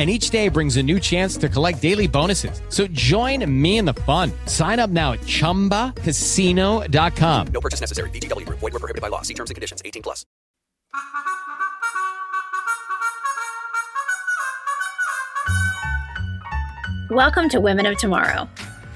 and 0.00 0.08
each 0.08 0.30
day 0.30 0.48
brings 0.48 0.78
a 0.78 0.82
new 0.82 0.98
chance 0.98 1.36
to 1.36 1.46
collect 1.46 1.82
daily 1.82 2.06
bonuses. 2.06 2.62
So 2.70 2.86
join 2.86 3.44
me 3.60 3.76
in 3.76 3.84
the 3.84 3.92
fun. 3.92 4.32
Sign 4.46 4.78
up 4.78 4.88
now 4.88 5.12
at 5.12 5.20
ChumbaCasino.com. 5.20 7.46
No 7.48 7.60
purchase 7.60 7.82
necessary. 7.82 8.08
VGW. 8.08 8.48
Void 8.48 8.62
were 8.62 8.78
prohibited 8.78 9.02
by 9.02 9.08
law. 9.08 9.20
See 9.20 9.34
terms 9.34 9.50
and 9.50 9.56
conditions. 9.56 9.82
18 9.84 10.02
plus. 10.02 10.24
Welcome 17.10 17.50
to 17.50 17.60
Women 17.60 17.84
of 17.84 17.98
Tomorrow. 17.98 18.48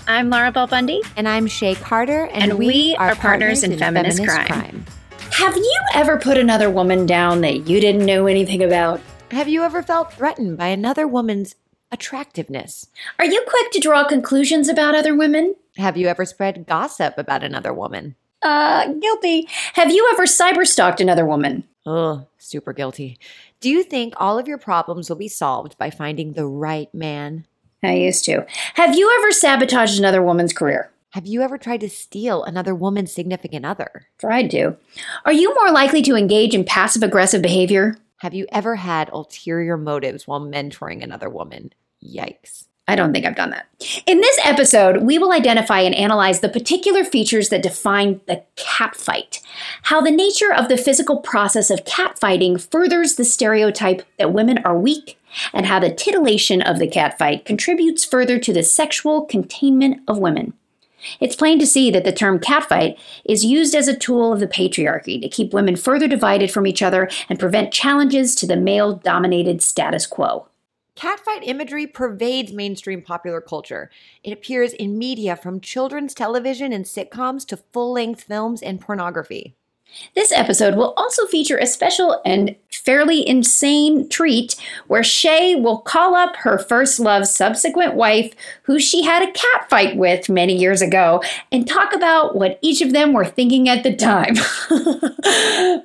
I'm 0.08 0.30
Laura 0.30 0.50
Bell 0.50 0.66
Bundy. 0.66 1.02
And 1.18 1.28
I'm 1.28 1.46
Shea 1.46 1.74
Carter, 1.74 2.30
and, 2.32 2.52
And 2.52 2.58
we 2.58 2.96
are 2.96 3.14
partners 3.14 3.62
in 3.62 3.76
feminist 3.76 4.24
crime. 4.24 4.86
Have 5.32 5.54
you 5.54 5.80
ever 5.92 6.16
put 6.16 6.38
another 6.38 6.70
woman 6.70 7.04
down 7.04 7.42
that 7.42 7.68
you 7.68 7.78
didn't 7.78 8.06
know 8.06 8.26
anything 8.26 8.62
about? 8.62 9.02
Have 9.30 9.48
you 9.48 9.62
ever 9.62 9.82
felt 9.82 10.12
threatened 10.12 10.56
by 10.58 10.68
another 10.68 11.06
woman's 11.08 11.56
attractiveness? 11.90 12.88
Are 13.18 13.24
you 13.24 13.44
quick 13.48 13.70
to 13.72 13.80
draw 13.80 14.06
conclusions 14.06 14.68
about 14.68 14.94
other 14.94 15.14
women? 15.14 15.56
Have 15.76 15.96
you 15.96 16.06
ever 16.08 16.24
spread 16.24 16.66
gossip 16.66 17.18
about 17.18 17.42
another 17.42 17.72
woman? 17.72 18.14
Uh, 18.42 18.86
guilty. 18.92 19.48
Have 19.74 19.90
you 19.90 20.08
ever 20.12 20.24
cyberstalked 20.24 21.00
another 21.00 21.24
woman? 21.26 21.64
Ugh, 21.86 22.26
super 22.38 22.72
guilty. 22.72 23.18
Do 23.60 23.70
you 23.70 23.82
think 23.82 24.14
all 24.18 24.38
of 24.38 24.46
your 24.46 24.58
problems 24.58 25.08
will 25.08 25.16
be 25.16 25.28
solved 25.28 25.76
by 25.78 25.90
finding 25.90 26.32
the 26.32 26.46
right 26.46 26.92
man? 26.94 27.46
I 27.82 27.94
used 27.94 28.24
to. 28.26 28.46
Have 28.74 28.94
you 28.94 29.12
ever 29.18 29.32
sabotaged 29.32 29.98
another 29.98 30.22
woman's 30.22 30.52
career? 30.52 30.90
Have 31.10 31.26
you 31.26 31.42
ever 31.42 31.58
tried 31.58 31.80
to 31.80 31.88
steal 31.88 32.42
another 32.44 32.74
woman's 32.74 33.12
significant 33.12 33.64
other? 33.64 34.06
Tried 34.18 34.50
to. 34.50 34.76
Are 35.24 35.32
you 35.32 35.54
more 35.54 35.70
likely 35.70 36.02
to 36.02 36.16
engage 36.16 36.54
in 36.54 36.64
passive 36.64 37.02
aggressive 37.02 37.40
behavior? 37.42 37.96
Have 38.18 38.34
you 38.34 38.46
ever 38.50 38.76
had 38.76 39.10
ulterior 39.12 39.76
motives 39.76 40.26
while 40.26 40.40
mentoring 40.40 41.02
another 41.02 41.28
woman? 41.28 41.72
Yikes. 42.02 42.68
I 42.86 42.96
don't 42.96 43.14
think 43.14 43.24
I've 43.24 43.34
done 43.34 43.50
that. 43.50 43.66
In 44.06 44.20
this 44.20 44.38
episode, 44.44 45.02
we 45.02 45.18
will 45.18 45.32
identify 45.32 45.80
and 45.80 45.94
analyze 45.94 46.40
the 46.40 46.50
particular 46.50 47.02
features 47.02 47.48
that 47.48 47.62
define 47.62 48.20
the 48.26 48.42
catfight, 48.56 49.40
how 49.84 50.02
the 50.02 50.10
nature 50.10 50.52
of 50.52 50.68
the 50.68 50.76
physical 50.76 51.16
process 51.18 51.70
of 51.70 51.84
catfighting 51.84 52.60
furthers 52.60 53.14
the 53.14 53.24
stereotype 53.24 54.02
that 54.18 54.34
women 54.34 54.58
are 54.58 54.78
weak, 54.78 55.18
and 55.54 55.64
how 55.64 55.80
the 55.80 55.92
titillation 55.92 56.60
of 56.60 56.78
the 56.78 56.88
catfight 56.88 57.46
contributes 57.46 58.04
further 58.04 58.38
to 58.38 58.52
the 58.52 58.62
sexual 58.62 59.24
containment 59.24 60.02
of 60.06 60.18
women. 60.18 60.52
It's 61.20 61.36
plain 61.36 61.58
to 61.58 61.66
see 61.66 61.90
that 61.90 62.04
the 62.04 62.12
term 62.12 62.38
catfight 62.38 62.98
is 63.24 63.44
used 63.44 63.74
as 63.74 63.88
a 63.88 63.96
tool 63.96 64.32
of 64.32 64.40
the 64.40 64.46
patriarchy 64.46 65.20
to 65.20 65.28
keep 65.28 65.52
women 65.52 65.76
further 65.76 66.08
divided 66.08 66.50
from 66.50 66.66
each 66.66 66.82
other 66.82 67.08
and 67.28 67.38
prevent 67.38 67.72
challenges 67.72 68.34
to 68.36 68.46
the 68.46 68.56
male 68.56 68.94
dominated 68.96 69.62
status 69.62 70.06
quo. 70.06 70.48
Catfight 70.96 71.42
imagery 71.42 71.88
pervades 71.88 72.52
mainstream 72.52 73.02
popular 73.02 73.40
culture. 73.40 73.90
It 74.22 74.32
appears 74.32 74.72
in 74.72 74.96
media 74.96 75.34
from 75.34 75.60
children's 75.60 76.14
television 76.14 76.72
and 76.72 76.84
sitcoms 76.84 77.44
to 77.46 77.56
full 77.56 77.92
length 77.92 78.22
films 78.22 78.62
and 78.62 78.80
pornography. 78.80 79.56
This 80.14 80.32
episode 80.32 80.74
will 80.74 80.94
also 80.96 81.26
feature 81.26 81.56
a 81.56 81.66
special 81.66 82.20
and 82.24 82.56
fairly 82.70 83.26
insane 83.26 84.08
treat 84.08 84.56
where 84.86 85.02
Shea 85.02 85.54
will 85.56 85.78
call 85.78 86.14
up 86.14 86.36
her 86.36 86.58
first 86.58 87.00
love's 87.00 87.34
subsequent 87.34 87.94
wife, 87.94 88.34
who 88.62 88.78
she 88.78 89.02
had 89.02 89.22
a 89.22 89.32
cat 89.32 89.68
fight 89.70 89.96
with 89.96 90.28
many 90.28 90.56
years 90.56 90.82
ago, 90.82 91.22
and 91.52 91.66
talk 91.66 91.94
about 91.94 92.36
what 92.36 92.58
each 92.60 92.80
of 92.80 92.92
them 92.92 93.12
were 93.12 93.24
thinking 93.24 93.68
at 93.68 93.82
the 93.82 93.94
time. 93.94 94.34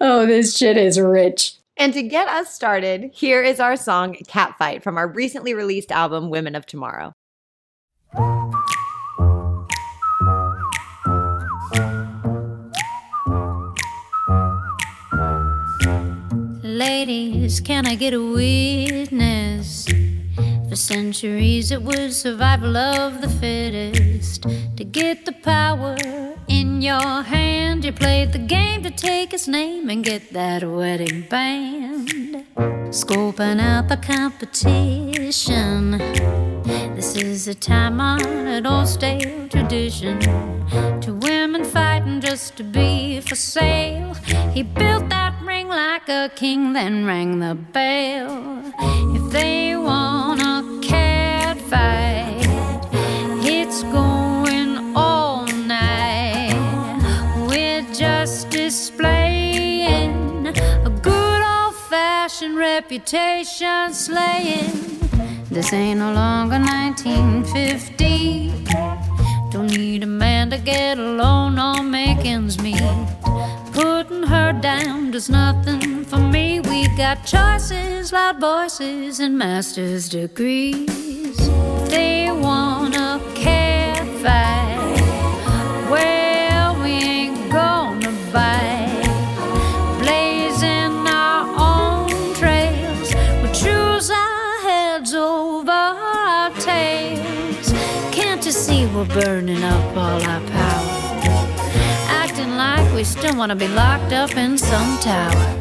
oh, 0.02 0.26
this 0.28 0.58
shit 0.58 0.78
is 0.78 1.00
rich. 1.00 1.56
And 1.78 1.94
to 1.94 2.04
get 2.04 2.28
us 2.28 2.54
started, 2.54 3.12
here 3.14 3.42
is 3.42 3.60
our 3.60 3.78
song 3.78 4.16
Catfight 4.28 4.84
from 4.84 4.98
our 4.98 5.08
recently 5.08 5.54
released 5.54 5.92
album 5.92 6.30
Women 6.30 6.56
of 6.56 6.66
Tomorrow. 6.66 7.14
Ladies, 16.80 17.60
can 17.60 17.86
I 17.86 17.96
get 17.96 18.14
a 18.14 18.22
witness? 18.22 19.86
For 20.70 20.78
centuries 20.78 21.72
it 21.72 21.82
was 21.82 22.22
survival 22.22 22.78
of 22.78 23.20
the 23.20 23.28
fittest. 23.28 24.44
To 24.78 24.86
get 24.86 25.26
the 25.26 25.34
power 25.34 25.98
in 26.48 26.82
your 26.82 27.24
hand, 27.24 27.84
you 27.84 27.92
played 27.92 28.32
the 28.32 28.40
game 28.40 28.84
to 28.84 28.92
take 28.92 29.34
its 29.34 29.46
name 29.46 29.90
and 29.90 30.06
get 30.06 30.32
that 30.32 30.64
wedding 30.64 31.28
band. 31.30 32.46
Scoping 32.92 33.60
out 33.60 33.90
the 33.90 33.98
competition. 33.98 36.00
This 37.00 37.16
is 37.16 37.48
a 37.48 37.56
time 37.56 38.02
honored 38.02 38.68
old 38.68 38.86
stale 38.86 39.48
tradition. 39.48 40.20
Two 41.00 41.16
women 41.16 41.64
fighting 41.64 42.20
just 42.20 42.58
to 42.58 42.64
be 42.66 43.22
for 43.22 43.36
sale. 43.36 44.16
He 44.54 44.64
built 44.64 45.08
that 45.08 45.42
ring 45.42 45.70
like 45.70 46.10
a 46.10 46.30
king, 46.36 46.74
then 46.74 47.06
rang 47.06 47.40
the 47.40 47.56
bell. 47.56 48.62
If 49.16 49.32
they 49.32 49.78
want 49.78 50.42
a 50.42 50.62
cat 50.86 51.58
fight, 51.72 52.46
it's 53.46 53.82
going 53.84 54.94
all 54.94 55.48
night. 55.48 56.52
We're 57.48 57.86
just 57.94 58.50
displaying 58.50 60.48
a 60.48 60.90
good 61.02 61.42
old 61.42 61.76
fashioned 61.76 62.58
reputation 62.58 63.94
slaying. 63.94 65.09
This 65.52 65.74
ain't 65.74 66.00
no 66.00 66.14
longer 66.14 66.60
1950. 66.60 68.54
Don't 69.52 69.76
need 69.76 70.04
a 70.04 70.06
man 70.06 70.52
to 70.52 70.60
get 70.60 71.00
along 71.00 71.58
or 71.58 71.82
make 71.82 72.24
ends 72.24 72.62
meet. 72.62 72.80
Putting 73.74 74.22
her 74.24 74.54
down 74.54 75.10
does 75.10 75.28
nothing 75.28 76.06
for 76.06 76.20
me. 76.20 76.60
We 76.60 76.88
got 76.96 77.26
choices, 77.26 78.14
loud 78.14 78.40
voices, 78.40 79.20
and 79.20 79.40
master's 79.40 80.08
degrees. 80.08 81.38
They 81.90 82.30
want 82.32 82.96
a 82.96 83.20
cat 83.34 84.08
we're 99.00 99.22
burning 99.22 99.64
up 99.64 99.96
all 99.96 100.22
our 100.22 100.42
power? 100.42 100.90
Acting 102.22 102.52
like 102.58 102.94
we 102.94 103.06
still 103.06 103.36
wanna 103.38 103.56
be 103.56 103.68
locked 103.70 104.12
up 104.12 104.36
in 104.36 104.58
some 104.58 105.00
tower. 105.00 105.56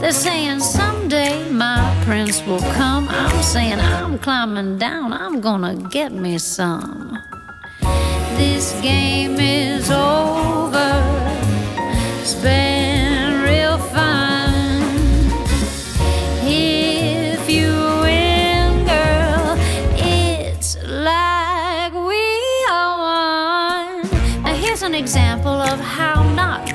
They're 0.00 0.12
saying 0.12 0.58
someday 0.60 1.48
my 1.50 1.80
prince 2.04 2.44
will 2.46 2.64
come. 2.72 3.06
I'm 3.08 3.42
saying 3.42 3.78
I'm 3.78 4.18
climbing 4.18 4.78
down, 4.78 5.12
I'm 5.12 5.40
gonna 5.40 5.76
get 5.90 6.10
me 6.12 6.38
some. 6.38 7.18
This 8.36 8.72
game 8.80 9.38
is 9.38 9.88
over. 9.90 10.92
It's 12.20 12.34
been 12.34 13.42
real 13.42 13.78
fun. 13.78 14.19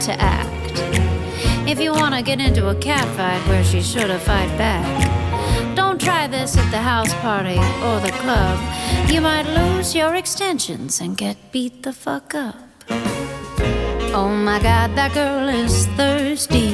To 0.05 0.21
act. 0.21 0.73
If 1.67 1.79
you 1.79 1.91
wanna 1.91 2.21
get 2.21 2.39
into 2.39 2.69
a 2.69 2.75
cat 2.75 3.07
fight 3.17 3.41
where 3.47 3.63
she 3.63 3.81
should 3.81 4.11
have 4.11 4.21
fight 4.21 4.55
back, 4.55 4.85
don't 5.75 5.99
try 5.99 6.27
this 6.27 6.55
at 6.57 6.69
the 6.69 6.77
house 6.77 7.11
party 7.25 7.57
or 7.87 7.99
the 7.99 8.13
club. 8.21 8.59
You 9.09 9.21
might 9.21 9.47
lose 9.47 9.95
your 9.95 10.13
extensions 10.13 11.01
and 11.01 11.17
get 11.17 11.37
beat 11.51 11.81
the 11.81 11.91
fuck 11.91 12.35
up. 12.35 12.55
Oh 14.13 14.29
my 14.29 14.59
god, 14.61 14.95
that 14.95 15.13
girl 15.15 15.49
is 15.49 15.87
thirsty. 15.97 16.69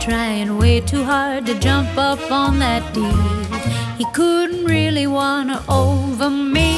Trying 0.00 0.56
way 0.56 0.80
too 0.80 1.04
hard 1.04 1.44
to 1.44 1.54
jump 1.58 1.90
up 1.98 2.22
on 2.30 2.58
that 2.60 2.82
D. 2.94 3.00
He 3.98 4.06
couldn't 4.12 4.64
really 4.64 5.06
her 5.50 5.62
over 5.68 6.30
me. 6.30 6.72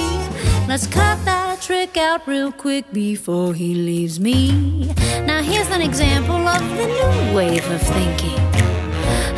Let's 0.66 0.88
cut 0.88 1.24
that 1.24 1.43
trick 1.64 1.96
out 1.96 2.26
real 2.28 2.52
quick 2.52 2.84
before 2.92 3.54
he 3.54 3.74
leaves 3.74 4.20
me. 4.20 4.84
Now, 5.24 5.40
here's 5.40 5.70
an 5.70 5.80
example 5.80 6.46
of 6.46 6.60
the 6.76 6.86
new 6.86 7.34
wave 7.34 7.64
of 7.70 7.80
thinking 7.80 8.36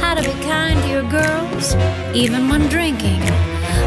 how 0.01 0.15
to 0.15 0.23
be 0.23 0.33
kind 0.43 0.83
to 0.83 0.89
your 0.89 1.09
girls, 1.09 1.77
even 2.17 2.49
when 2.49 2.67
drinking. 2.69 3.21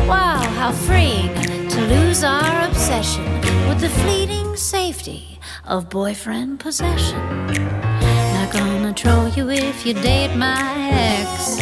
Wow, 0.07 0.39
how 0.55 0.71
freeing 0.71 1.33
to 1.67 1.81
lose 1.87 2.23
our 2.23 2.65
obsession 2.65 3.25
with 3.67 3.81
the 3.81 3.89
fleeting 3.89 4.55
safety 4.55 5.37
of 5.65 5.89
boyfriend 5.89 6.61
possession. 6.61 7.19
Not 7.47 8.53
gonna 8.53 8.93
troll 8.93 9.27
you 9.27 9.49
if 9.49 9.85
you 9.85 9.93
date 9.95 10.33
my 10.37 10.61
ex. 10.93 11.57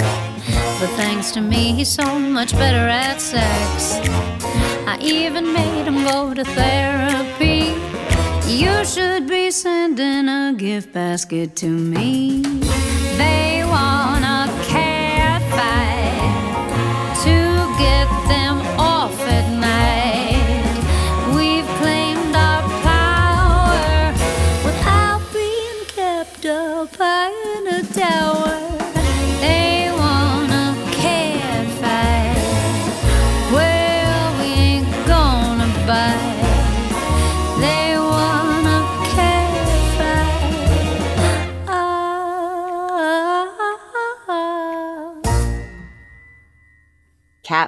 But 0.80 0.91
thanks 0.95 1.31
to 1.31 1.41
me, 1.41 1.73
he's 1.73 1.89
so 1.89 2.19
much 2.19 2.51
better 2.51 2.88
at 2.88 3.19
sex. 3.19 4.37
I 4.89 4.98
even 5.01 5.51
made 5.51 5.86
him 5.86 6.06
go 6.06 6.34
to 6.34 6.45
therapy. 6.45 7.74
You 8.50 8.86
should 8.86 9.28
be 9.28 9.51
sending 9.51 10.30
a 10.30 10.54
gift 10.57 10.94
basket 10.94 11.57
to 11.57 11.68
me. 11.68 12.42
They 13.18 13.46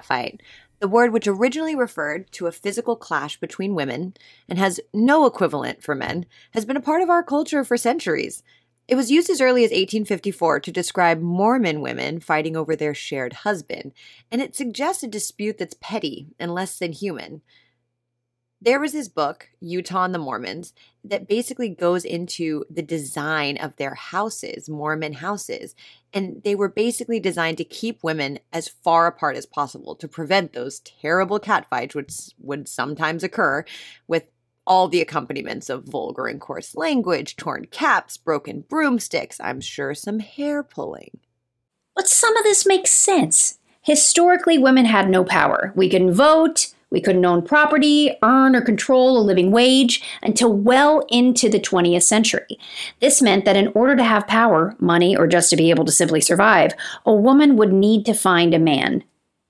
Catfight, 0.10 0.40
the 0.80 0.88
word 0.88 1.12
which 1.12 1.28
originally 1.28 1.76
referred 1.76 2.32
to 2.34 2.48
a 2.48 2.52
physical 2.52 2.96
clash 2.96 3.40
between 3.40 3.76
women 3.76 4.14
and 4.48 4.58
has 4.58 4.80
no 4.94 5.26
equivalent 5.26 5.84
for 5.84 5.96
men, 5.96 6.26
has 6.52 6.66
been 6.66 6.78
a 6.78 6.82
part 6.82 7.02
of 7.02 7.10
our 7.10 7.24
culture 7.24 7.64
for 7.64 7.78
centuries. 7.78 8.44
It 8.88 8.96
was 8.96 9.12
used 9.12 9.30
as 9.30 9.42
early 9.42 9.64
as 9.64 9.72
1854 9.72 10.62
to 10.62 10.72
describe 10.72 11.22
Mormon 11.22 11.82
women 11.82 12.20
fighting 12.20 12.56
over 12.56 12.76
their 12.76 12.96
shared 12.96 13.34
husband, 13.34 13.92
and 14.32 14.42
it 14.42 14.56
suggests 14.56 15.04
a 15.04 15.08
dispute 15.08 15.58
that's 15.58 15.76
petty 15.80 16.28
and 16.40 16.54
less 16.54 16.80
than 16.80 16.94
human. 16.94 17.42
There 18.62 18.80
was 18.80 18.92
this 18.92 19.08
book, 19.08 19.50
Utah 19.62 20.04
and 20.04 20.14
the 20.14 20.20
Mormons, 20.20 20.74
that 21.06 21.30
basically 21.30 21.70
goes 21.70 22.04
into 22.04 22.66
the 22.70 22.82
design 22.82 23.58
of 23.58 23.76
their 23.78 23.96
houses, 23.96 24.68
Mormon 24.68 25.14
houses. 25.14 25.76
And 26.14 26.42
they 26.44 26.56
were 26.56 26.68
basically 26.68 27.22
designed 27.22 27.58
to 27.60 27.64
keep 27.64 28.04
women 28.04 28.40
as 28.52 28.68
far 28.68 29.08
apart 29.08 29.38
as 29.38 29.46
possible 29.46 29.96
to 29.96 30.10
prevent 30.10 30.52
those 30.52 30.82
terrible 30.82 31.40
catfights, 31.40 31.96
which 31.96 32.32
would 32.38 32.68
sometimes 32.68 33.24
occur 33.24 33.64
with 34.08 34.30
all 34.68 34.90
the 34.90 35.02
accompaniments 35.02 35.70
of 35.70 35.86
vulgar 35.86 36.28
and 36.28 36.42
coarse 36.42 36.76
language, 36.76 37.38
torn 37.38 37.66
caps, 37.66 38.18
broken 38.18 38.62
broomsticks, 38.68 39.40
I'm 39.40 39.62
sure 39.62 39.96
some 39.96 40.20
hair 40.20 40.64
pulling. 40.64 41.20
But 41.96 42.08
some 42.08 42.36
of 42.38 42.44
this 42.44 42.66
makes 42.66 42.92
sense. 42.92 43.58
Historically, 43.82 44.58
women 44.58 44.86
had 44.86 45.10
no 45.10 45.24
power. 45.24 45.74
We 45.76 45.90
couldn't 45.90 46.14
vote, 46.14 46.74
we 46.92 47.02
couldn't 47.02 47.26
own 47.26 47.42
property, 47.42 48.12
earn 48.24 48.56
or 48.56 48.62
control 48.62 49.18
a 49.18 49.22
living 49.22 49.52
wage 49.52 50.02
until 50.24 50.52
well 50.52 51.06
into 51.10 51.50
the 51.50 51.60
20th 51.60 52.04
century. 52.04 52.58
This 53.00 53.22
meant 53.22 53.46
that 53.46 53.56
in 53.56 53.68
order 53.70 53.96
to 53.96 54.04
have 54.04 54.28
power, 54.28 54.76
money, 54.80 55.16
or 55.16 55.28
just 55.28 55.50
to 55.52 55.56
be 55.56 55.70
able 55.70 55.86
to 55.86 55.92
simply 55.92 56.22
survive, 56.22 56.74
a 57.06 57.14
woman 57.14 57.56
would 57.58 57.74
need 57.74 58.06
to 58.06 58.14
find 58.14 58.54
a 58.54 58.60
man. 58.60 59.04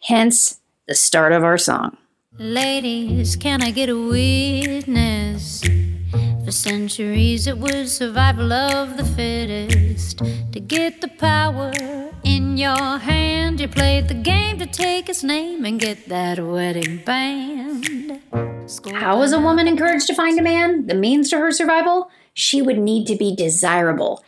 Hence, 0.03 0.59
the 0.87 0.95
start 0.95 1.31
of 1.31 1.43
our 1.43 1.57
song. 1.57 1.97
Ladies, 2.37 3.35
can 3.35 3.61
I 3.61 3.71
get 3.71 3.89
a 3.89 3.97
witness? 3.97 5.61
For 6.49 6.53
centuries, 6.53 7.45
it 7.45 7.59
was 7.59 7.95
survival 7.95 8.51
of 8.51 8.97
the 8.97 9.05
fittest. 9.05 10.17
To 10.17 10.59
get 10.59 10.99
the 10.99 11.07
power 11.07 11.71
in 12.23 12.57
your 12.57 12.97
hand, 12.97 13.59
you 13.59 13.67
played 13.67 14.07
the 14.07 14.15
game 14.15 14.57
to 14.57 14.65
take 14.65 15.09
its 15.09 15.23
name 15.23 15.63
and 15.63 15.79
get 15.79 16.09
that 16.09 16.43
wedding 16.43 17.03
band. 17.05 18.23
How 18.93 19.21
is 19.21 19.31
a 19.31 19.39
woman 19.39 19.67
encouraged 19.67 20.07
to 20.07 20.15
find 20.15 20.39
a 20.39 20.41
man? 20.41 20.87
The 20.87 20.95
means 20.95 21.29
to 21.29 21.37
her 21.37 21.51
survival? 21.51 22.09
She 22.33 22.63
would 22.63 22.79
need 22.79 23.05
to 23.09 23.15
be 23.15 23.35
desirable 23.35 24.23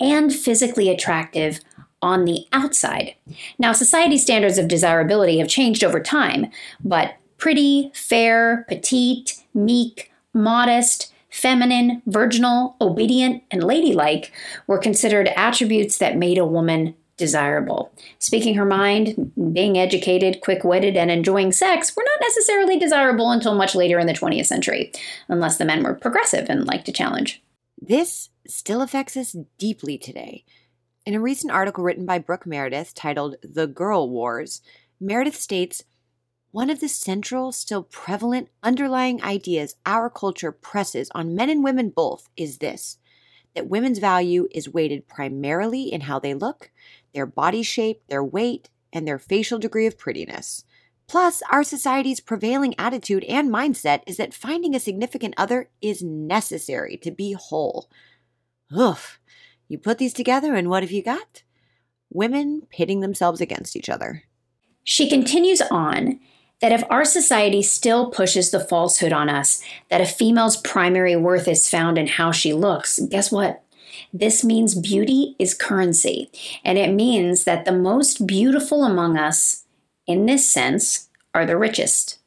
and 0.00 0.34
physically 0.34 0.88
attractive 0.88 1.60
on 2.00 2.24
the 2.24 2.46
outside. 2.54 3.16
Now, 3.58 3.72
society 3.72 4.16
standards 4.16 4.56
of 4.56 4.66
desirability 4.66 5.40
have 5.40 5.48
changed 5.48 5.84
over 5.84 6.00
time, 6.00 6.46
but 6.82 7.16
pretty, 7.36 7.90
fair, 7.92 8.64
petite, 8.66 9.42
meek, 9.52 10.10
modest, 10.32 11.12
feminine, 11.36 12.00
virginal, 12.06 12.76
obedient, 12.80 13.42
and 13.50 13.62
ladylike 13.62 14.32
were 14.66 14.78
considered 14.78 15.28
attributes 15.36 15.98
that 15.98 16.16
made 16.16 16.38
a 16.38 16.46
woman 16.46 16.94
desirable. 17.18 17.92
Speaking 18.18 18.54
her 18.54 18.64
mind, 18.64 19.32
being 19.52 19.76
educated, 19.76 20.40
quick 20.40 20.64
witted, 20.64 20.96
and 20.96 21.10
enjoying 21.10 21.52
sex 21.52 21.94
were 21.94 22.04
not 22.04 22.26
necessarily 22.26 22.78
desirable 22.78 23.30
until 23.30 23.54
much 23.54 23.74
later 23.74 23.98
in 23.98 24.06
the 24.06 24.14
20th 24.14 24.46
century, 24.46 24.92
unless 25.28 25.58
the 25.58 25.64
men 25.66 25.82
were 25.82 25.94
progressive 25.94 26.48
and 26.48 26.66
liked 26.66 26.86
to 26.86 26.92
challenge. 26.92 27.42
This 27.80 28.30
still 28.46 28.80
affects 28.80 29.16
us 29.16 29.36
deeply 29.58 29.98
today. 29.98 30.44
In 31.04 31.14
a 31.14 31.20
recent 31.20 31.52
article 31.52 31.84
written 31.84 32.06
by 32.06 32.18
Brooke 32.18 32.46
Meredith 32.46 32.94
titled 32.94 33.36
The 33.42 33.66
Girl 33.66 34.08
Wars, 34.08 34.62
Meredith 34.98 35.36
states 35.36 35.84
one 36.50 36.70
of 36.70 36.80
the 36.80 36.88
central, 36.88 37.52
still 37.52 37.82
prevalent 37.82 38.48
underlying 38.62 39.22
ideas 39.22 39.74
our 39.84 40.08
culture 40.08 40.52
presses 40.52 41.10
on 41.14 41.34
men 41.34 41.50
and 41.50 41.62
women 41.62 41.90
both 41.90 42.28
is 42.36 42.58
this 42.58 42.98
that 43.54 43.68
women's 43.68 43.98
value 43.98 44.46
is 44.50 44.68
weighted 44.68 45.08
primarily 45.08 45.84
in 45.84 46.02
how 46.02 46.18
they 46.18 46.34
look, 46.34 46.70
their 47.14 47.24
body 47.24 47.62
shape, 47.62 48.02
their 48.08 48.22
weight, 48.22 48.68
and 48.92 49.08
their 49.08 49.18
facial 49.18 49.58
degree 49.58 49.86
of 49.86 49.96
prettiness. 49.96 50.64
Plus, 51.08 51.42
our 51.50 51.62
society's 51.62 52.20
prevailing 52.20 52.74
attitude 52.78 53.24
and 53.24 53.48
mindset 53.48 54.02
is 54.06 54.16
that 54.16 54.34
finding 54.34 54.74
a 54.74 54.80
significant 54.80 55.34
other 55.36 55.70
is 55.80 56.02
necessary 56.02 56.96
to 56.98 57.10
be 57.10 57.32
whole. 57.32 57.88
Oof. 58.76 59.20
You 59.68 59.78
put 59.78 59.98
these 59.98 60.12
together, 60.12 60.54
and 60.54 60.68
what 60.68 60.82
have 60.82 60.92
you 60.92 61.02
got? 61.02 61.42
Women 62.10 62.62
pitting 62.70 63.00
themselves 63.00 63.40
against 63.40 63.76
each 63.76 63.88
other. 63.88 64.24
She 64.84 65.08
continues 65.08 65.60
on 65.62 66.20
that 66.60 66.72
if 66.72 66.82
our 66.88 67.04
society 67.04 67.62
still 67.62 68.10
pushes 68.10 68.50
the 68.50 68.60
falsehood 68.60 69.12
on 69.12 69.28
us 69.28 69.62
that 69.90 70.00
a 70.00 70.06
female's 70.06 70.56
primary 70.56 71.16
worth 71.16 71.48
is 71.48 71.68
found 71.68 71.98
in 71.98 72.06
how 72.06 72.32
she 72.32 72.52
looks, 72.52 72.98
guess 73.10 73.30
what? 73.30 73.62
This 74.12 74.44
means 74.44 74.74
beauty 74.74 75.36
is 75.38 75.54
currency, 75.54 76.30
and 76.64 76.78
it 76.78 76.92
means 76.92 77.44
that 77.44 77.64
the 77.64 77.72
most 77.72 78.26
beautiful 78.26 78.84
among 78.84 79.16
us, 79.16 79.64
in 80.06 80.26
this 80.26 80.48
sense, 80.48 81.08
are 81.34 81.46
the 81.46 81.56
richest. 81.56 82.18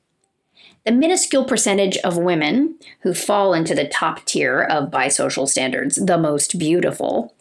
The 0.86 0.92
minuscule 0.92 1.46
percentage 1.46 1.98
of 1.98 2.18
women 2.18 2.76
who 3.02 3.14
fall 3.14 3.54
into 3.54 3.76
the 3.76 3.88
top 3.88 4.26
tier 4.26 4.62
of 4.62 4.90
bisocial 4.90 5.48
standards, 5.48 5.96
the 5.96 6.18
most 6.18 6.58
beautiful, 6.58 7.34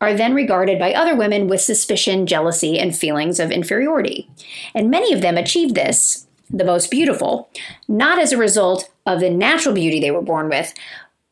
are 0.00 0.14
then 0.14 0.34
regarded 0.34 0.78
by 0.78 0.94
other 0.94 1.14
women 1.14 1.46
with 1.46 1.60
suspicion, 1.60 2.26
jealousy, 2.26 2.78
and 2.78 2.96
feelings 2.96 3.38
of 3.38 3.50
inferiority. 3.50 4.30
And 4.74 4.90
many 4.90 5.12
of 5.12 5.20
them 5.20 5.36
achieve 5.36 5.74
this, 5.74 6.26
the 6.48 6.64
most 6.64 6.90
beautiful, 6.90 7.50
not 7.86 8.18
as 8.18 8.32
a 8.32 8.38
result 8.38 8.90
of 9.06 9.20
the 9.20 9.30
natural 9.30 9.74
beauty 9.74 10.00
they 10.00 10.10
were 10.10 10.22
born 10.22 10.48
with, 10.48 10.72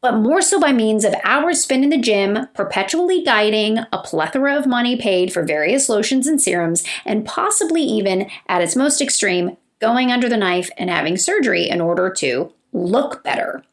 but 0.01 0.19
more 0.19 0.41
so 0.43 0.61
by 0.61 0.73
means 0.73 1.05
of 1.05 1.15
hours 1.25 1.61
spent 1.61 1.83
in 1.83 1.91
the 1.91 1.99
gym, 1.99 2.47
perpetually 2.55 3.23
dieting, 3.25 3.79
a 3.93 3.99
plethora 3.99 4.57
of 4.57 4.67
money 4.67 4.97
paid 4.97 5.33
for 5.33 5.43
various 5.43 5.89
lotions 5.89 6.27
and 6.27 6.41
serums, 6.41 6.85
and 7.05 7.27
possibly 7.27 7.83
even, 7.83 8.31
at 8.49 8.63
its 8.63 8.77
most 8.77 9.01
extreme, 9.01 9.57
going 9.81 10.13
under 10.13 10.29
the 10.29 10.37
knife 10.37 10.71
and 10.77 10.89
having 10.89 11.17
surgery 11.17 11.69
in 11.69 11.81
order 11.81 12.11
to 12.11 12.53
look 12.73 13.25
better. 13.25 13.65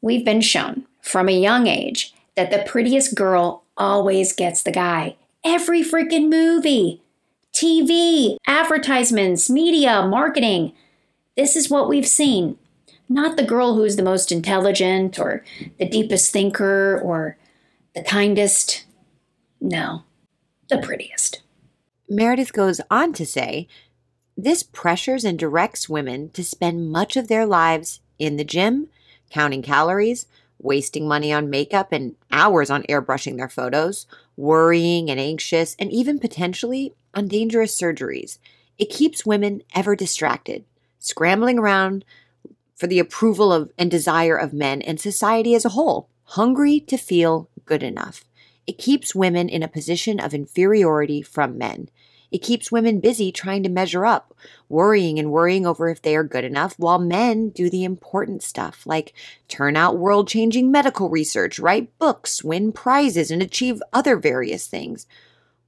We've 0.00 0.24
been 0.24 0.40
shown 0.40 0.86
from 1.02 1.28
a 1.28 1.38
young 1.38 1.66
age 1.66 2.14
that 2.34 2.50
the 2.50 2.64
prettiest 2.66 3.14
girl 3.14 3.62
always 3.76 4.32
gets 4.32 4.62
the 4.62 4.72
guy. 4.72 5.16
Every 5.44 5.82
freaking 5.82 6.28
movie, 6.28 7.02
TV, 7.52 8.36
advertisements, 8.46 9.48
media, 9.48 10.06
marketing. 10.06 10.72
This 11.36 11.56
is 11.56 11.70
what 11.70 11.88
we've 11.88 12.06
seen. 12.06 12.58
Not 13.08 13.36
the 13.36 13.44
girl 13.44 13.74
who's 13.74 13.96
the 13.96 14.02
most 14.02 14.32
intelligent 14.32 15.18
or 15.18 15.44
the 15.78 15.88
deepest 15.88 16.32
thinker 16.32 17.00
or 17.02 17.38
the 17.94 18.02
kindest. 18.02 18.84
No, 19.60 20.02
the 20.68 20.78
prettiest. 20.78 21.42
Meredith 22.08 22.52
goes 22.52 22.80
on 22.90 23.12
to 23.14 23.24
say 23.24 23.68
this 24.36 24.62
pressures 24.62 25.24
and 25.24 25.38
directs 25.38 25.88
women 25.88 26.30
to 26.30 26.44
spend 26.44 26.90
much 26.90 27.16
of 27.16 27.28
their 27.28 27.46
lives 27.46 28.00
in 28.18 28.36
the 28.36 28.44
gym, 28.44 28.88
counting 29.30 29.62
calories, 29.62 30.26
wasting 30.58 31.06
money 31.06 31.32
on 31.32 31.50
makeup 31.50 31.92
and 31.92 32.14
hours 32.30 32.70
on 32.70 32.82
airbrushing 32.84 33.36
their 33.36 33.48
photos, 33.48 34.06
worrying 34.36 35.10
and 35.10 35.20
anxious, 35.20 35.76
and 35.78 35.92
even 35.92 36.18
potentially 36.18 36.94
on 37.14 37.28
dangerous 37.28 37.78
surgeries. 37.78 38.38
It 38.78 38.90
keeps 38.90 39.26
women 39.26 39.62
ever 39.74 39.96
distracted, 39.96 40.64
scrambling 40.98 41.58
around 41.58 42.04
for 42.74 42.86
the 42.86 42.98
approval 42.98 43.52
of 43.52 43.72
and 43.78 43.90
desire 43.90 44.36
of 44.36 44.52
men 44.52 44.82
and 44.82 45.00
society 45.00 45.54
as 45.54 45.64
a 45.64 45.70
whole, 45.70 46.08
hungry 46.24 46.80
to 46.80 46.96
feel 46.96 47.48
good 47.64 47.82
enough. 47.82 48.24
It 48.66 48.78
keeps 48.78 49.14
women 49.14 49.48
in 49.48 49.62
a 49.62 49.68
position 49.68 50.20
of 50.20 50.34
inferiority 50.34 51.22
from 51.22 51.56
men. 51.56 51.88
It 52.30 52.42
keeps 52.42 52.72
women 52.72 53.00
busy 53.00 53.30
trying 53.30 53.62
to 53.62 53.68
measure 53.68 54.04
up, 54.04 54.34
worrying 54.68 55.18
and 55.18 55.30
worrying 55.30 55.66
over 55.66 55.88
if 55.88 56.02
they 56.02 56.16
are 56.16 56.24
good 56.24 56.44
enough, 56.44 56.78
while 56.78 56.98
men 56.98 57.50
do 57.50 57.70
the 57.70 57.84
important 57.84 58.42
stuff 58.42 58.86
like 58.86 59.14
turn 59.48 59.76
out 59.76 59.98
world 59.98 60.28
changing 60.28 60.70
medical 60.70 61.08
research, 61.08 61.58
write 61.58 61.96
books, 61.98 62.42
win 62.42 62.72
prizes, 62.72 63.30
and 63.30 63.42
achieve 63.42 63.82
other 63.92 64.16
various 64.16 64.66
things. 64.66 65.06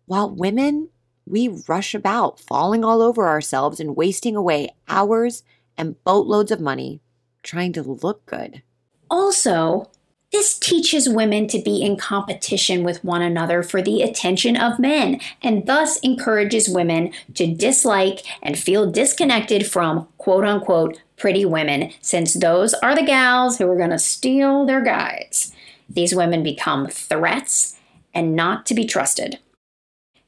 While 0.06 0.30
women, 0.30 0.88
we 1.26 1.48
rush 1.68 1.94
about, 1.94 2.40
falling 2.40 2.84
all 2.84 3.02
over 3.02 3.28
ourselves 3.28 3.80
and 3.80 3.96
wasting 3.96 4.34
away 4.34 4.74
hours 4.88 5.42
and 5.76 6.02
boatloads 6.04 6.50
of 6.50 6.60
money 6.60 7.00
trying 7.42 7.72
to 7.74 7.82
look 7.82 8.26
good. 8.26 8.62
Also, 9.10 9.90
this 10.30 10.58
teaches 10.58 11.08
women 11.08 11.46
to 11.48 11.58
be 11.60 11.82
in 11.82 11.96
competition 11.96 12.84
with 12.84 13.02
one 13.02 13.22
another 13.22 13.62
for 13.62 13.80
the 13.80 14.02
attention 14.02 14.56
of 14.56 14.78
men, 14.78 15.20
and 15.42 15.66
thus 15.66 15.98
encourages 16.00 16.68
women 16.68 17.12
to 17.34 17.52
dislike 17.54 18.20
and 18.42 18.58
feel 18.58 18.90
disconnected 18.90 19.66
from 19.66 20.06
quote 20.18 20.44
unquote 20.44 21.00
pretty 21.16 21.44
women, 21.44 21.90
since 22.00 22.34
those 22.34 22.74
are 22.74 22.94
the 22.94 23.02
gals 23.02 23.58
who 23.58 23.68
are 23.68 23.76
going 23.76 23.90
to 23.90 23.98
steal 23.98 24.66
their 24.66 24.82
guys. 24.82 25.52
These 25.88 26.14
women 26.14 26.42
become 26.42 26.86
threats 26.88 27.78
and 28.14 28.36
not 28.36 28.66
to 28.66 28.74
be 28.74 28.84
trusted. 28.84 29.38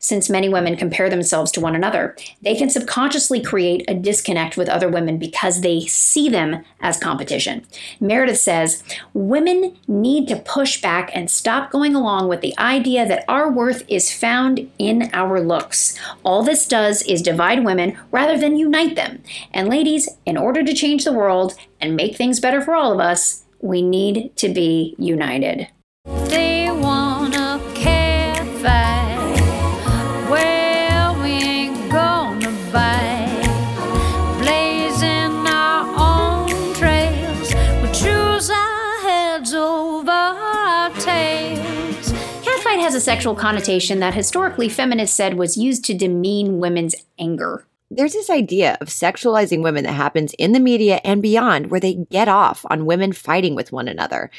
Since 0.03 0.31
many 0.31 0.49
women 0.49 0.77
compare 0.77 1.11
themselves 1.11 1.53
to 1.53 1.61
one 1.61 1.77
another, 1.77 2.17
they 2.41 2.57
can 2.57 2.71
subconsciously 2.71 3.43
create 3.43 3.85
a 3.87 3.93
disconnect 3.93 4.57
with 4.57 4.67
other 4.67 4.89
women 4.89 5.19
because 5.19 5.61
they 5.61 5.83
see 5.83 6.27
them 6.31 6.65
as 6.81 6.97
competition. 6.97 7.67
Meredith 8.01 8.39
says 8.39 8.83
women 9.13 9.77
need 9.87 10.27
to 10.29 10.37
push 10.37 10.81
back 10.81 11.11
and 11.13 11.31
stop 11.31 11.71
going 11.71 11.95
along 11.95 12.29
with 12.29 12.41
the 12.41 12.59
idea 12.59 13.07
that 13.07 13.27
our 13.29 13.53
worth 13.53 13.85
is 13.89 14.11
found 14.11 14.71
in 14.79 15.11
our 15.13 15.39
looks. 15.39 15.99
All 16.25 16.43
this 16.43 16.67
does 16.67 17.03
is 17.03 17.21
divide 17.21 17.63
women 17.63 17.99
rather 18.11 18.39
than 18.39 18.57
unite 18.57 18.97
them. 18.97 19.23
And 19.53 19.69
ladies, 19.69 20.09
in 20.25 20.39
order 20.39 20.65
to 20.65 20.73
change 20.73 21.05
the 21.05 21.13
world 21.13 21.55
and 21.79 21.95
make 21.95 22.17
things 22.17 22.41
better 22.41 22.63
for 22.63 22.75
all 22.75 22.95
of 22.95 23.01
us, 23.01 23.45
we 23.61 23.83
need 23.83 24.35
to 24.37 24.49
be 24.49 24.95
united. 24.99 25.69
A 43.01 43.03
sexual 43.03 43.35
connotation 43.35 44.01
that 44.01 44.13
historically 44.13 44.69
feminists 44.69 45.17
said 45.17 45.39
was 45.39 45.57
used 45.57 45.87
to 45.87 45.95
demean 45.95 46.59
women's 46.59 46.95
anger. 47.19 47.67
There's 47.91 48.13
this 48.13 48.29
idea 48.29 48.77
of 48.79 48.89
sexualizing 48.89 49.63
women 49.63 49.85
that 49.85 49.95
happens 49.95 50.35
in 50.35 50.53
the 50.53 50.61
media 50.61 51.01
and 51.03 51.23
beyond 51.23 51.71
where 51.71 51.81
they 51.81 51.95
get 51.95 52.29
off 52.29 52.67
on 52.69 52.85
women 52.85 53.13
fighting 53.15 53.55
with 53.55 53.73
one 53.73 53.89
another. 53.89 54.31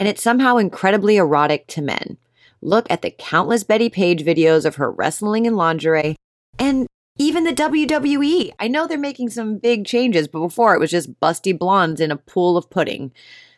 And 0.00 0.08
it's 0.08 0.20
somehow 0.20 0.56
incredibly 0.56 1.16
erotic 1.16 1.68
to 1.68 1.80
men. 1.80 2.16
Look 2.60 2.90
at 2.90 3.02
the 3.02 3.12
countless 3.12 3.62
Bettie 3.62 3.88
Page 3.88 4.24
videos 4.24 4.64
of 4.64 4.74
her 4.74 4.90
wrestling 4.90 5.46
in 5.46 5.54
lingerie 5.54 6.16
and 6.58 6.88
even 7.18 7.44
the 7.44 7.54
WWE. 7.54 8.50
I 8.58 8.66
know 8.66 8.88
they're 8.88 8.98
making 8.98 9.30
some 9.30 9.58
big 9.58 9.86
changes, 9.86 10.26
but 10.26 10.40
before 10.40 10.74
it 10.74 10.80
was 10.80 10.90
just 10.90 11.20
busty 11.20 11.56
blondes 11.56 12.00
in 12.00 12.10
a 12.10 12.16
pool 12.16 12.56
of 12.56 12.68
pudding. 12.68 13.12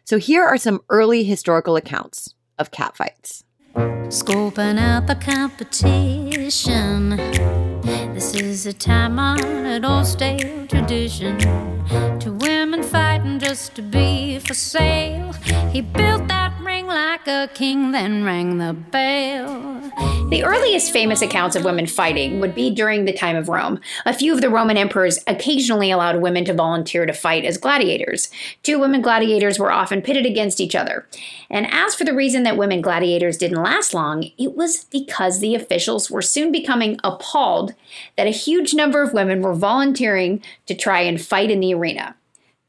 So 0.05 0.19
here 0.19 0.45
are 0.45 0.59
some 0.59 0.83
early 0.91 1.25
historical 1.25 1.77
accounts 1.77 2.35
of 2.59 2.71
catfights. 2.71 3.45
Scoping 3.75 4.79
out 4.79 5.07
the 5.07 5.15
competition. 5.15 7.11
This 8.15 8.35
is 8.35 8.67
a 8.67 8.73
time 8.73 9.19
honored 9.19 9.85
old 9.85 10.07
stale 10.07 10.67
tradition. 10.67 11.39
To 12.19 12.33
just 13.39 13.75
to 13.77 13.83
be 13.83 14.39
for 14.39 14.55
sale. 14.55 15.33
He 15.71 15.81
built 15.83 16.27
that 16.29 16.59
ring 16.61 16.87
like 16.87 17.29
a 17.29 17.49
king, 17.55 17.93
then 17.93 18.25
rang 18.25 18.59
the 18.59 18.73
bell. 18.73 19.81
The 20.31 20.45
earliest 20.45 20.93
famous 20.93 21.23
accounts 21.23 21.57
of 21.57 21.65
women 21.65 21.87
fighting 21.87 22.39
would 22.39 22.55
be 22.55 22.71
during 22.71 23.05
the 23.05 23.13
time 23.13 23.35
of 23.35 23.49
Rome. 23.49 23.81
A 24.07 24.15
few 24.15 24.33
of 24.33 24.41
the 24.41 24.49
Roman 24.49 24.77
emperors 24.77 25.19
occasionally 25.27 25.91
allowed 25.91 26.23
women 26.23 26.45
to 26.45 26.55
volunteer 26.55 27.05
to 27.05 27.13
fight 27.13 27.45
as 27.45 27.59
gladiators. 27.59 28.31
Two 28.63 28.79
women 28.79 29.03
gladiators 29.03 29.59
were 29.59 29.73
often 29.73 30.03
pitted 30.03 30.27
against 30.27 30.61
each 30.61 30.77
other. 30.77 31.07
And 31.51 31.67
as 31.73 31.97
for 31.97 32.05
the 32.05 32.15
reason 32.15 32.45
that 32.45 32.57
women 32.57 32.81
gladiators 32.81 33.39
didn't 33.39 33.63
last 33.63 33.93
long, 33.93 34.31
it 34.39 34.55
was 34.55 34.85
because 34.85 35.41
the 35.41 35.57
officials 35.57 36.11
were 36.11 36.23
soon 36.23 36.53
becoming 36.53 36.99
appalled 37.03 37.75
that 38.17 38.29
a 38.29 38.31
huge 38.31 38.73
number 38.73 39.03
of 39.03 39.13
women 39.13 39.43
were 39.43 39.55
volunteering 39.55 40.43
to 40.67 40.77
try 40.77 41.01
and 41.01 41.21
fight 41.21 41.51
in 41.51 41.59
the 41.59 41.75
arena. 41.75 42.15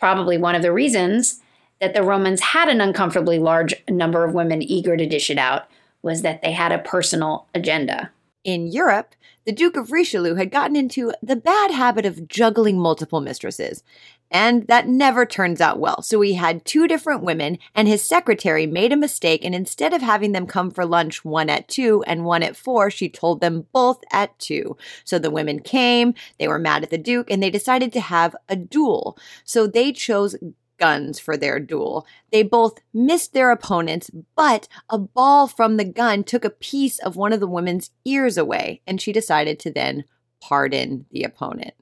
Probably 0.02 0.38
one 0.38 0.56
of 0.56 0.64
the 0.64 0.74
reasons 0.74 1.42
that 1.80 1.94
the 1.94 2.02
Romans 2.02 2.42
had 2.42 2.68
an 2.68 2.82
uncomfortably 2.82 3.38
large 3.38 3.76
number 3.88 4.26
of 4.26 4.34
women 4.34 4.64
eager 4.64 4.98
to 4.98 5.06
dish 5.06 5.30
it 5.30 5.38
out 5.38 5.68
was 6.02 6.24
that 6.24 6.42
they 6.42 6.52
had 6.52 6.72
a 6.72 6.80
personal 6.80 7.46
agenda. 7.54 8.12
In 8.44 8.66
Europe, 8.66 9.14
the 9.46 9.52
Duke 9.52 9.78
of 9.78 9.92
Richelieu 9.92 10.34
had 10.34 10.50
gotten 10.50 10.76
into 10.76 11.14
the 11.22 11.36
bad 11.36 11.70
habit 11.70 12.08
of 12.08 12.28
juggling 12.28 12.80
multiple 12.80 13.22
mistresses. 13.22 13.84
And 14.32 14.66
that 14.68 14.88
never 14.88 15.26
turns 15.26 15.60
out 15.60 15.78
well. 15.78 16.02
So 16.02 16.22
he 16.22 16.36
had 16.36 16.64
two 16.64 16.88
different 16.88 17.22
women, 17.22 17.60
and 17.76 17.88
his 17.88 18.02
secretary 18.02 18.66
made 18.66 18.94
a 18.94 18.98
mistake. 18.98 19.44
And 19.44 19.54
instead 19.54 19.94
of 19.94 20.02
having 20.02 20.32
them 20.32 20.48
come 20.48 20.72
for 20.72 20.86
lunch 20.86 21.26
one 21.26 21.50
at 21.50 21.68
two 21.68 22.02
and 22.08 22.24
one 22.24 22.42
at 22.42 22.56
four, 22.56 22.90
she 22.90 23.10
told 23.10 23.42
them 23.42 23.68
both 23.74 24.02
at 24.12 24.40
two. 24.40 24.78
So 25.04 25.20
the 25.20 25.30
women 25.30 25.60
came, 25.60 26.14
they 26.40 26.48
were 26.48 26.58
mad 26.58 26.84
at 26.84 26.90
the 26.90 26.98
Duke, 26.98 27.30
and 27.30 27.44
they 27.44 27.50
decided 27.50 27.92
to 27.94 28.00
have 28.00 28.36
a 28.48 28.56
duel. 28.56 29.18
So 29.44 29.68
they 29.68 29.92
chose 29.92 30.38
guns 30.80 31.20
for 31.20 31.38
their 31.38 31.60
duel. 31.60 32.08
They 32.32 32.42
both 32.42 32.80
missed 32.94 33.34
their 33.34 33.52
opponents, 33.52 34.10
but 34.36 34.68
a 34.90 34.98
ball 34.98 35.48
from 35.48 35.78
the 35.78 35.86
gun 35.86 36.24
took 36.24 36.46
a 36.46 36.50
piece 36.50 36.98
of 37.00 37.16
one 37.16 37.34
of 37.34 37.40
the 37.40 37.48
women's 37.48 37.92
ears 38.06 38.38
away, 38.38 38.82
and 38.88 39.00
she 39.00 39.12
decided 39.12 39.60
to 39.60 39.72
then 39.72 40.06
pardon 40.42 41.06
the 41.12 41.24
opponent. 41.24 41.76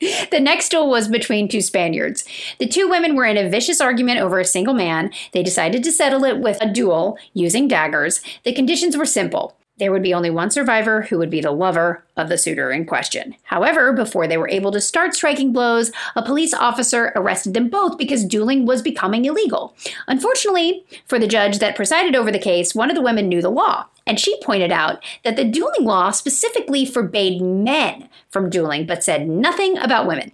The 0.00 0.40
next 0.40 0.70
duel 0.70 0.88
was 0.88 1.08
between 1.08 1.48
two 1.48 1.60
Spaniards. 1.60 2.24
The 2.58 2.66
two 2.66 2.88
women 2.88 3.14
were 3.14 3.26
in 3.26 3.36
a 3.36 3.48
vicious 3.48 3.80
argument 3.80 4.20
over 4.20 4.38
a 4.38 4.44
single 4.44 4.74
man. 4.74 5.10
They 5.32 5.42
decided 5.42 5.84
to 5.84 5.92
settle 5.92 6.24
it 6.24 6.38
with 6.38 6.58
a 6.60 6.72
duel 6.72 7.18
using 7.34 7.68
daggers. 7.68 8.20
The 8.44 8.54
conditions 8.54 8.96
were 8.96 9.06
simple. 9.06 9.56
There 9.80 9.92
would 9.92 10.02
be 10.02 10.12
only 10.12 10.28
one 10.28 10.50
survivor 10.50 11.02
who 11.02 11.16
would 11.18 11.30
be 11.30 11.40
the 11.40 11.50
lover 11.50 12.04
of 12.14 12.28
the 12.28 12.36
suitor 12.36 12.70
in 12.70 12.84
question. 12.84 13.34
However, 13.44 13.94
before 13.94 14.26
they 14.26 14.36
were 14.36 14.48
able 14.50 14.70
to 14.72 14.80
start 14.80 15.14
striking 15.14 15.54
blows, 15.54 15.90
a 16.14 16.22
police 16.22 16.52
officer 16.52 17.12
arrested 17.16 17.54
them 17.54 17.70
both 17.70 17.96
because 17.96 18.26
dueling 18.26 18.66
was 18.66 18.82
becoming 18.82 19.24
illegal. 19.24 19.74
Unfortunately, 20.06 20.84
for 21.06 21.18
the 21.18 21.26
judge 21.26 21.60
that 21.60 21.76
presided 21.76 22.14
over 22.14 22.30
the 22.30 22.38
case, 22.38 22.74
one 22.74 22.90
of 22.90 22.94
the 22.94 23.02
women 23.02 23.26
knew 23.26 23.40
the 23.40 23.50
law, 23.50 23.86
and 24.10 24.18
she 24.18 24.42
pointed 24.42 24.72
out 24.72 25.04
that 25.22 25.36
the 25.36 25.44
dueling 25.44 25.84
law 25.84 26.10
specifically 26.10 26.84
forbade 26.84 27.40
men 27.40 28.08
from 28.28 28.50
dueling 28.50 28.84
but 28.84 29.04
said 29.04 29.28
nothing 29.28 29.78
about 29.78 30.08
women. 30.08 30.32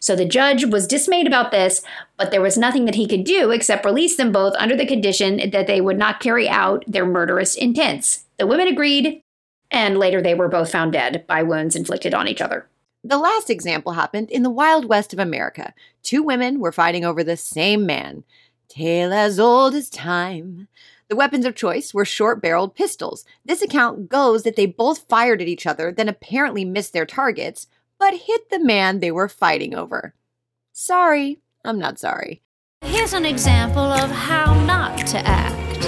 So 0.00 0.16
the 0.16 0.24
judge 0.24 0.64
was 0.64 0.86
dismayed 0.86 1.26
about 1.26 1.50
this, 1.50 1.82
but 2.16 2.30
there 2.30 2.40
was 2.40 2.56
nothing 2.56 2.86
that 2.86 2.94
he 2.94 3.06
could 3.06 3.24
do 3.24 3.50
except 3.50 3.84
release 3.84 4.16
them 4.16 4.32
both 4.32 4.54
under 4.58 4.74
the 4.74 4.86
condition 4.86 5.50
that 5.50 5.66
they 5.66 5.78
would 5.78 5.98
not 5.98 6.20
carry 6.20 6.48
out 6.48 6.84
their 6.88 7.04
murderous 7.04 7.54
intents. 7.54 8.24
The 8.38 8.46
women 8.46 8.66
agreed, 8.66 9.20
and 9.70 9.98
later 9.98 10.22
they 10.22 10.32
were 10.34 10.48
both 10.48 10.72
found 10.72 10.94
dead 10.94 11.26
by 11.26 11.42
wounds 11.42 11.76
inflicted 11.76 12.14
on 12.14 12.28
each 12.28 12.40
other. 12.40 12.66
The 13.04 13.18
last 13.18 13.50
example 13.50 13.92
happened 13.92 14.30
in 14.30 14.42
the 14.42 14.48
Wild 14.48 14.86
West 14.86 15.12
of 15.12 15.18
America. 15.18 15.74
Two 16.02 16.22
women 16.22 16.60
were 16.60 16.72
fighting 16.72 17.04
over 17.04 17.22
the 17.22 17.36
same 17.36 17.84
man. 17.84 18.24
Tale 18.70 19.12
as 19.12 19.38
old 19.38 19.74
as 19.74 19.90
time. 19.90 20.68
The 21.08 21.16
weapons 21.16 21.46
of 21.46 21.54
choice 21.54 21.94
were 21.94 22.04
short 22.04 22.42
barreled 22.42 22.74
pistols. 22.74 23.24
This 23.42 23.62
account 23.62 24.10
goes 24.10 24.42
that 24.42 24.56
they 24.56 24.66
both 24.66 25.08
fired 25.08 25.40
at 25.40 25.48
each 25.48 25.66
other, 25.66 25.90
then 25.90 26.08
apparently 26.08 26.66
missed 26.66 26.92
their 26.92 27.06
targets, 27.06 27.66
but 27.98 28.12
hit 28.14 28.50
the 28.50 28.58
man 28.58 29.00
they 29.00 29.10
were 29.10 29.28
fighting 29.28 29.74
over. 29.74 30.14
Sorry, 30.72 31.40
I'm 31.64 31.78
not 31.78 31.98
sorry. 31.98 32.42
Here's 32.82 33.14
an 33.14 33.24
example 33.24 33.80
of 33.80 34.10
how 34.10 34.52
not 34.64 34.98
to 35.08 35.18
act. 35.26 35.78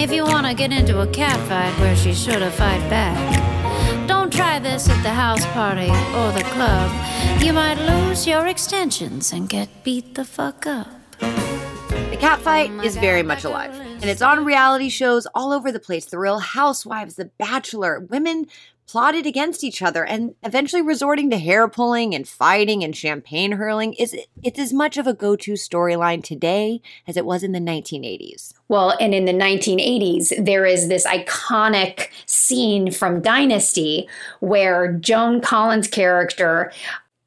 If 0.00 0.10
you 0.10 0.24
want 0.24 0.48
to 0.48 0.54
get 0.54 0.72
into 0.72 1.00
a 1.00 1.06
cat 1.06 1.38
fight 1.48 1.78
where 1.80 1.94
she's 1.94 2.20
sure 2.20 2.40
to 2.40 2.50
fight 2.50 2.80
back, 2.90 4.08
don't 4.08 4.32
try 4.32 4.58
this 4.58 4.88
at 4.88 5.02
the 5.04 5.10
house 5.10 5.46
party 5.46 5.88
or 5.88 6.32
the 6.32 6.44
club. 6.52 6.90
You 7.40 7.52
might 7.52 7.78
lose 7.78 8.26
your 8.26 8.48
extensions 8.48 9.32
and 9.32 9.48
get 9.48 9.84
beat 9.84 10.16
the 10.16 10.24
fuck 10.24 10.66
up. 10.66 10.88
The 12.14 12.20
cat 12.20 12.40
fight 12.42 12.70
is 12.84 12.96
very 12.96 13.24
much 13.24 13.42
alive, 13.42 13.74
and 13.74 14.04
it's 14.04 14.22
on 14.22 14.44
reality 14.44 14.88
shows 14.88 15.26
all 15.34 15.50
over 15.50 15.72
the 15.72 15.80
place. 15.80 16.04
The 16.04 16.16
Real 16.16 16.38
Housewives, 16.38 17.16
The 17.16 17.24
Bachelor, 17.38 17.98
women 18.08 18.46
plotted 18.86 19.26
against 19.26 19.64
each 19.64 19.82
other 19.82 20.04
and 20.04 20.36
eventually 20.44 20.80
resorting 20.80 21.28
to 21.30 21.38
hair 21.38 21.66
pulling 21.66 22.14
and 22.14 22.28
fighting 22.28 22.84
and 22.84 22.94
champagne 22.94 23.50
hurling 23.50 23.94
is 23.94 24.14
it's 24.44 24.60
as 24.60 24.72
much 24.72 24.96
of 24.96 25.08
a 25.08 25.12
go-to 25.12 25.54
storyline 25.54 26.22
today 26.22 26.80
as 27.08 27.16
it 27.16 27.26
was 27.26 27.42
in 27.42 27.50
the 27.50 27.58
1980s. 27.58 28.52
Well, 28.68 28.96
and 29.00 29.12
in 29.12 29.24
the 29.24 29.32
1980s, 29.32 30.44
there 30.44 30.64
is 30.64 30.86
this 30.86 31.04
iconic 31.04 32.10
scene 32.26 32.92
from 32.92 33.22
Dynasty 33.22 34.08
where 34.38 34.92
Joan 34.92 35.40
Collins' 35.40 35.88
character 35.88 36.70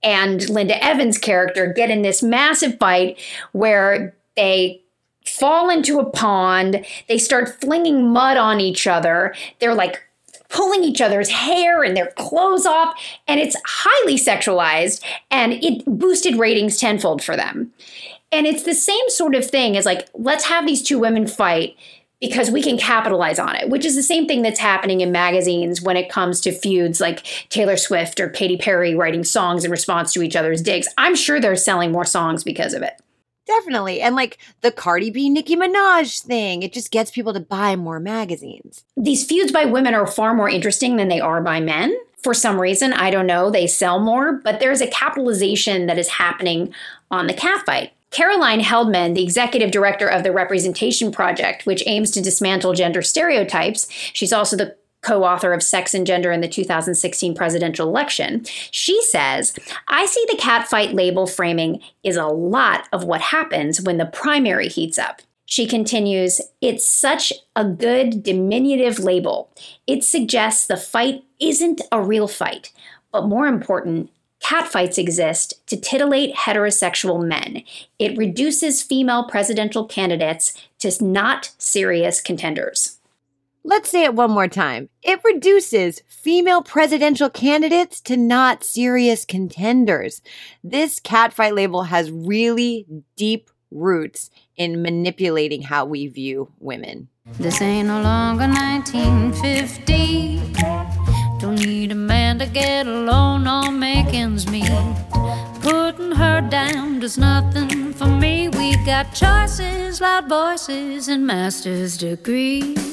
and 0.01 0.47
Linda 0.49 0.81
Evans' 0.81 1.17
character 1.17 1.73
get 1.75 1.89
in 1.89 2.03
this 2.03 2.23
massive 2.23 2.79
fight 2.79 3.19
where 3.51 4.13
they 4.37 4.81
fall 5.25 5.69
into 5.69 5.99
a 5.99 6.09
pond. 6.09 6.85
They 7.09 7.17
start 7.17 7.59
flinging 7.59 8.13
mud 8.13 8.37
on 8.37 8.61
each 8.61 8.87
other. 8.87 9.35
They're 9.59 9.75
like 9.75 10.01
pulling 10.49 10.83
each 10.83 11.01
other's 11.01 11.29
hair 11.29 11.83
and 11.83 11.95
their 11.97 12.11
clothes 12.11 12.65
off, 12.65 12.97
and 13.27 13.39
it's 13.39 13.57
highly 13.65 14.15
sexualized 14.15 15.03
and 15.29 15.53
it 15.53 15.83
boosted 15.85 16.37
ratings 16.37 16.77
tenfold 16.77 17.21
for 17.21 17.35
them. 17.35 17.73
And 18.31 18.45
it's 18.45 18.63
the 18.63 18.73
same 18.73 19.09
sort 19.09 19.35
of 19.35 19.45
thing 19.45 19.77
as 19.77 19.85
like, 19.85 20.07
let's 20.13 20.45
have 20.45 20.65
these 20.65 20.83
two 20.83 20.99
women 20.99 21.27
fight 21.27 21.75
because 22.19 22.49
we 22.49 22.63
can 22.63 22.77
capitalize 22.77 23.39
on 23.39 23.55
it, 23.55 23.69
which 23.69 23.85
is 23.85 23.95
the 23.95 24.03
same 24.03 24.27
thing 24.27 24.41
that's 24.41 24.59
happening 24.59 25.01
in 25.01 25.11
magazines 25.11 25.81
when 25.81 25.95
it 25.95 26.09
comes 26.09 26.41
to 26.41 26.51
feuds 26.51 26.99
like 26.99 27.23
Taylor 27.49 27.77
Swift 27.77 28.19
or 28.19 28.27
Katy 28.27 28.57
Perry 28.57 28.95
writing 28.95 29.23
songs 29.23 29.63
in 29.63 29.71
response 29.71 30.13
to 30.13 30.23
each 30.23 30.35
other's 30.35 30.61
digs. 30.61 30.87
I'm 30.97 31.15
sure 31.15 31.39
they're 31.39 31.55
selling 31.55 31.91
more 31.91 32.05
songs 32.05 32.43
because 32.43 32.73
of 32.73 32.81
it. 32.81 32.99
Definitely. 33.47 34.01
And 34.01 34.15
like 34.15 34.37
the 34.61 34.71
Cardi 34.71 35.09
B 35.09 35.29
Nicki 35.29 35.55
Minaj 35.55 36.21
thing, 36.21 36.63
it 36.63 36.73
just 36.73 36.91
gets 36.91 37.11
people 37.11 37.33
to 37.33 37.39
buy 37.39 37.75
more 37.75 37.99
magazines. 37.99 38.83
These 38.95 39.25
feuds 39.25 39.51
by 39.51 39.65
women 39.65 39.93
are 39.93 40.05
far 40.05 40.33
more 40.33 40.49
interesting 40.49 40.97
than 40.97 41.07
they 41.07 41.21
are 41.21 41.41
by 41.41 41.59
men. 41.59 41.95
For 42.21 42.33
some 42.33 42.59
reason, 42.59 42.93
I 42.93 43.09
don't 43.09 43.27
know, 43.27 43.49
they 43.49 43.67
sell 43.67 43.99
more, 43.99 44.33
but 44.33 44.59
there's 44.59 44.81
a 44.81 44.87
capitalization 44.87 45.85
that 45.85 45.97
is 45.97 46.09
happening 46.09 46.73
on 47.09 47.27
the 47.27 47.33
catfight. 47.33 47.91
Caroline 48.09 48.61
Heldman, 48.61 49.15
the 49.15 49.23
executive 49.23 49.71
director 49.71 50.07
of 50.07 50.23
the 50.23 50.31
Representation 50.31 51.11
Project, 51.11 51.65
which 51.65 51.83
aims 51.85 52.09
to 52.11 52.21
dismantle 52.21 52.73
gender 52.73 53.01
stereotypes, 53.01 53.87
she's 54.13 54.33
also 54.33 54.55
the 54.55 54.75
co 55.07 55.23
author 55.23 55.53
of 55.53 55.63
Sex 55.63 55.93
and 55.93 56.05
Gender 56.05 56.31
in 56.31 56.41
the 56.41 56.49
2016 56.49 57.33
presidential 57.33 57.87
election, 57.87 58.43
she 58.71 59.01
says, 59.03 59.53
I 59.87 60.05
see 60.05 60.25
the 60.29 60.37
catfight 60.37 60.93
label 60.93 61.27
framing 61.27 61.81
is 62.03 62.17
a 62.17 62.25
lot 62.25 62.89
of 62.91 63.05
what 63.05 63.21
happens 63.21 63.81
when 63.81 63.97
the 63.97 64.05
primary 64.05 64.67
heats 64.67 64.99
up. 64.99 65.21
She 65.45 65.65
continues, 65.65 66.41
It's 66.59 66.85
such 66.85 67.31
a 67.55 67.63
good 67.63 68.21
diminutive 68.21 68.99
label. 68.99 69.49
It 69.87 70.03
suggests 70.03 70.67
the 70.67 70.75
fight 70.75 71.23
isn't 71.39 71.81
a 71.89 72.01
real 72.01 72.27
fight, 72.27 72.73
but 73.13 73.27
more 73.27 73.47
important, 73.47 74.09
catfights 74.43 74.97
exist 74.97 75.65
to 75.67 75.79
titillate 75.79 76.35
heterosexual 76.35 77.25
men. 77.25 77.63
It 77.97 78.17
reduces 78.17 78.83
female 78.83 79.23
presidential 79.23 79.85
candidates 79.85 80.53
to 80.79 80.91
not 81.03 81.51
serious 81.57 82.19
contenders. 82.19 82.96
Let's 83.69 83.89
say 83.89 84.05
it 84.05 84.15
one 84.15 84.31
more 84.31 84.47
time. 84.47 84.87
It 85.03 85.19
reduces 85.25 86.01
female 86.07 86.61
presidential 86.61 87.29
candidates 87.29 87.99
to 88.03 88.15
not 88.15 88.63
serious 88.63 89.25
contenders. 89.25 90.21
This 90.63 91.01
catfight 91.01 91.53
label 91.53 91.83
has 91.83 92.09
really 92.09 92.85
deep 93.17 93.49
roots 93.69 94.29
in 94.55 94.81
manipulating 94.81 95.63
how 95.63 95.83
we 95.83 96.07
view 96.07 96.49
women. 96.59 97.09
This 97.39 97.61
ain't 97.61 97.89
no 97.89 98.01
longer 98.01 98.47
1950. 98.47 100.39
Don't 101.41 101.59
need 101.59 101.91
a 101.91 101.95
man 101.95 102.39
to 102.39 102.45
get 102.45 102.87
alone 102.87 103.45
or 103.49 103.69
make 103.69 104.13
ends 104.13 104.49
meet. 104.49 104.71
Putting 105.59 106.13
her 106.13 106.39
down 106.39 107.01
does 107.01 107.17
nothing 107.17 107.91
for 107.91 108.07
me. 108.07 108.47
We 108.47 108.77
got 108.85 109.13
choices, 109.13 109.99
loud 109.99 110.29
voices, 110.29 111.09
and 111.09 111.27
master's 111.27 111.97
degrees. 111.97 112.87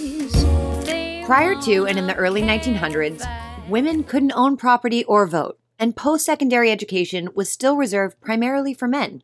Prior 1.27 1.59
to 1.63 1.87
and 1.87 1.99
in 1.99 2.07
the 2.07 2.15
early 2.17 2.43
1900s, 2.43 3.27
women 3.67 4.05
couldn't 4.05 4.33
own 4.33 4.59
property 4.59 5.05
or 5.05 5.27
vote, 5.27 5.59
and 5.79 5.97
post 5.97 6.27
secondary 6.27 6.71
education 6.71 7.31
was 7.35 7.49
still 7.49 7.79
reserved 7.79 8.21
primarily 8.21 8.75
for 8.75 8.87
men. 8.87 9.23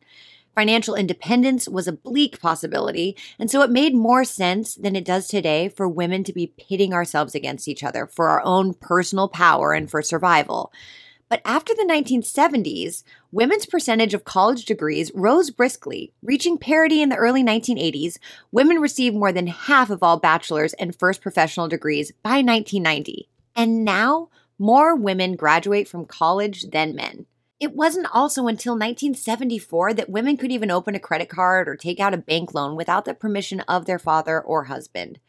Financial 0.55 0.95
independence 0.95 1.69
was 1.69 1.87
a 1.87 1.91
bleak 1.93 2.41
possibility, 2.41 3.15
and 3.37 3.51
so 3.51 3.61
it 3.61 3.69
made 3.69 3.93
more 3.93 4.23
sense 4.23 4.73
than 4.73 4.95
it 4.95 5.05
does 5.05 5.27
today 5.27 5.69
for 5.69 5.87
women 5.87 6.23
to 6.23 6.33
be 6.33 6.53
pitting 6.57 6.91
ourselves 6.91 7.35
against 7.35 7.67
each 7.67 7.83
other 7.83 8.07
for 8.07 8.29
our 8.29 8.41
own 8.43 8.73
personal 8.73 9.29
power 9.29 9.71
and 9.71 9.91
for 9.91 10.01
survival. 10.01 10.73
But 11.29 11.43
after 11.45 11.75
the 11.75 11.87
1970s, 11.87 13.03
women's 13.31 13.65
percentage 13.65 14.13
of 14.13 14.23
college 14.23 14.65
degrees 14.65 15.11
rose 15.15 15.49
briskly, 15.49 16.13
reaching 16.21 16.57
parity 16.57 17.01
in 17.01 17.09
the 17.09 17.15
early 17.15 17.43
1980s. 17.43 18.17
Women 18.51 18.77
received 18.77 19.15
more 19.15 19.31
than 19.31 19.47
half 19.47 19.89
of 19.89 20.03
all 20.03 20.19
bachelor's 20.19 20.73
and 20.73 20.95
first 20.95 21.21
professional 21.21 21.67
degrees 21.67 22.11
by 22.23 22.41
1990. 22.41 23.29
And 23.55 23.85
now, 23.85 24.29
more 24.59 24.95
women 24.95 25.35
graduate 25.35 25.87
from 25.87 26.05
college 26.05 26.69
than 26.71 26.95
men. 26.95 27.25
It 27.59 27.75
wasn't 27.75 28.07
also 28.11 28.47
until 28.47 28.73
1974 28.73 29.93
that 29.93 30.09
women 30.09 30.35
could 30.35 30.51
even 30.51 30.71
open 30.71 30.95
a 30.95 30.99
credit 30.99 31.29
card 31.29 31.69
or 31.69 31.75
take 31.75 31.99
out 31.99 32.13
a 32.13 32.17
bank 32.17 32.53
loan 32.53 32.75
without 32.75 33.05
the 33.05 33.13
permission 33.13 33.61
of 33.61 33.85
their 33.85 33.99
father 33.99 34.41
or 34.41 34.63
husband. 34.63 35.19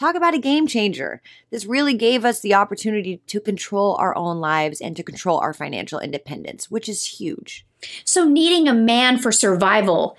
Talk 0.00 0.14
about 0.14 0.32
a 0.32 0.38
game 0.38 0.66
changer. 0.66 1.20
This 1.50 1.66
really 1.66 1.92
gave 1.92 2.24
us 2.24 2.40
the 2.40 2.54
opportunity 2.54 3.20
to 3.26 3.38
control 3.38 3.96
our 3.96 4.16
own 4.16 4.40
lives 4.40 4.80
and 4.80 4.96
to 4.96 5.02
control 5.02 5.38
our 5.40 5.52
financial 5.52 6.00
independence, 6.00 6.70
which 6.70 6.88
is 6.88 7.20
huge. 7.20 7.66
So, 8.02 8.24
needing 8.24 8.66
a 8.66 8.72
man 8.72 9.18
for 9.18 9.30
survival 9.30 10.16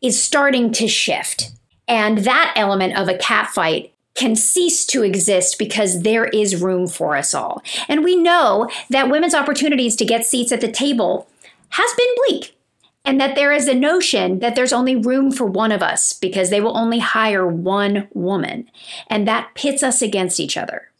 is 0.00 0.22
starting 0.22 0.70
to 0.74 0.86
shift. 0.86 1.50
And 1.88 2.18
that 2.18 2.52
element 2.54 2.96
of 2.96 3.08
a 3.08 3.14
catfight 3.14 3.90
can 4.14 4.36
cease 4.36 4.86
to 4.86 5.02
exist 5.02 5.58
because 5.58 6.02
there 6.02 6.26
is 6.26 6.62
room 6.62 6.86
for 6.86 7.16
us 7.16 7.34
all. 7.34 7.60
And 7.88 8.04
we 8.04 8.14
know 8.14 8.68
that 8.90 9.10
women's 9.10 9.34
opportunities 9.34 9.96
to 9.96 10.04
get 10.04 10.26
seats 10.26 10.52
at 10.52 10.60
the 10.60 10.70
table 10.70 11.28
has 11.70 11.90
been 11.96 12.14
bleak 12.16 12.57
and 13.04 13.20
that 13.20 13.34
there 13.34 13.52
is 13.52 13.68
a 13.68 13.74
notion 13.74 14.40
that 14.40 14.54
there's 14.54 14.72
only 14.72 14.94
room 14.94 15.30
for 15.30 15.46
one 15.46 15.72
of 15.72 15.82
us 15.82 16.12
because 16.12 16.50
they 16.50 16.60
will 16.60 16.76
only 16.76 16.98
hire 16.98 17.46
one 17.46 18.08
woman, 18.12 18.70
and 19.08 19.26
that 19.26 19.54
pits 19.54 19.82
us 19.82 20.02
against 20.02 20.40
each 20.40 20.56
other. 20.56 20.90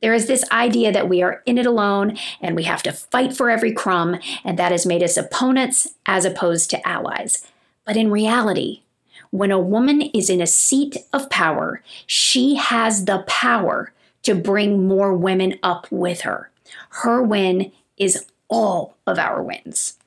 There 0.00 0.14
is 0.14 0.26
this 0.26 0.44
idea 0.50 0.92
that 0.92 1.08
we 1.08 1.22
are 1.22 1.42
in 1.46 1.56
it 1.56 1.64
alone 1.64 2.18
and 2.40 2.54
we 2.54 2.64
have 2.64 2.82
to 2.82 2.92
fight 2.92 3.34
for 3.34 3.48
every 3.48 3.72
crumb, 3.72 4.18
and 4.44 4.58
that 4.58 4.72
has 4.72 4.84
made 4.84 5.02
us 5.02 5.16
opponents 5.16 5.88
as 6.06 6.24
opposed 6.24 6.70
to 6.70 6.86
allies. 6.86 7.46
But 7.86 7.96
in 7.96 8.10
reality, 8.10 8.82
when 9.30 9.50
a 9.50 9.58
woman 9.58 10.02
is 10.02 10.30
in 10.30 10.40
a 10.40 10.46
seat 10.46 10.96
of 11.12 11.30
power, 11.30 11.82
she 12.06 12.54
has 12.56 13.06
the 13.06 13.24
power 13.26 13.92
to 14.22 14.34
bring 14.34 14.86
more 14.86 15.14
women 15.14 15.58
up 15.62 15.86
with 15.90 16.20
her. 16.22 16.50
Her 16.90 17.22
win 17.22 17.72
is 17.96 18.26
all 18.48 18.96
of 19.06 19.18
our 19.18 19.42
wins. 19.42 19.98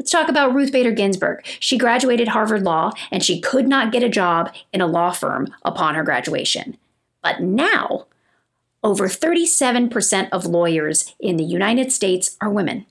Let's 0.00 0.12
talk 0.12 0.30
about 0.30 0.54
Ruth 0.54 0.72
Bader 0.72 0.92
Ginsburg. 0.92 1.44
She 1.60 1.76
graduated 1.76 2.28
Harvard 2.28 2.62
Law 2.62 2.92
and 3.10 3.22
she 3.22 3.38
could 3.38 3.68
not 3.68 3.92
get 3.92 4.02
a 4.02 4.08
job 4.08 4.50
in 4.72 4.80
a 4.80 4.86
law 4.86 5.10
firm 5.10 5.48
upon 5.62 5.94
her 5.94 6.02
graduation. 6.02 6.78
But 7.22 7.42
now, 7.42 8.06
over 8.82 9.08
37% 9.08 10.30
of 10.32 10.46
lawyers 10.46 11.14
in 11.20 11.36
the 11.36 11.44
United 11.44 11.92
States 11.92 12.38
are 12.40 12.48
women. 12.48 12.86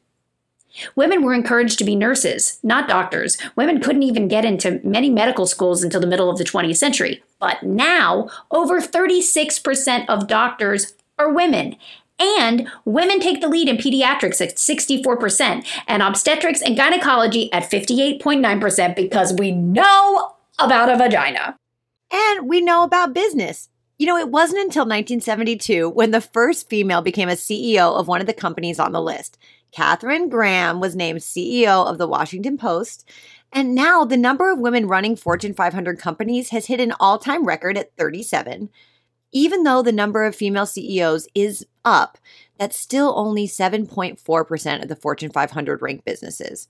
Women 0.95 1.23
were 1.23 1.33
encouraged 1.33 1.79
to 1.79 1.83
be 1.83 1.95
nurses, 1.95 2.59
not 2.61 2.87
doctors. 2.87 3.39
Women 3.55 3.81
couldn't 3.81 4.03
even 4.03 4.27
get 4.27 4.45
into 4.45 4.79
many 4.83 5.09
medical 5.09 5.47
schools 5.47 5.83
until 5.83 6.01
the 6.01 6.05
middle 6.05 6.29
of 6.29 6.37
the 6.37 6.43
20th 6.43 6.77
century. 6.77 7.23
But 7.39 7.63
now, 7.63 8.29
over 8.51 8.79
36% 8.79 10.05
of 10.07 10.27
doctors 10.27 10.93
are 11.17 11.33
women. 11.33 11.75
And 12.19 12.67
women 12.83 13.19
take 13.19 13.39
the 13.39 13.47
lead 13.47 13.69
in 13.69 13.77
pediatrics 13.77 14.41
at 14.41 14.57
64% 14.57 15.65
and 15.87 16.03
obstetrics 16.03 16.61
and 16.61 16.75
gynecology 16.75 17.51
at 17.53 17.69
58.9% 17.69 18.95
because 18.95 19.33
we 19.33 19.51
know 19.51 20.35
about 20.59 20.89
a 20.89 20.97
vagina. 20.97 21.55
And 22.11 22.49
we 22.49 22.59
know 22.59 22.83
about 22.83 23.13
business. 23.13 23.69
You 23.97 24.07
know, 24.07 24.17
it 24.17 24.29
wasn't 24.29 24.61
until 24.61 24.83
1972 24.83 25.89
when 25.89 26.11
the 26.11 26.21
first 26.21 26.69
female 26.69 27.01
became 27.01 27.29
a 27.29 27.33
CEO 27.33 27.97
of 27.97 28.07
one 28.07 28.21
of 28.21 28.27
the 28.27 28.33
companies 28.33 28.79
on 28.79 28.91
the 28.91 29.01
list. 29.01 29.37
Katharine 29.71 30.29
Graham 30.29 30.79
was 30.79 30.95
named 30.95 31.19
CEO 31.19 31.85
of 31.85 31.97
the 31.97 32.07
Washington 32.07 32.57
Post. 32.57 33.07
And 33.51 33.75
now 33.75 34.03
the 34.03 34.17
number 34.17 34.51
of 34.51 34.59
women 34.59 34.87
running 34.87 35.15
Fortune 35.15 35.53
500 35.53 35.99
companies 35.99 36.49
has 36.49 36.65
hit 36.65 36.79
an 36.81 36.93
all 36.99 37.17
time 37.17 37.45
record 37.45 37.77
at 37.77 37.95
37 37.95 38.69
even 39.31 39.63
though 39.63 39.81
the 39.81 39.91
number 39.91 40.25
of 40.25 40.35
female 40.35 40.65
CEOs 40.65 41.27
is 41.35 41.65
up, 41.85 42.17
that's 42.57 42.77
still 42.77 43.13
only 43.15 43.47
7.4% 43.47 44.81
of 44.81 44.87
the 44.87 44.95
Fortune 44.95 45.31
500 45.31 45.81
ranked 45.81 46.05
businesses. 46.05 46.67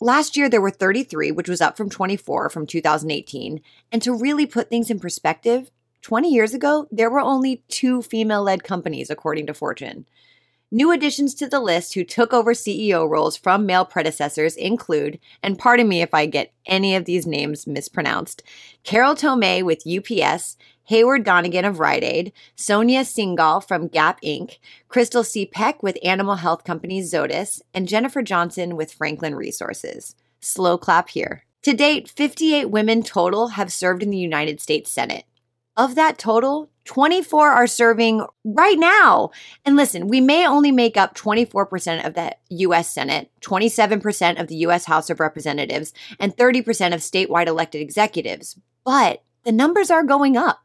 Last 0.00 0.36
year, 0.36 0.48
there 0.48 0.60
were 0.60 0.70
33, 0.70 1.30
which 1.30 1.48
was 1.48 1.60
up 1.60 1.76
from 1.76 1.88
24 1.88 2.50
from 2.50 2.66
2018. 2.66 3.60
And 3.90 4.02
to 4.02 4.14
really 4.14 4.46
put 4.46 4.68
things 4.68 4.90
in 4.90 5.00
perspective, 5.00 5.70
20 6.02 6.30
years 6.30 6.54
ago, 6.54 6.86
there 6.90 7.10
were 7.10 7.20
only 7.20 7.64
two 7.68 8.02
female 8.02 8.42
led 8.42 8.62
companies, 8.62 9.10
according 9.10 9.46
to 9.46 9.54
Fortune. 9.54 10.06
New 10.72 10.90
additions 10.90 11.32
to 11.32 11.46
the 11.46 11.60
list 11.60 11.94
who 11.94 12.02
took 12.02 12.32
over 12.32 12.52
CEO 12.52 13.08
roles 13.08 13.36
from 13.36 13.66
male 13.66 13.84
predecessors 13.84 14.56
include, 14.56 15.20
and 15.40 15.60
pardon 15.60 15.86
me 15.86 16.02
if 16.02 16.12
I 16.12 16.26
get 16.26 16.52
any 16.66 16.96
of 16.96 17.04
these 17.04 17.24
names 17.24 17.68
mispronounced, 17.68 18.42
Carol 18.82 19.14
Tomé 19.14 19.62
with 19.62 19.86
UPS, 19.86 20.56
Heyward 20.90 21.22
Donigan 21.24 21.64
of 21.64 21.78
Rite 21.78 22.02
Aid, 22.02 22.32
Sonia 22.56 23.02
Singhal 23.02 23.66
from 23.66 23.86
Gap 23.86 24.20
Inc., 24.22 24.58
Crystal 24.88 25.22
C. 25.22 25.46
Peck 25.46 25.84
with 25.84 25.98
animal 26.02 26.34
health 26.34 26.64
company 26.64 27.00
Zoetis, 27.00 27.62
and 27.72 27.86
Jennifer 27.86 28.22
Johnson 28.22 28.74
with 28.74 28.92
Franklin 28.92 29.36
Resources. 29.36 30.16
Slow 30.40 30.78
clap 30.78 31.10
here. 31.10 31.44
To 31.62 31.74
date, 31.74 32.08
58 32.08 32.70
women 32.70 33.04
total 33.04 33.48
have 33.48 33.72
served 33.72 34.02
in 34.02 34.10
the 34.10 34.18
United 34.18 34.60
States 34.60 34.90
Senate. 34.90 35.26
Of 35.76 35.94
that 35.96 36.16
total, 36.16 36.70
24 36.86 37.50
are 37.50 37.66
serving 37.66 38.24
right 38.44 38.78
now. 38.78 39.30
And 39.64 39.76
listen, 39.76 40.08
we 40.08 40.22
may 40.22 40.46
only 40.46 40.72
make 40.72 40.96
up 40.96 41.14
24% 41.14 42.06
of 42.06 42.14
the 42.14 42.34
US 42.48 42.90
Senate, 42.90 43.30
27% 43.42 44.40
of 44.40 44.48
the 44.48 44.56
US 44.56 44.86
House 44.86 45.10
of 45.10 45.20
Representatives, 45.20 45.92
and 46.18 46.34
30% 46.34 46.60
of 46.94 47.00
statewide 47.00 47.46
elected 47.46 47.82
executives, 47.82 48.58
but 48.84 49.22
the 49.44 49.52
numbers 49.52 49.90
are 49.90 50.02
going 50.02 50.36
up. 50.36 50.62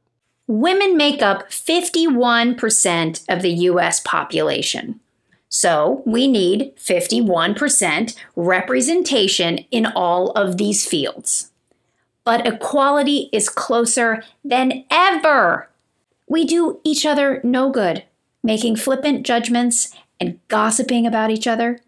Women 0.48 0.96
make 0.96 1.22
up 1.22 1.50
51% 1.50 3.26
of 3.28 3.42
the 3.42 3.52
US 3.52 4.00
population. 4.00 5.02
So 5.50 6.02
we 6.06 6.28
need 6.30 6.74
51% 6.78 8.16
representation 8.38 9.58
in 9.72 9.86
all 9.86 10.32
of 10.32 10.58
these 10.58 10.86
fields 10.86 11.51
but 12.24 12.46
equality 12.48 13.30
is 13.32 13.50
closer 13.50 14.24
than 14.44 14.86
ever. 14.92 15.70
We 16.28 16.46
do 16.46 16.80
each 16.84 17.06
other 17.06 17.42
no 17.44 17.70
good, 17.70 18.04
making 18.44 18.78
flippant 18.78 19.26
judgments 19.26 19.96
and 20.20 20.40
gossiping 20.48 21.06
about 21.06 21.32
each 21.32 21.48
other. 21.48 21.80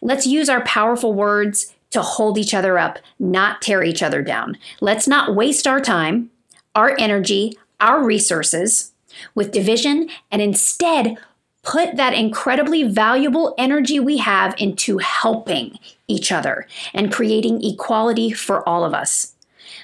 Let's 0.00 0.26
use 0.26 0.48
our 0.48 0.62
powerful 0.64 1.14
words 1.14 1.74
to 1.90 2.02
hold 2.02 2.38
each 2.38 2.54
other 2.54 2.78
up, 2.78 2.98
not 3.18 3.62
tear 3.62 3.82
each 3.82 4.02
other 4.02 4.22
down. 4.22 4.56
Let's 4.80 5.06
not 5.06 5.34
waste 5.34 5.66
our 5.66 5.80
time, 5.80 6.30
our 6.74 6.96
energy, 6.98 7.58
our 7.80 8.02
resources 8.02 8.92
with 9.34 9.52
division, 9.52 10.08
and 10.30 10.40
instead 10.40 11.16
put 11.62 11.96
that 11.96 12.14
incredibly 12.14 12.82
valuable 12.82 13.54
energy 13.56 14.00
we 14.00 14.16
have 14.18 14.54
into 14.58 14.98
helping 14.98 15.78
each 16.08 16.32
other 16.32 16.66
and 16.92 17.12
creating 17.12 17.62
equality 17.62 18.32
for 18.32 18.66
all 18.68 18.84
of 18.84 18.94
us. 18.94 19.34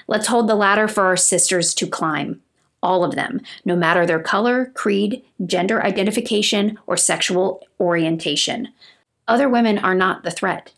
Let's 0.09 0.25
hold 0.25 0.47
the 0.47 0.55
ladder 0.55 0.87
for 0.87 1.03
our 1.03 1.15
sisters 1.15 1.75
to 1.75 1.85
climb. 1.85 2.41
All 2.81 3.03
of 3.03 3.13
them, 3.13 3.41
no 3.63 3.75
matter 3.75 4.07
their 4.07 4.19
color, 4.19 4.71
creed, 4.73 5.23
gender 5.45 5.83
identification, 5.83 6.79
or 6.87 6.97
sexual 6.97 7.61
orientation. 7.79 8.69
Other 9.27 9.47
women 9.47 9.77
are 9.77 9.93
not 9.93 10.23
the 10.23 10.31
threat. 10.31 10.73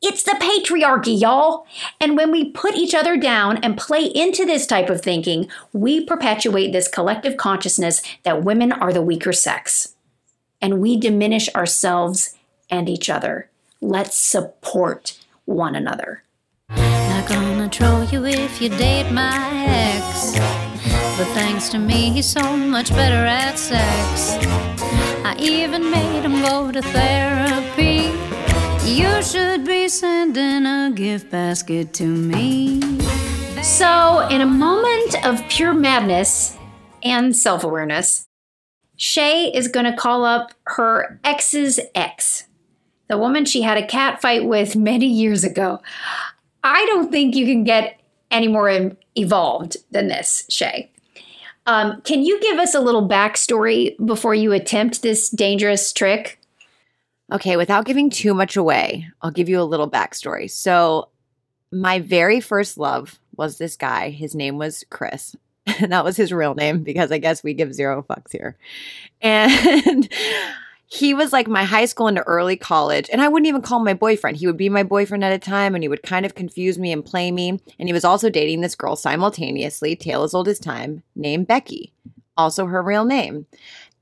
It's 0.00 0.22
the 0.22 0.38
patriarchy, 0.40 1.20
y'all. 1.20 1.66
And 2.00 2.16
when 2.16 2.30
we 2.30 2.50
put 2.50 2.76
each 2.76 2.94
other 2.94 3.18
down 3.18 3.58
and 3.58 3.76
play 3.76 4.04
into 4.06 4.46
this 4.46 4.66
type 4.66 4.88
of 4.88 5.02
thinking, 5.02 5.50
we 5.74 6.06
perpetuate 6.06 6.72
this 6.72 6.88
collective 6.88 7.36
consciousness 7.36 8.00
that 8.22 8.42
women 8.42 8.72
are 8.72 8.92
the 8.92 9.02
weaker 9.02 9.34
sex. 9.34 9.96
And 10.62 10.80
we 10.80 10.96
diminish 10.96 11.54
ourselves 11.54 12.34
and 12.70 12.88
each 12.88 13.10
other. 13.10 13.50
Let's 13.82 14.16
support 14.16 15.18
one 15.44 15.74
another. 15.74 16.22
Gonna 17.26 17.68
troll 17.68 18.04
you 18.04 18.24
if 18.24 18.60
you 18.60 18.68
date 18.68 19.10
my 19.10 19.36
ex. 19.66 20.32
But 21.18 21.26
thanks 21.34 21.68
to 21.70 21.78
me, 21.78 22.10
he's 22.10 22.26
so 22.26 22.56
much 22.56 22.90
better 22.90 23.26
at 23.26 23.58
sex. 23.58 24.36
I 25.24 25.34
even 25.40 25.90
made 25.90 26.22
him 26.22 26.40
go 26.42 26.70
to 26.70 26.80
therapy. 26.80 28.12
You 28.88 29.22
should 29.22 29.64
be 29.64 29.88
sending 29.88 30.66
a 30.66 30.92
gift 30.94 31.30
basket 31.30 31.92
to 31.94 32.04
me. 32.04 32.80
So, 33.62 34.20
in 34.28 34.40
a 34.40 34.46
moment 34.46 35.26
of 35.26 35.42
pure 35.48 35.74
madness 35.74 36.56
and 37.02 37.34
self 37.34 37.64
awareness, 37.64 38.26
Shea 38.96 39.50
is 39.52 39.68
going 39.68 39.86
to 39.86 39.96
call 39.96 40.24
up 40.24 40.52
her 40.64 41.18
ex's 41.24 41.80
ex, 41.94 42.44
the 43.08 43.18
woman 43.18 43.44
she 43.44 43.62
had 43.62 43.76
a 43.76 43.86
cat 43.86 44.22
fight 44.22 44.46
with 44.46 44.76
many 44.76 45.06
years 45.06 45.42
ago. 45.42 45.80
I 46.66 46.84
don't 46.86 47.12
think 47.12 47.36
you 47.36 47.46
can 47.46 47.62
get 47.62 48.00
any 48.32 48.48
more 48.48 48.90
evolved 49.14 49.76
than 49.92 50.08
this, 50.08 50.44
Shea. 50.48 50.90
Um, 51.66 52.00
can 52.02 52.24
you 52.24 52.40
give 52.40 52.58
us 52.58 52.74
a 52.74 52.80
little 52.80 53.08
backstory 53.08 53.96
before 54.04 54.34
you 54.34 54.52
attempt 54.52 55.02
this 55.02 55.30
dangerous 55.30 55.92
trick? 55.92 56.40
Okay, 57.30 57.56
without 57.56 57.84
giving 57.84 58.10
too 58.10 58.34
much 58.34 58.56
away, 58.56 59.08
I'll 59.22 59.30
give 59.30 59.48
you 59.48 59.60
a 59.60 59.62
little 59.62 59.88
backstory. 59.88 60.50
So, 60.50 61.08
my 61.70 62.00
very 62.00 62.40
first 62.40 62.78
love 62.78 63.20
was 63.36 63.58
this 63.58 63.76
guy. 63.76 64.10
His 64.10 64.34
name 64.34 64.58
was 64.58 64.84
Chris. 64.90 65.36
And 65.66 65.92
that 65.92 66.04
was 66.04 66.16
his 66.16 66.32
real 66.32 66.54
name 66.54 66.82
because 66.82 67.12
I 67.12 67.18
guess 67.18 67.44
we 67.44 67.54
give 67.54 67.74
zero 67.74 68.04
fucks 68.08 68.32
here. 68.32 68.56
And 69.20 70.08
he 70.88 71.14
was 71.14 71.32
like 71.32 71.48
my 71.48 71.64
high 71.64 71.84
school 71.84 72.06
into 72.06 72.22
early 72.22 72.56
college 72.56 73.08
and 73.12 73.20
i 73.20 73.28
wouldn't 73.28 73.48
even 73.48 73.62
call 73.62 73.80
my 73.80 73.94
boyfriend. 73.94 74.36
He 74.36 74.46
would 74.46 74.56
be 74.56 74.68
my 74.68 74.82
boyfriend 74.82 75.24
at 75.24 75.32
a 75.32 75.38
time 75.38 75.74
and 75.74 75.82
he 75.82 75.88
would 75.88 76.02
kind 76.02 76.24
of 76.24 76.34
confuse 76.34 76.78
me 76.78 76.92
and 76.92 77.04
play 77.04 77.30
me 77.30 77.60
and 77.78 77.88
he 77.88 77.92
was 77.92 78.04
also 78.04 78.30
dating 78.30 78.60
this 78.60 78.74
girl 78.74 78.96
simultaneously 78.96 79.96
tale 79.96 80.22
as 80.22 80.34
old 80.34 80.48
as 80.48 80.58
time 80.58 81.02
named 81.14 81.46
becky 81.46 81.92
also 82.36 82.66
her 82.66 82.82
real 82.82 83.04
name. 83.04 83.46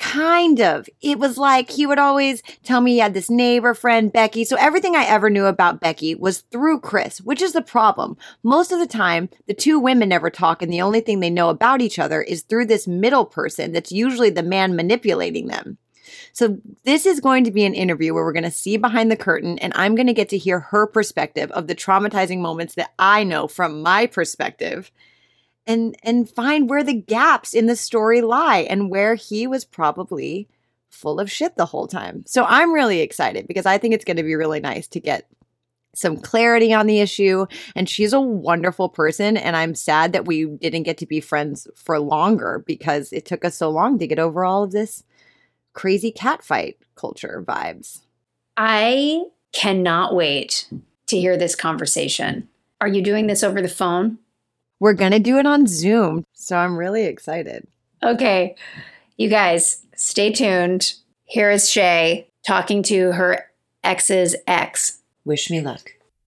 Kind 0.00 0.60
of. 0.60 0.88
It 1.00 1.20
was 1.20 1.38
like 1.38 1.70
he 1.70 1.86
would 1.86 2.00
always 2.00 2.42
tell 2.64 2.80
me 2.80 2.94
he 2.94 2.98
had 2.98 3.14
this 3.14 3.30
neighbor 3.30 3.74
friend 3.74 4.12
becky. 4.12 4.44
So 4.44 4.56
everything 4.56 4.96
i 4.96 5.04
ever 5.04 5.30
knew 5.30 5.46
about 5.46 5.80
becky 5.80 6.14
was 6.14 6.40
through 6.40 6.80
chris 6.80 7.20
which 7.20 7.40
is 7.40 7.52
the 7.52 7.62
problem. 7.62 8.16
Most 8.42 8.72
of 8.72 8.80
the 8.80 8.86
time 8.86 9.28
the 9.46 9.54
two 9.54 9.78
women 9.78 10.08
never 10.08 10.30
talk 10.30 10.62
and 10.62 10.72
the 10.72 10.82
only 10.82 11.00
thing 11.00 11.20
they 11.20 11.30
know 11.30 11.48
about 11.48 11.80
each 11.80 11.98
other 11.98 12.22
is 12.22 12.42
through 12.42 12.66
this 12.66 12.88
middle 12.88 13.24
person 13.24 13.72
that's 13.72 13.92
usually 13.92 14.30
the 14.30 14.42
man 14.42 14.74
manipulating 14.74 15.46
them 15.46 15.78
so, 16.32 16.58
this 16.84 17.06
is 17.06 17.20
going 17.20 17.44
to 17.44 17.50
be 17.50 17.64
an 17.64 17.74
interview 17.74 18.14
where 18.14 18.24
we're 18.24 18.32
going 18.32 18.44
to 18.44 18.50
see 18.50 18.76
behind 18.76 19.10
the 19.10 19.16
curtain, 19.16 19.58
and 19.58 19.72
I'm 19.76 19.94
going 19.94 20.06
to 20.06 20.12
get 20.12 20.28
to 20.30 20.38
hear 20.38 20.60
her 20.60 20.86
perspective 20.86 21.50
of 21.52 21.66
the 21.66 21.74
traumatizing 21.74 22.38
moments 22.38 22.74
that 22.74 22.92
I 22.98 23.24
know 23.24 23.48
from 23.48 23.82
my 23.82 24.06
perspective. 24.06 24.90
And, 25.66 25.96
and 26.02 26.28
find 26.28 26.68
where 26.68 26.84
the 26.84 26.92
gaps 26.92 27.54
in 27.54 27.64
the 27.64 27.74
story 27.74 28.20
lie 28.20 28.66
and 28.68 28.90
where 28.90 29.14
he 29.14 29.46
was 29.46 29.64
probably 29.64 30.46
full 30.90 31.18
of 31.18 31.30
shit 31.30 31.56
the 31.56 31.66
whole 31.66 31.86
time. 31.86 32.22
So 32.26 32.44
I'm 32.44 32.72
really 32.72 33.00
excited 33.00 33.46
because 33.48 33.64
I 33.64 33.78
think 33.78 33.94
it's 33.94 34.04
going 34.04 34.18
to 34.18 34.22
be 34.22 34.34
really 34.34 34.60
nice 34.60 34.86
to 34.88 35.00
get 35.00 35.26
some 35.94 36.16
clarity 36.16 36.72
on 36.72 36.86
the 36.86 37.00
issue. 37.00 37.46
And 37.74 37.88
she's 37.88 38.12
a 38.12 38.20
wonderful 38.20 38.88
person. 38.88 39.36
And 39.36 39.56
I'm 39.56 39.74
sad 39.74 40.12
that 40.12 40.26
we 40.26 40.46
didn't 40.46 40.82
get 40.82 40.98
to 40.98 41.06
be 41.06 41.20
friends 41.20 41.68
for 41.74 41.98
longer 41.98 42.62
because 42.66 43.12
it 43.12 43.26
took 43.26 43.44
us 43.44 43.56
so 43.56 43.70
long 43.70 43.98
to 43.98 44.06
get 44.06 44.18
over 44.18 44.44
all 44.44 44.62
of 44.62 44.72
this 44.72 45.04
crazy 45.74 46.10
cat 46.10 46.42
fight 46.42 46.78
culture 46.94 47.44
vibes. 47.46 48.00
I 48.56 49.24
cannot 49.52 50.14
wait 50.14 50.68
to 51.08 51.18
hear 51.18 51.36
this 51.36 51.54
conversation. 51.54 52.48
Are 52.80 52.88
you 52.88 53.02
doing 53.02 53.26
this 53.26 53.42
over 53.42 53.60
the 53.60 53.68
phone? 53.68 54.18
We're 54.80 54.94
going 54.94 55.12
to 55.12 55.18
do 55.18 55.38
it 55.38 55.46
on 55.46 55.66
Zoom. 55.66 56.24
So 56.32 56.56
I'm 56.56 56.76
really 56.76 57.04
excited. 57.04 57.66
Okay. 58.02 58.56
You 59.16 59.28
guys, 59.28 59.84
stay 59.96 60.32
tuned. 60.32 60.94
Here 61.24 61.50
is 61.50 61.70
Shea 61.70 62.28
talking 62.46 62.82
to 62.84 63.12
her 63.12 63.50
ex's 63.82 64.36
ex. 64.46 65.00
Wish 65.24 65.50
me 65.50 65.60
luck. 65.60 65.93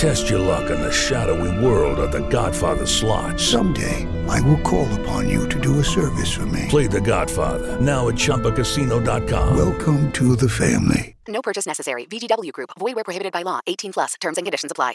Test 0.00 0.30
your 0.30 0.38
luck 0.38 0.70
in 0.70 0.80
the 0.80 0.90
shadowy 0.90 1.62
world 1.62 1.98
of 1.98 2.10
The 2.10 2.26
Godfather 2.30 2.86
slot. 2.86 3.38
Someday, 3.38 4.08
I 4.26 4.40
will 4.40 4.56
call 4.62 4.88
upon 4.98 5.28
you 5.28 5.46
to 5.50 5.60
do 5.60 5.78
a 5.78 5.84
service 5.84 6.32
for 6.34 6.46
me. 6.46 6.64
Play 6.70 6.86
The 6.86 7.02
Godfather 7.02 7.78
now 7.82 8.08
at 8.08 8.14
ChumbaCasino.com. 8.14 9.54
Welcome 9.54 10.10
to 10.12 10.36
the 10.36 10.48
family. 10.48 11.16
No 11.28 11.42
purchase 11.42 11.66
necessary. 11.66 12.06
VGW 12.06 12.50
Group. 12.52 12.70
Void 12.78 12.94
where 12.94 13.04
prohibited 13.04 13.34
by 13.34 13.42
law. 13.42 13.60
18 13.66 13.92
plus. 13.92 14.14
Terms 14.22 14.38
and 14.38 14.46
conditions 14.46 14.72
apply. 14.72 14.94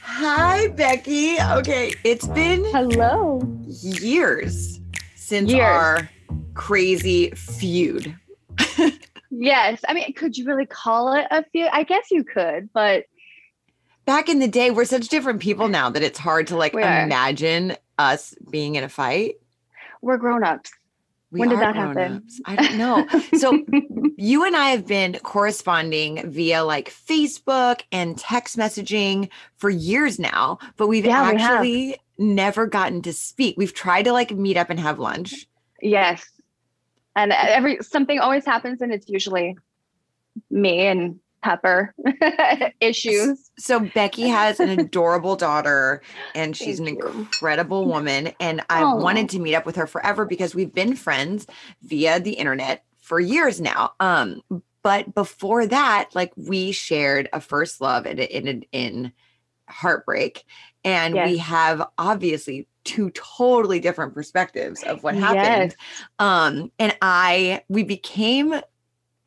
Hi, 0.00 0.68
Becky. 0.68 1.38
Okay, 1.58 1.92
it's 2.04 2.26
been 2.28 2.64
hello 2.72 3.42
years 3.66 4.80
since 5.14 5.50
Years. 5.50 5.60
our 5.62 6.08
crazy 6.54 7.32
feud. 7.32 8.16
Yes. 9.38 9.80
I 9.88 9.94
mean, 9.94 10.12
could 10.14 10.36
you 10.36 10.44
really 10.46 10.66
call 10.66 11.12
it 11.14 11.26
a 11.30 11.44
feud? 11.44 11.68
I 11.72 11.82
guess 11.82 12.10
you 12.10 12.24
could, 12.24 12.70
but 12.72 13.04
Back 14.06 14.28
in 14.28 14.38
the 14.38 14.48
day, 14.48 14.70
we're 14.70 14.84
such 14.84 15.08
different 15.08 15.40
people 15.40 15.68
now 15.68 15.88
that 15.88 16.02
it's 16.02 16.18
hard 16.18 16.46
to 16.48 16.56
like 16.56 16.74
imagine 16.74 17.74
us 17.98 18.34
being 18.50 18.74
in 18.74 18.84
a 18.84 18.88
fight. 18.88 19.36
we're 20.02 20.18
grown 20.18 20.44
ups. 20.44 20.70
We 21.30 21.40
When 21.40 21.48
did 21.48 21.58
that 21.60 21.74
happen? 21.74 21.94
grown-ups. 21.94 22.40
I 22.44 22.54
don't 22.56 22.76
know. 22.78 23.08
So 23.38 23.64
you 24.18 24.44
and 24.44 24.54
I 24.54 24.68
have 24.70 24.86
been 24.86 25.18
corresponding 25.22 26.30
via 26.30 26.62
like 26.64 26.90
Facebook 26.90 27.80
and 27.90 28.16
text 28.16 28.56
messaging 28.56 29.30
for 29.56 29.68
years 29.70 30.18
now, 30.20 30.58
but 30.76 30.86
we've 30.86 31.04
Yeah, 31.06 31.32
we 31.32 31.36
actually 31.36 31.96
never 32.18 32.66
gotten 32.66 33.02
to 33.02 33.12
speak. 33.12 33.56
We've 33.56 33.74
tried 33.74 34.02
to 34.04 34.12
like 34.12 34.30
meet 34.32 34.56
up 34.56 34.70
and 34.70 34.78
have 34.78 34.98
lunch. 35.00 35.46
Yes. 35.82 36.24
And 37.16 37.32
every 37.32 37.78
something 37.82 38.18
always 38.18 38.44
happens, 38.44 38.80
and 38.80 38.92
it's 38.92 39.08
usually 39.08 39.56
me 40.50 40.86
and 40.86 41.20
Pepper 41.44 41.94
issues. 42.80 43.50
So 43.58 43.78
Becky 43.78 44.28
has 44.28 44.60
an 44.60 44.70
adorable 44.80 45.36
daughter 45.36 46.02
and 46.34 46.56
she's 46.56 46.80
an 46.80 46.86
you. 46.86 47.06
incredible 47.06 47.84
woman 47.84 48.32
and 48.40 48.62
I've 48.70 48.96
wanted 48.96 49.28
to 49.28 49.38
meet 49.38 49.54
up 49.54 49.66
with 49.66 49.76
her 49.76 49.86
forever 49.86 50.24
because 50.24 50.54
we've 50.54 50.72
been 50.72 50.96
friends 50.96 51.46
via 51.82 52.18
the 52.18 52.32
internet 52.32 52.84
for 52.98 53.20
years 53.20 53.60
now. 53.60 53.92
Um 54.00 54.40
but 54.82 55.14
before 55.14 55.66
that 55.66 56.08
like 56.14 56.32
we 56.34 56.72
shared 56.72 57.28
a 57.34 57.40
first 57.42 57.78
love 57.78 58.06
in 58.06 58.18
in 58.18 58.64
in 58.72 59.12
heartbreak 59.68 60.44
and 60.84 61.14
we 61.14 61.38
have 61.38 61.86
obviously 61.98 62.68
two 62.84 63.10
totally 63.10 63.80
different 63.80 64.12
perspectives 64.14 64.82
of 64.82 65.02
what 65.02 65.14
happened. 65.14 65.72
Yes. 65.72 65.74
Um 66.18 66.70
and 66.78 66.96
I 67.00 67.62
we 67.68 67.82
became 67.82 68.60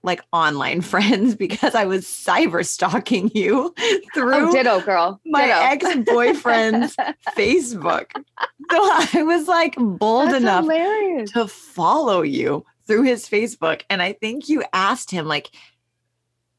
like 0.04 0.22
online 0.32 0.82
friends 0.94 1.36
because 1.36 1.74
I 1.76 1.86
was 1.86 2.06
cyber 2.06 2.66
stalking 2.66 3.32
you 3.34 3.74
through 4.14 4.50
Oh, 4.50 4.52
ditto, 4.52 4.80
girl. 4.82 5.20
my 5.26 5.48
Ditto. 5.48 5.90
ex-boyfriend's 5.90 6.96
Facebook. 7.36 8.12
So 8.16 8.78
I 9.18 9.24
was 9.24 9.48
like 9.48 9.76
bold 9.78 10.30
That's 10.30 10.42
enough 10.42 10.64
hilarious. 10.64 11.32
to 11.32 11.48
follow 11.48 12.22
you 12.22 12.64
through 12.86 13.04
his 13.04 13.28
Facebook. 13.28 13.82
And 13.90 14.02
I 14.02 14.14
think 14.14 14.48
you 14.48 14.64
asked 14.72 15.12
him, 15.12 15.26
like, 15.28 15.50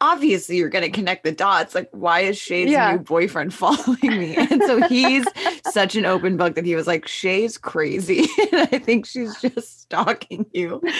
obviously 0.00 0.56
you're 0.56 0.68
going 0.68 0.84
to 0.84 0.90
connect 0.90 1.24
the 1.24 1.32
dots. 1.32 1.74
Like, 1.74 1.88
why 1.92 2.20
is 2.20 2.38
Shea's 2.38 2.70
Yeah. 2.70 2.92
new 2.92 2.98
boyfriend 3.00 3.52
following 3.62 4.16
me? 4.16 4.36
And 4.36 4.62
so 4.62 4.80
he's 4.80 5.32
such 5.64 5.96
an 5.96 6.06
open 6.06 6.36
book 6.36 6.54
that 6.54 6.64
he 6.64 6.74
was 6.76 6.86
like, 6.86 7.08
Shea's 7.08 7.58
crazy. 7.58 8.20
and 8.52 8.68
I 8.72 8.78
think 8.78 9.06
she's 9.06 9.36
just 9.40 9.80
stalking 9.82 10.46
you. 10.52 10.82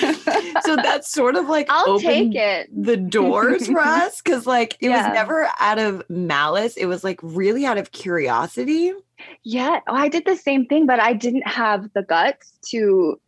So 0.63 0.77
that's 0.77 1.11
sort 1.11 1.37
of 1.37 1.49
like 1.49 1.67
I'll 1.71 1.99
take 2.01 2.35
it. 2.35 2.69
the 2.73 2.97
doors 2.97 3.67
for 3.67 3.81
us 3.81 4.21
because 4.21 4.47
like 4.47 4.77
it 4.81 4.89
Yeah. 4.91 5.07
was 5.09 5.15
never 5.15 5.49
out 5.61 5.79
of 5.79 6.03
malice 6.11 6.77
it 6.77 6.87
was 6.87 7.05
like 7.05 7.21
really 7.23 7.65
out 7.65 7.79
of 7.79 7.93
curiosity 7.93 8.93
Yeah, 9.45 9.81
oh, 9.89 9.95
I 9.95 10.09
did 10.09 10.25
the 10.27 10.37
same 10.37 10.67
thing, 10.67 10.87
but 10.87 11.01
I 11.01 11.13
didn't 11.13 11.47
have 11.47 11.89
the 11.95 12.03
guts 12.03 12.53
to 12.71 13.19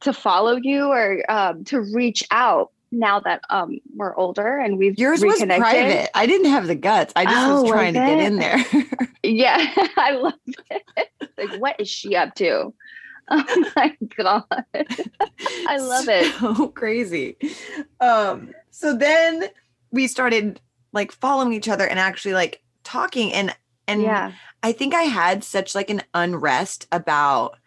to 0.00 0.12
follow 0.12 0.56
you 0.60 0.86
or 0.88 1.22
um, 1.30 1.64
to 1.64 1.80
reach 1.80 2.22
out. 2.30 2.70
Now 2.92 3.20
that 3.20 3.42
um, 3.50 3.78
we're 3.94 4.16
older 4.16 4.58
and 4.58 4.78
we've 4.78 4.98
yours 4.98 5.22
was 5.24 5.42
private. 5.42 6.10
I 6.16 6.26
didn't 6.26 6.50
have 6.50 6.66
the 6.66 6.74
guts. 6.76 7.12
I 7.16 7.24
just 7.24 7.36
Oh, 7.36 7.62
was 7.62 7.70
trying 7.70 7.94
to 7.94 7.98
get 8.00 8.18
in 8.20 8.36
there. 8.38 8.58
Yeah, 9.22 9.56
I 9.96 10.12
love 10.12 10.34
it. 10.70 11.10
Like, 11.36 11.50
what 11.58 11.80
is 11.80 11.88
she 11.88 12.14
up 12.16 12.34
to? 12.36 12.72
Oh 13.28 13.64
my 13.74 13.96
god, 14.16 14.44
I 15.66 15.78
love 15.78 16.06
it. 16.08 16.32
so 16.34 16.68
crazy. 16.68 17.36
Um 18.00 18.54
so 18.70 18.96
then 18.96 19.46
we 19.90 20.06
started 20.06 20.60
like 20.92 21.10
following 21.10 21.52
each 21.52 21.68
other 21.68 21.84
and 21.88 21.98
actually 21.98 22.34
like 22.34 22.62
talking 22.84 23.32
and 23.32 23.52
and 23.88 24.02
Yeah, 24.02 24.30
I 24.62 24.70
think 24.70 24.94
I 24.94 25.02
had 25.02 25.42
such 25.42 25.74
like 25.74 25.90
an 25.90 26.02
unrest 26.14 26.86
about 26.92 27.58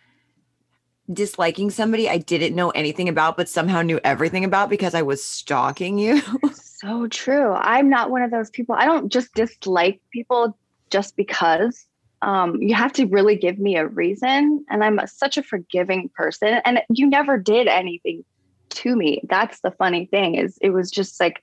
disliking 1.11 1.69
somebody 1.69 2.09
I 2.09 2.17
didn't 2.17 2.55
know 2.55 2.69
anything 2.71 3.09
about, 3.09 3.37
but 3.37 3.49
somehow 3.49 3.81
knew 3.81 3.99
everything 4.03 4.43
about 4.43 4.69
because 4.69 4.93
I 4.93 5.01
was 5.01 5.23
stalking 5.23 5.97
you. 5.97 6.21
so 6.53 7.07
true. 7.07 7.53
I'm 7.53 7.89
not 7.89 8.11
one 8.11 8.21
of 8.21 8.31
those 8.31 8.49
people. 8.49 8.75
I 8.75 8.85
don't 8.85 9.11
just 9.11 9.33
dislike 9.33 10.01
people 10.11 10.57
just 10.89 11.15
because. 11.15 11.85
Um, 12.21 12.61
you 12.61 12.75
have 12.75 12.91
to 12.93 13.05
really 13.05 13.37
give 13.37 13.59
me 13.59 13.77
a 13.77 13.87
reason, 13.87 14.65
and 14.69 14.83
I'm 14.83 14.99
a, 14.99 15.07
such 15.07 15.37
a 15.37 15.43
forgiving 15.43 16.09
person. 16.09 16.61
And 16.65 16.81
you 16.89 17.07
never 17.07 17.37
did 17.37 17.67
anything 17.67 18.25
to 18.69 18.95
me. 18.95 19.21
That's 19.29 19.61
the 19.61 19.71
funny 19.71 20.05
thing 20.05 20.35
is, 20.35 20.57
it 20.61 20.71
was 20.71 20.91
just 20.91 21.19
like, 21.19 21.41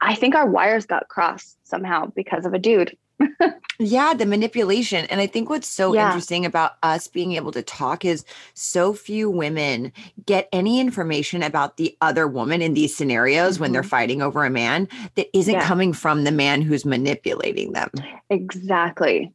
I 0.00 0.14
think 0.14 0.34
our 0.34 0.46
wires 0.46 0.86
got 0.86 1.08
crossed 1.08 1.58
somehow 1.64 2.06
because 2.16 2.46
of 2.46 2.54
a 2.54 2.58
dude. 2.58 2.96
yeah, 3.78 4.14
the 4.14 4.26
manipulation. 4.26 5.06
And 5.06 5.20
I 5.20 5.26
think 5.26 5.48
what's 5.50 5.68
so 5.68 5.94
Yeah. 5.94 6.06
interesting 6.06 6.44
about 6.46 6.72
us 6.82 7.06
being 7.08 7.32
able 7.32 7.52
to 7.52 7.62
talk 7.62 8.04
is 8.04 8.24
so 8.54 8.92
few 8.92 9.30
women 9.30 9.92
get 10.26 10.48
any 10.52 10.80
information 10.80 11.42
about 11.42 11.76
the 11.76 11.96
other 12.00 12.26
woman 12.26 12.62
in 12.62 12.74
these 12.74 12.96
scenarios 12.96 13.58
when 13.58 13.72
they're 13.72 13.82
fighting 13.82 14.22
over 14.22 14.44
a 14.44 14.50
man 14.50 14.88
that 15.16 15.28
isn't 15.36 15.50
Mm-hmm. 15.54 15.60
Yeah. 15.60 15.66
coming 15.66 15.92
from 15.92 16.24
the 16.24 16.30
man 16.32 16.62
who's 16.62 16.84
manipulating 16.84 17.72
them. 17.72 17.90
Exactly. 18.30 19.32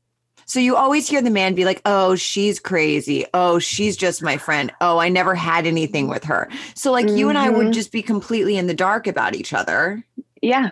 So 0.47 0.59
you 0.59 0.75
always 0.75 1.09
hear 1.09 1.21
the 1.23 1.31
man 1.31 1.55
be 1.55 1.65
like, 1.65 1.81
"Oh, 1.85 2.15
she's 2.15 2.59
crazy. 2.59 3.25
Oh, 3.33 3.57
she's 3.57 3.97
just 3.97 4.21
my 4.21 4.37
friend. 4.37 4.71
Oh, 4.79 4.99
I 4.99 5.09
never 5.09 5.33
had 5.33 5.65
anything 5.65 6.07
with 6.07 6.23
her." 6.25 6.47
So 6.75 6.91
like 6.91 7.09
you 7.09 7.29
and 7.29 7.37
I 7.37 7.49
would 7.49 7.67
Mhm. 7.67 7.73
just 7.73 7.91
be 7.91 8.01
completely 8.03 8.55
in 8.55 8.67
the 8.67 8.73
dark 8.75 9.07
about 9.07 9.35
each 9.35 9.53
other. 9.53 10.03
Yeah. 10.41 10.69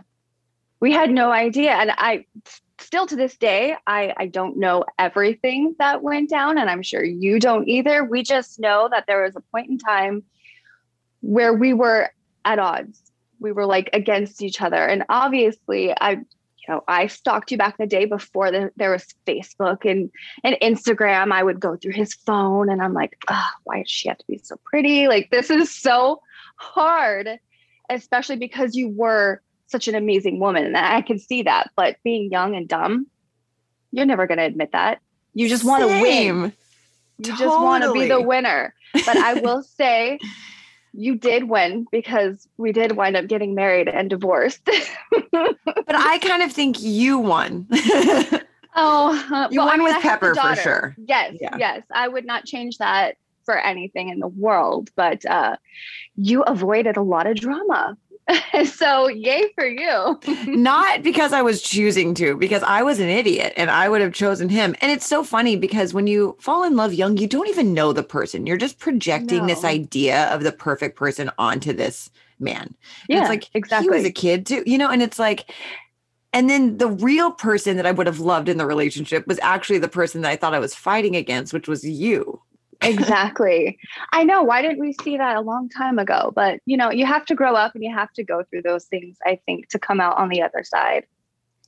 We 0.80 0.91
had 0.91 1.10
no 1.10 1.32
idea. 1.32 1.71
And 1.71 1.91
I 1.97 2.26
still 2.83 3.07
to 3.07 3.15
this 3.15 3.37
day, 3.37 3.75
I, 3.87 4.13
I 4.17 4.27
don't 4.27 4.57
know 4.57 4.85
everything 4.99 5.75
that 5.79 6.03
went 6.03 6.29
down, 6.29 6.57
and 6.57 6.69
I'm 6.69 6.83
sure 6.83 7.03
you 7.03 7.39
don't 7.39 7.67
either. 7.67 8.03
We 8.03 8.23
just 8.23 8.59
know 8.59 8.87
that 8.91 9.05
there 9.07 9.23
was 9.23 9.35
a 9.35 9.41
point 9.41 9.69
in 9.69 9.77
time 9.77 10.23
where 11.21 11.53
we 11.53 11.73
were 11.73 12.09
at 12.45 12.59
odds. 12.59 13.01
We 13.39 13.51
were 13.51 13.65
like 13.65 13.89
against 13.93 14.41
each 14.41 14.61
other. 14.61 14.85
And 14.85 15.03
obviously, 15.09 15.93
I 15.99 16.19
you 16.67 16.73
know, 16.73 16.83
I 16.87 17.07
stalked 17.07 17.51
you 17.51 17.57
back 17.57 17.75
in 17.77 17.83
the 17.83 17.89
day 17.89 18.05
before 18.05 18.51
the, 18.51 18.71
there 18.77 18.91
was 18.91 19.05
Facebook 19.27 19.89
and, 19.89 20.09
and 20.43 20.55
Instagram. 20.61 21.31
I 21.31 21.43
would 21.43 21.59
go 21.59 21.75
through 21.75 21.91
his 21.91 22.13
phone 22.13 22.69
and 22.69 22.81
I'm 22.81 22.93
like, 22.93 23.17
oh, 23.29 23.49
why 23.65 23.79
does 23.79 23.91
she 23.91 24.07
have 24.07 24.17
to 24.19 24.25
be 24.27 24.37
so 24.37 24.55
pretty? 24.63 25.07
Like, 25.07 25.29
this 25.29 25.49
is 25.49 25.75
so 25.75 26.21
hard, 26.55 27.37
especially 27.89 28.37
because 28.37 28.75
you 28.75 28.87
were 28.87 29.41
such 29.73 29.89
an 29.89 29.95
amazing 29.95 30.39
woman. 30.39 30.65
And 30.65 30.77
I 30.77 31.01
can 31.01 31.19
see 31.19 31.41
that. 31.43 31.71
But 31.75 31.97
being 32.03 32.31
young 32.31 32.55
and 32.55 32.67
dumb, 32.69 33.07
you're 33.91 34.05
never 34.05 34.25
going 34.27 34.38
to 34.38 34.45
admit 34.45 34.71
that. 34.71 35.01
You 35.33 35.49
just 35.49 35.65
want 35.65 35.81
to 35.83 35.88
win. 36.01 36.53
You 37.17 37.36
just 37.36 37.59
want 37.59 37.83
to 37.83 37.91
be 37.91 38.07
the 38.07 38.21
winner. 38.21 38.73
But 38.93 39.17
I 39.17 39.33
will 39.41 39.63
say, 39.77 40.19
you 40.93 41.15
did 41.15 41.49
win 41.49 41.88
because 41.91 42.47
we 42.57 42.71
did 42.71 42.95
wind 42.95 43.17
up 43.17 43.27
getting 43.27 43.55
married 43.55 43.89
and 43.89 44.09
divorced. 44.09 44.62
But 45.31 45.95
I 45.95 46.17
kind 46.19 46.41
of 46.43 46.51
think 46.51 46.81
you 46.81 47.19
won. 47.19 47.67
Oh, 48.75 49.12
uh, 49.31 49.49
You 49.51 49.59
well, 49.59 49.67
I 49.67 49.71
won 49.71 49.79
mean, 49.79 49.88
with 49.89 49.95
I 49.97 50.01
Pepper 50.01 50.33
for 50.33 50.55
sure. 50.55 50.95
Yes, 50.97 51.36
Yeah. 51.39 51.57
yes. 51.57 51.83
I 51.93 52.07
would 52.07 52.25
not 52.25 52.45
change 52.45 52.79
that 52.79 53.17
for 53.45 53.55
anything 53.59 54.09
in 54.09 54.19
the 54.19 54.27
world, 54.27 54.89
but 54.95 55.23
uh, 55.25 55.57
you 56.15 56.41
avoided 56.43 56.97
a 56.97 57.01
lot 57.03 57.27
of 57.27 57.36
drama. 57.36 57.95
so, 58.65 59.07
yay 59.07 59.49
for 59.55 59.65
you. 59.65 60.19
Not 60.47 61.03
because 61.03 61.33
I 61.33 61.41
was 61.41 61.62
choosing 61.62 62.13
to, 62.15 62.36
because 62.38 62.63
I 62.63 62.83
was 62.83 62.99
an 62.99 63.09
idiot 63.09 63.53
and 63.57 63.69
I 63.69 63.89
would 63.89 64.01
have 64.01 64.13
chosen 64.13 64.49
him. 64.49 64.75
And 64.81 64.91
it's 64.91 65.05
so 65.05 65.23
funny 65.23 65.55
because 65.55 65.93
when 65.93 66.07
you 66.07 66.36
fall 66.39 66.63
in 66.63 66.75
love 66.75 66.93
young, 66.93 67.17
you 67.17 67.27
don't 67.27 67.49
even 67.49 67.73
know 67.73 67.93
the 67.93 68.03
person. 68.03 68.47
You're 68.47 68.57
just 68.57 68.79
projecting 68.79 69.45
this 69.45 69.63
idea 69.63 70.25
of 70.33 70.43
the 70.43 70.51
perfect 70.51 70.97
person 70.97 71.31
onto 71.38 71.73
this 71.73 72.09
man. 72.39 72.62
And 72.62 72.75
Yeah, 73.09 73.19
it's 73.19 73.29
like 73.29 73.49
he 73.79 73.89
was 73.89 74.05
a 74.05 74.12
kid 74.12 74.45
too, 74.45 74.63
you 74.65 74.77
know, 74.77 74.89
and 74.89 75.01
it's 75.01 75.19
like 75.19 75.51
and 76.33 76.49
then 76.49 76.77
the 76.77 76.88
real 76.88 77.31
person 77.31 77.77
that 77.77 77.86
I 77.86 77.91
would 77.91 78.07
have 78.07 78.19
loved 78.19 78.49
in 78.49 78.57
the 78.57 78.65
relationship 78.65 79.27
was 79.27 79.39
actually 79.43 79.77
the 79.77 79.88
person 79.88 80.21
that 80.21 80.31
I 80.31 80.36
thought 80.36 80.55
I 80.55 80.59
was 80.59 80.73
fighting 80.73 81.15
against, 81.15 81.53
which 81.53 81.67
was 81.67 81.83
you. 81.83 82.41
Exactly. 82.83 83.77
I 84.11 84.23
know. 84.23 84.43
Why 84.43 84.61
didn't 84.61 84.79
we 84.79 84.93
see 85.03 85.17
that 85.17 85.35
a 85.35 85.41
long 85.41 85.69
time 85.69 85.99
ago? 85.99 86.31
But 86.35 86.59
you 86.65 86.77
know, 86.77 86.91
you 86.91 87.05
have 87.05 87.25
to 87.25 87.35
grow 87.35 87.55
up 87.55 87.75
and 87.75 87.83
you 87.83 87.93
have 87.93 88.11
to 88.13 88.23
go 88.23 88.43
through 88.43 88.63
those 88.63 88.85
things, 88.85 89.17
I 89.25 89.39
think, 89.45 89.69
to 89.69 89.79
come 89.79 89.99
out 89.99 90.17
on 90.17 90.29
the 90.29 90.41
other 90.41 90.63
side. 90.63 91.05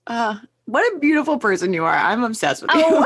Uh, 0.08 0.36
what 0.67 0.82
a 0.95 0.99
beautiful 0.99 1.38
person 1.38 1.73
you 1.73 1.86
are. 1.86 1.95
I'm 1.95 2.23
obsessed 2.23 2.63
with 2.63 2.71
you. 2.73 2.84
Oh, 2.88 3.06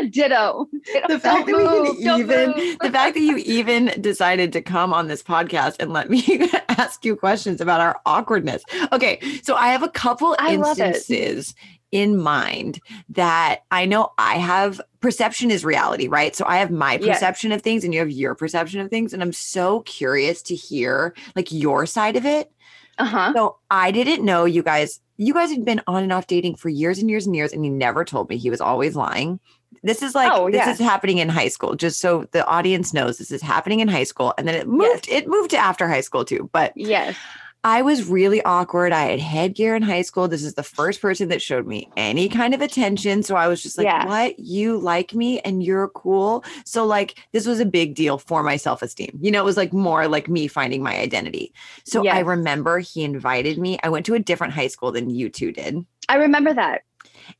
ditto. 0.10 0.68
ditto. 0.84 1.08
the 1.08 1.20
fact 1.20 1.46
that 1.46 1.46
we 1.46 1.52
can 1.52 1.84
move, 1.84 2.02
don't 2.02 2.20
even 2.20 2.50
move. 2.56 2.78
the 2.80 2.90
fact 2.90 3.14
that 3.14 3.20
you 3.20 3.36
even 3.36 3.92
decided 4.00 4.52
to 4.52 4.60
come 4.60 4.92
on 4.92 5.06
this 5.06 5.22
podcast 5.22 5.76
and 5.78 5.92
let 5.92 6.10
me 6.10 6.50
ask 6.70 7.04
you 7.04 7.14
questions 7.14 7.60
about 7.60 7.80
our 7.80 8.00
awkwardness. 8.04 8.64
Okay, 8.92 9.20
so 9.44 9.54
I 9.54 9.68
have 9.68 9.84
a 9.84 9.88
couple 9.88 10.34
I 10.40 10.54
instances 10.54 11.54
in 11.96 12.16
mind 12.18 12.80
that 13.08 13.60
I 13.70 13.86
know 13.86 14.12
I 14.18 14.34
have 14.36 14.80
perception 15.00 15.50
is 15.50 15.64
reality, 15.64 16.08
right? 16.08 16.36
So 16.36 16.44
I 16.46 16.58
have 16.58 16.70
my 16.70 16.98
Yes. 17.00 17.16
perception 17.16 17.52
of 17.52 17.62
things 17.62 17.84
and 17.84 17.94
you 17.94 18.00
have 18.00 18.10
your 18.10 18.34
perception 18.34 18.80
of 18.80 18.90
things 18.90 19.14
and 19.14 19.22
I'm 19.22 19.32
so 19.32 19.80
curious 19.80 20.42
to 20.42 20.54
hear 20.54 21.14
like 21.34 21.50
your 21.50 21.86
side 21.86 22.16
of 22.16 22.26
it. 22.26 22.50
Uh-huh. 22.98 23.32
So 23.34 23.56
I 23.70 23.90
didn't 23.90 24.24
know 24.24 24.44
you 24.44 24.62
guys. 24.62 25.00
You 25.18 25.32
guys 25.32 25.50
had 25.50 25.64
been 25.64 25.80
on 25.86 26.02
and 26.02 26.12
off 26.12 26.26
dating 26.26 26.56
for 26.56 26.68
years 26.68 26.98
and 26.98 27.08
years 27.08 27.26
and 27.26 27.34
years, 27.34 27.52
and 27.52 27.64
he 27.64 27.70
never 27.70 28.04
told 28.04 28.28
me. 28.28 28.36
He 28.36 28.50
was 28.50 28.60
always 28.60 28.94
lying. 28.96 29.40
This 29.82 30.02
is 30.02 30.14
like 30.14 30.30
Oh, 30.32 30.50
this 30.50 30.66
is 30.66 30.78
happening 30.78 31.18
in 31.18 31.28
high 31.30 31.48
school. 31.48 31.74
Just 31.74 32.00
so 32.00 32.26
the 32.32 32.46
audience 32.46 32.92
knows, 32.94 33.16
this 33.18 33.30
is 33.30 33.40
happening 33.42 33.80
in 33.80 33.88
high 33.88 34.04
school, 34.04 34.32
and 34.38 34.46
then 34.48 34.54
it 34.54 34.66
moved. 34.68 35.08
It 35.10 35.26
moved 35.28 35.50
to 35.50 35.56
after 35.58 35.88
high 35.88 36.00
school 36.02 36.24
too. 36.24 36.48
But 36.52 36.72
Yes. 36.76 37.16
I 37.66 37.82
was 37.82 38.08
really 38.08 38.40
awkward. 38.44 38.92
I 38.92 39.06
had 39.06 39.18
headgear 39.18 39.74
in 39.74 39.82
high 39.82 40.02
school. 40.02 40.28
This 40.28 40.44
is 40.44 40.54
the 40.54 40.62
first 40.62 41.00
person 41.00 41.30
that 41.30 41.42
showed 41.42 41.66
me 41.66 41.90
any 41.96 42.28
kind 42.28 42.54
of 42.54 42.60
attention. 42.60 43.24
So 43.24 43.34
I 43.34 43.48
was 43.48 43.60
just 43.60 43.76
like, 43.76 43.86
Yeah. 43.86 44.06
what? 44.06 44.38
You 44.38 44.78
like 44.78 45.14
me 45.14 45.40
and 45.40 45.64
you're 45.64 45.88
cool. 45.88 46.44
So, 46.64 46.86
like, 46.86 47.18
this 47.32 47.44
was 47.44 47.58
a 47.58 47.64
big 47.64 47.96
deal 47.96 48.18
for 48.18 48.44
my 48.44 48.56
self 48.56 48.82
esteem. 48.82 49.18
You 49.20 49.32
know, 49.32 49.40
it 49.42 49.44
was 49.44 49.56
like 49.56 49.72
more 49.72 50.06
like 50.06 50.28
me 50.28 50.46
finding 50.46 50.80
my 50.80 50.96
identity. 50.96 51.52
So 51.84 52.06
I 52.06 52.20
remember 52.20 52.78
he 52.78 53.02
invited 53.02 53.58
me. 53.58 53.80
I 53.82 53.88
went 53.88 54.06
to 54.06 54.14
a 54.14 54.20
different 54.20 54.52
high 54.52 54.68
school 54.68 54.92
than 54.92 55.10
you 55.10 55.28
two 55.28 55.50
did. 55.50 55.84
I 56.08 56.18
remember 56.18 56.54
that. 56.54 56.82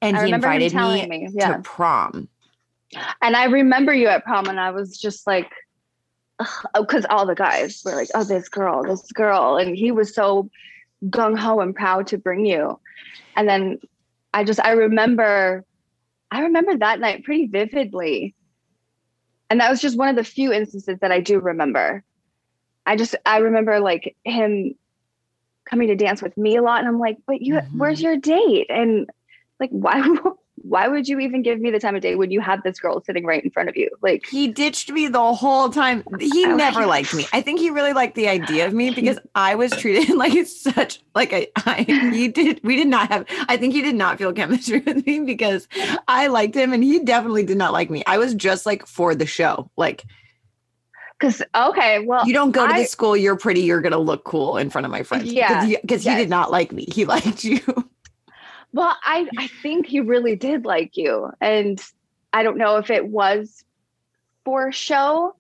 And 0.02 0.16
I 0.16 0.26
he 0.26 0.32
invited 0.32 0.74
me, 0.74 1.06
me, 1.06 1.28
yeah. 1.34 1.58
to 1.58 1.62
prom. 1.62 2.28
And 3.22 3.36
I 3.36 3.44
remember 3.44 3.94
you 3.94 4.08
at 4.08 4.24
prom 4.24 4.48
and 4.48 4.58
I 4.58 4.72
was 4.72 4.98
just 4.98 5.24
like, 5.24 5.52
Oh, 6.38 6.82
because 6.82 7.06
all 7.08 7.26
the 7.26 7.34
guys 7.34 7.82
were 7.84 7.94
like, 7.94 8.10
oh, 8.14 8.24
this 8.24 8.48
girl, 8.48 8.82
this 8.82 9.10
girl. 9.12 9.56
And 9.56 9.76
he 9.76 9.90
was 9.90 10.14
so 10.14 10.50
gung 11.06 11.38
ho 11.38 11.60
and 11.60 11.74
proud 11.74 12.06
to 12.08 12.18
bring 12.18 12.44
you. 12.44 12.78
And 13.36 13.48
then 13.48 13.78
I 14.34 14.44
just, 14.44 14.60
I 14.60 14.72
remember, 14.72 15.64
I 16.30 16.42
remember 16.42 16.76
that 16.76 17.00
night 17.00 17.24
pretty 17.24 17.46
vividly. 17.46 18.34
And 19.48 19.60
that 19.60 19.70
was 19.70 19.80
just 19.80 19.96
one 19.96 20.08
of 20.08 20.16
the 20.16 20.24
few 20.24 20.52
instances 20.52 20.98
that 21.00 21.12
I 21.12 21.20
do 21.20 21.40
remember. 21.40 22.02
I 22.84 22.96
just, 22.96 23.14
I 23.24 23.38
remember 23.38 23.80
like 23.80 24.16
him 24.24 24.74
coming 25.64 25.88
to 25.88 25.96
dance 25.96 26.20
with 26.20 26.36
me 26.36 26.56
a 26.56 26.62
lot. 26.62 26.80
And 26.80 26.88
I'm 26.88 26.98
like, 26.98 27.18
but 27.26 27.40
you, 27.40 27.60
where's 27.76 27.98
mm-hmm. 27.98 28.06
your 28.06 28.16
date? 28.18 28.66
And 28.68 29.08
like, 29.58 29.70
why, 29.72 30.02
why 30.68 30.88
would 30.88 31.06
you 31.08 31.18
even 31.20 31.42
give 31.42 31.60
me 31.60 31.70
the 31.70 31.78
time 31.78 31.94
of 31.94 32.02
day 32.02 32.14
when 32.16 32.30
you 32.30 32.40
have 32.40 32.62
this 32.62 32.78
girl 32.80 33.02
sitting 33.04 33.24
right 33.24 33.42
in 33.44 33.50
front 33.50 33.68
of 33.68 33.76
you? 33.76 33.88
Like, 34.02 34.26
He 34.26 34.48
ditched 34.48 34.90
me 34.90 35.06
the 35.08 35.32
whole 35.34 35.68
time. 35.68 36.02
He 36.20 36.44
Oh, 36.46 36.56
never 36.56 36.80
he- 36.80 36.86
liked 36.86 37.14
me. 37.14 37.26
I 37.32 37.40
think 37.40 37.60
he 37.60 37.70
really 37.70 37.92
liked 37.92 38.14
the 38.14 38.28
idea 38.28 38.66
of 38.66 38.72
me 38.72 38.90
because 38.94 39.18
I 39.34 39.54
was 39.54 39.72
treated 39.72 40.14
like 40.16 40.46
such 40.46 41.00
like 41.14 41.32
I 41.64 41.84
he 42.12 42.28
did 42.28 42.60
we 42.64 42.76
did 42.76 42.88
not 42.88 43.10
have 43.10 43.26
I 43.48 43.56
think 43.56 43.72
he 43.74 43.82
did 43.82 43.94
not 43.94 44.18
feel 44.18 44.32
chemistry 44.32 44.80
with 44.86 45.06
me 45.06 45.20
because 45.20 45.68
I 46.08 46.26
liked 46.26 46.54
him 46.54 46.72
and 46.72 46.82
he 46.84 46.98
definitely 47.00 47.44
did 47.44 47.56
not 47.58 47.72
like 47.72 47.88
me. 47.90 48.02
I 48.06 48.18
was 48.18 48.34
just 48.34 48.66
like 48.66 48.86
for 48.86 49.14
the 49.14 49.26
show. 49.26 49.70
Like 49.76 50.04
Cause 51.18 51.40
okay, 51.54 52.00
well, 52.00 52.26
you 52.26 52.34
don't 52.34 52.50
go 52.50 52.66
to 52.66 52.74
I- 52.74 52.82
the 52.82 52.86
school, 52.86 53.16
you're 53.16 53.36
pretty, 53.36 53.60
you're 53.62 53.80
gonna 53.80 53.96
look 53.96 54.24
cool 54.24 54.58
in 54.58 54.68
front 54.68 54.84
of 54.84 54.90
my 54.90 55.02
friends. 55.02 55.32
Yeah, 55.32 55.64
Because 55.80 56.02
he 56.02 56.10
yes. 56.10 56.18
did 56.18 56.28
not 56.28 56.50
like 56.50 56.72
me. 56.72 56.84
He 56.92 57.06
liked 57.06 57.42
you. 57.42 57.60
Well, 58.72 58.96
I 59.02 59.28
I 59.38 59.46
think 59.46 59.86
he 59.86 60.00
really 60.00 60.36
did 60.36 60.64
like 60.64 60.96
you, 60.96 61.30
and 61.40 61.80
I 62.32 62.42
don't 62.42 62.58
know 62.58 62.76
if 62.76 62.90
it 62.90 63.08
was 63.08 63.64
for 64.44 64.70
show, 64.70 65.34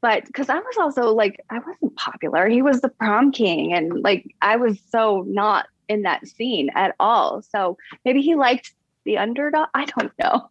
but 0.00 0.24
because 0.24 0.48
I 0.48 0.58
was 0.58 0.76
also 0.78 1.14
like 1.14 1.44
I 1.50 1.58
wasn't 1.58 1.96
popular. 1.96 2.48
He 2.48 2.62
was 2.62 2.80
the 2.80 2.88
prom 2.88 3.32
king, 3.32 3.72
and 3.72 4.02
like 4.02 4.34
I 4.40 4.56
was 4.56 4.78
so 4.90 5.24
not 5.26 5.66
in 5.88 6.02
that 6.02 6.26
scene 6.28 6.70
at 6.74 6.94
all. 7.00 7.42
So 7.42 7.76
maybe 8.04 8.22
he 8.22 8.34
liked 8.34 8.74
the 9.04 9.18
underdog. 9.18 9.68
I 9.74 9.86
don't 9.86 10.12
know. 10.18 10.48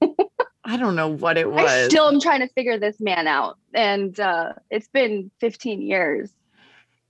I 0.65 0.75
don't 0.75 0.95
know 0.95 1.08
what 1.08 1.38
it 1.38 1.49
was. 1.49 1.63
I 1.63 1.88
still 1.88 2.10
am 2.10 2.19
trying 2.19 2.41
to 2.41 2.49
figure 2.49 2.77
this 2.77 2.99
man 2.99 3.25
out, 3.25 3.58
and 3.73 4.19
uh, 4.19 4.53
it's 4.69 4.89
been 4.89 5.32
15 5.39 5.82
years. 5.82 6.30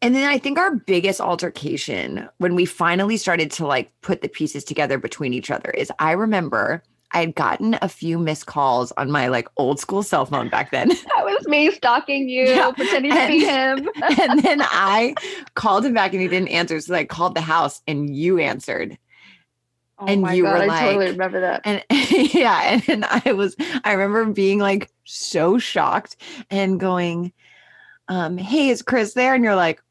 And 0.01 0.15
then 0.15 0.29
I 0.29 0.37
think 0.37 0.59
our 0.59 0.75
biggest 0.75 1.19
altercation 1.19 2.29
when 2.37 2.53
we 2.55 2.65
finally 2.65 3.17
started 3.17 3.49
to 3.51 3.65
like 3.65 3.91
put 4.01 4.21
the 4.21 4.29
pieces 4.29 4.63
together 4.63 4.97
between 4.97 5.33
each 5.33 5.49
other 5.49 5.71
is 5.71 5.91
I 5.99 6.11
remember 6.11 6.83
I 7.11 7.21
had 7.21 7.35
gotten 7.35 7.77
a 7.81 7.89
few 7.89 8.19
missed 8.19 8.45
calls 8.45 8.91
on 8.97 9.09
my 9.09 9.27
like 9.27 9.47
old 9.57 9.79
school 9.79 10.03
cell 10.03 10.25
phone 10.25 10.49
back 10.49 10.71
then. 10.71 10.89
That 11.15 11.25
was 11.25 11.47
me 11.47 11.71
stalking 11.71 12.29
you, 12.29 12.47
Yeah, 12.47 12.71
pretending 12.71 13.11
to 13.11 13.27
be 13.27 13.43
him. 13.43 13.89
and 14.19 14.43
then 14.43 14.61
I 14.61 15.15
called 15.55 15.85
him 15.85 15.93
back 15.93 16.13
and 16.13 16.21
he 16.21 16.27
didn't 16.27 16.49
answer. 16.49 16.79
So 16.79 16.93
I 16.93 17.05
called 17.05 17.33
the 17.33 17.41
house 17.41 17.81
and 17.87 18.15
you 18.15 18.39
answered. 18.39 18.97
Oh 19.99 20.05
and 20.05 20.21
my 20.21 20.33
you 20.33 20.43
God, 20.43 20.67
were 20.67 20.71
I 20.71 20.79
totally 20.81 21.07
remember 21.07 21.39
that. 21.41 21.61
And 21.65 21.83
yeah, 22.33 22.81
and 22.87 23.03
I 23.05 23.31
was 23.31 23.55
I 23.83 23.93
remember 23.93 24.31
being 24.31 24.59
like 24.59 24.91
so 25.05 25.57
shocked 25.57 26.17
and 26.51 26.79
going, 26.79 27.33
um, 28.09 28.37
hey, 28.37 28.69
is 28.69 28.83
Chris 28.83 29.13
there? 29.13 29.33
And 29.33 29.43
you're 29.43 29.55
like, 29.55 29.81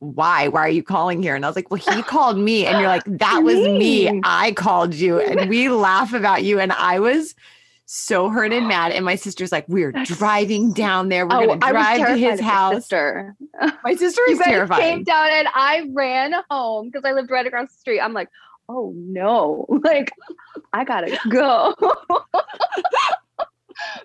why? 0.00 0.48
Why 0.48 0.60
are 0.60 0.68
you 0.68 0.82
calling 0.82 1.22
here? 1.22 1.34
And 1.34 1.44
I 1.44 1.48
was 1.48 1.56
like, 1.56 1.70
well, 1.70 1.80
he 1.94 2.02
called 2.02 2.38
me. 2.38 2.66
And 2.66 2.78
you're 2.78 2.88
like, 2.88 3.02
that 3.06 3.42
was 3.42 3.56
me. 3.56 4.20
I 4.24 4.52
called 4.52 4.94
you. 4.94 5.20
And 5.28 5.48
we 5.50 5.68
laugh 5.68 6.12
about 6.12 6.44
you. 6.44 6.60
And 6.60 6.72
I 6.72 7.00
was 7.00 7.34
so 7.86 8.28
hurt 8.28 8.52
and 8.52 8.68
mad. 8.68 8.92
And 8.92 9.04
my 9.04 9.14
sister's 9.16 9.50
like, 9.50 9.66
we're 9.68 9.92
driving 10.04 10.72
down 10.72 11.08
there. 11.08 11.26
We're 11.26 11.36
Oh, 11.36 11.46
gonna 11.46 11.58
I 11.66 11.72
was 11.72 11.82
drive 11.82 12.06
to 12.06 12.16
his 12.16 12.40
house. 12.40 12.74
sister. 12.76 13.34
My 13.84 13.94
sister 13.94 14.20
is 14.28 14.38
guys 14.38 14.68
came 14.78 15.02
down 15.04 15.28
and 15.30 15.48
I 15.54 15.88
ran 15.92 16.34
home 16.50 16.86
because 16.90 17.02
I 17.04 17.12
lived 17.12 17.30
right 17.30 17.46
across 17.46 17.72
the 17.72 17.78
street. 17.78 18.00
I'm 18.00 18.12
like, 18.12 18.28
oh 18.68 18.92
no, 18.94 19.64
like 19.82 20.12
I 20.72 20.84
gotta 20.84 21.18
go. 21.30 21.74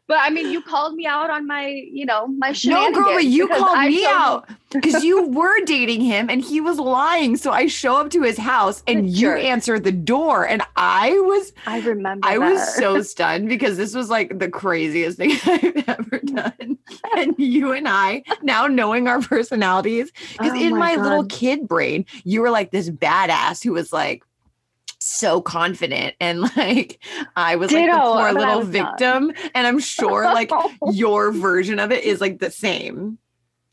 But 0.07 0.17
I 0.19 0.29
mean, 0.29 0.51
you 0.51 0.61
called 0.61 0.95
me 0.95 1.05
out 1.05 1.29
on 1.29 1.47
my, 1.47 1.67
you 1.67 2.05
know, 2.05 2.27
my 2.27 2.53
No, 2.65 2.91
girl, 2.91 3.13
but 3.13 3.25
you 3.25 3.47
called 3.47 3.77
I 3.77 3.87
me 3.87 4.05
out 4.05 4.47
because 4.71 5.03
you 5.03 5.27
were 5.29 5.63
dating 5.65 6.01
him 6.01 6.29
and 6.29 6.41
he 6.41 6.61
was 6.61 6.79
lying. 6.79 7.37
So 7.37 7.51
I 7.51 7.67
show 7.67 7.95
up 7.95 8.09
to 8.11 8.21
his 8.21 8.37
house 8.37 8.83
and 8.87 9.09
you 9.09 9.31
answer 9.31 9.79
the 9.79 9.91
door. 9.91 10.47
And 10.47 10.61
I 10.75 11.11
was 11.11 11.53
I 11.65 11.79
remember. 11.79 12.27
I 12.27 12.37
was 12.37 12.75
so 12.75 13.01
stunned 13.01 13.49
because 13.49 13.77
this 13.77 13.95
was 13.95 14.09
like 14.09 14.39
the 14.39 14.49
craziest 14.49 15.17
thing 15.17 15.31
I've 15.45 15.89
ever 15.89 16.19
done. 16.25 16.77
And 17.15 17.35
you 17.37 17.71
and 17.71 17.87
I, 17.87 18.23
now 18.41 18.67
knowing 18.67 19.07
our 19.07 19.21
personalities, 19.21 20.11
because 20.31 20.53
Oh 20.53 20.61
in 20.61 20.71
my, 20.71 20.95
my 20.95 21.03
little 21.03 21.25
kid 21.25 21.67
brain, 21.67 22.05
you 22.23 22.41
were 22.41 22.49
like 22.49 22.71
this 22.71 22.89
badass 22.89 23.63
who 23.63 23.73
was 23.73 23.93
like 23.93 24.23
so 25.05 25.41
confident. 25.41 26.15
And 26.19 26.41
like 26.57 27.03
I 27.35 27.55
was 27.55 27.71
like 27.71 27.89
the 27.89 27.97
poor 27.97 28.31
little 28.33 28.63
not. 28.63 28.67
victim. 28.67 29.31
And 29.53 29.67
I'm 29.67 29.79
sure 29.79 30.23
like 30.25 30.51
your 30.91 31.31
version 31.31 31.79
of 31.79 31.91
it 31.91 32.03
is 32.03 32.21
like 32.21 32.39
the 32.39 32.51
same, 32.51 33.17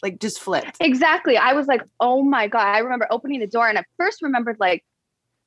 like 0.02 0.18
just 0.20 0.40
flipped. 0.40 0.76
Exactly. 0.80 1.36
I 1.36 1.52
was 1.52 1.66
like, 1.66 1.82
oh 2.00 2.22
my 2.22 2.46
God. 2.48 2.66
I 2.66 2.78
remember 2.78 3.06
opening 3.10 3.40
the 3.40 3.46
door 3.46 3.68
and 3.68 3.78
I 3.78 3.84
first 3.96 4.22
remembered, 4.22 4.56
like, 4.60 4.84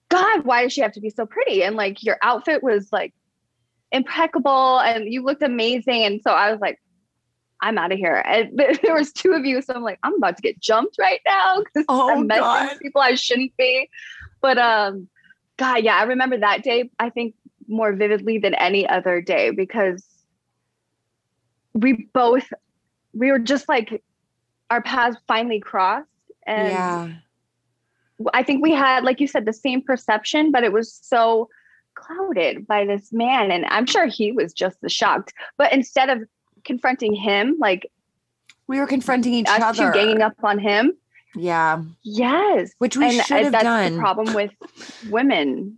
God, 0.09 0.45
why 0.45 0.63
does 0.63 0.73
she 0.73 0.81
have 0.81 0.91
to 0.93 1.01
be 1.01 1.09
so 1.09 1.25
pretty? 1.25 1.63
And 1.63 1.75
like, 1.75 2.03
your 2.03 2.17
outfit 2.21 2.61
was 2.61 2.89
like 2.91 3.13
impeccable 3.91 4.79
and 4.79 5.11
you 5.11 5.23
looked 5.23 5.43
amazing. 5.43 6.03
And 6.03 6.21
so 6.21 6.31
I 6.31 6.51
was 6.51 6.59
like, 6.61 6.79
I'm 7.61 7.77
out 7.77 7.91
of 7.91 7.97
here. 7.97 8.21
And 8.25 8.51
there 8.83 8.93
was 8.93 9.11
two 9.13 9.31
of 9.33 9.45
you. 9.45 9.61
So 9.61 9.73
I'm 9.73 9.83
like, 9.83 9.99
I'm 10.03 10.15
about 10.15 10.35
to 10.35 10.41
get 10.41 10.59
jumped 10.59 10.97
right 10.99 11.21
now 11.27 11.61
because 11.63 11.85
Oh, 11.89 12.11
I'm 12.11 12.27
messing 12.27 12.43
God. 12.43 12.69
with 12.71 12.81
people 12.81 13.01
I 13.01 13.15
shouldn't 13.15 13.55
be. 13.57 13.89
But 14.41 14.57
um, 14.57 15.07
God, 15.57 15.83
yeah, 15.83 15.97
I 15.97 16.03
remember 16.03 16.37
that 16.37 16.63
day, 16.63 16.89
I 16.99 17.09
think 17.09 17.35
more 17.67 17.93
vividly 17.93 18.39
than 18.39 18.53
any 18.55 18.87
other 18.87 19.21
day 19.21 19.51
because 19.51 20.03
we 21.73 22.09
both, 22.13 22.51
we 23.13 23.31
were 23.31 23.39
just 23.39 23.69
like, 23.69 24.03
our 24.69 24.81
paths 24.81 25.17
finally 25.27 25.59
crossed. 25.59 26.07
And 26.45 26.67
yeah. 26.69 27.11
I 28.33 28.43
think 28.43 28.63
we 28.63 28.71
had, 28.71 29.03
like 29.03 29.19
you 29.19 29.27
said, 29.27 29.45
the 29.45 29.53
same 29.53 29.81
perception, 29.81 30.51
but 30.51 30.63
it 30.63 30.73
was 30.73 30.91
so 30.93 31.49
clouded 31.95 32.65
by 32.65 32.85
this 32.85 33.13
man. 33.13 33.51
And 33.51 33.65
I'm 33.67 33.85
sure 33.85 34.07
he 34.07 34.31
was 34.31 34.53
just 34.53 34.77
as 34.83 34.91
shocked. 34.91 35.33
But 35.57 35.71
instead 35.71 36.09
of 36.09 36.23
confronting 36.63 37.13
him, 37.13 37.57
like 37.59 37.89
We 38.67 38.79
were 38.79 38.87
confronting 38.87 39.33
each 39.33 39.47
us 39.47 39.61
other. 39.61 39.91
two 39.91 39.93
ganging 39.93 40.21
up 40.21 40.33
on 40.43 40.57
him, 40.57 40.93
Yeah. 41.35 41.83
Yes. 42.03 42.71
Which 42.77 42.97
we 42.97 43.05
And, 43.05 43.19
uh, 43.19 43.23
should 43.23 43.43
have 43.43 43.51
that's 43.51 43.63
done. 43.63 43.93
the 43.93 43.99
problem 43.99 44.33
with 44.33 44.51
women. 45.09 45.77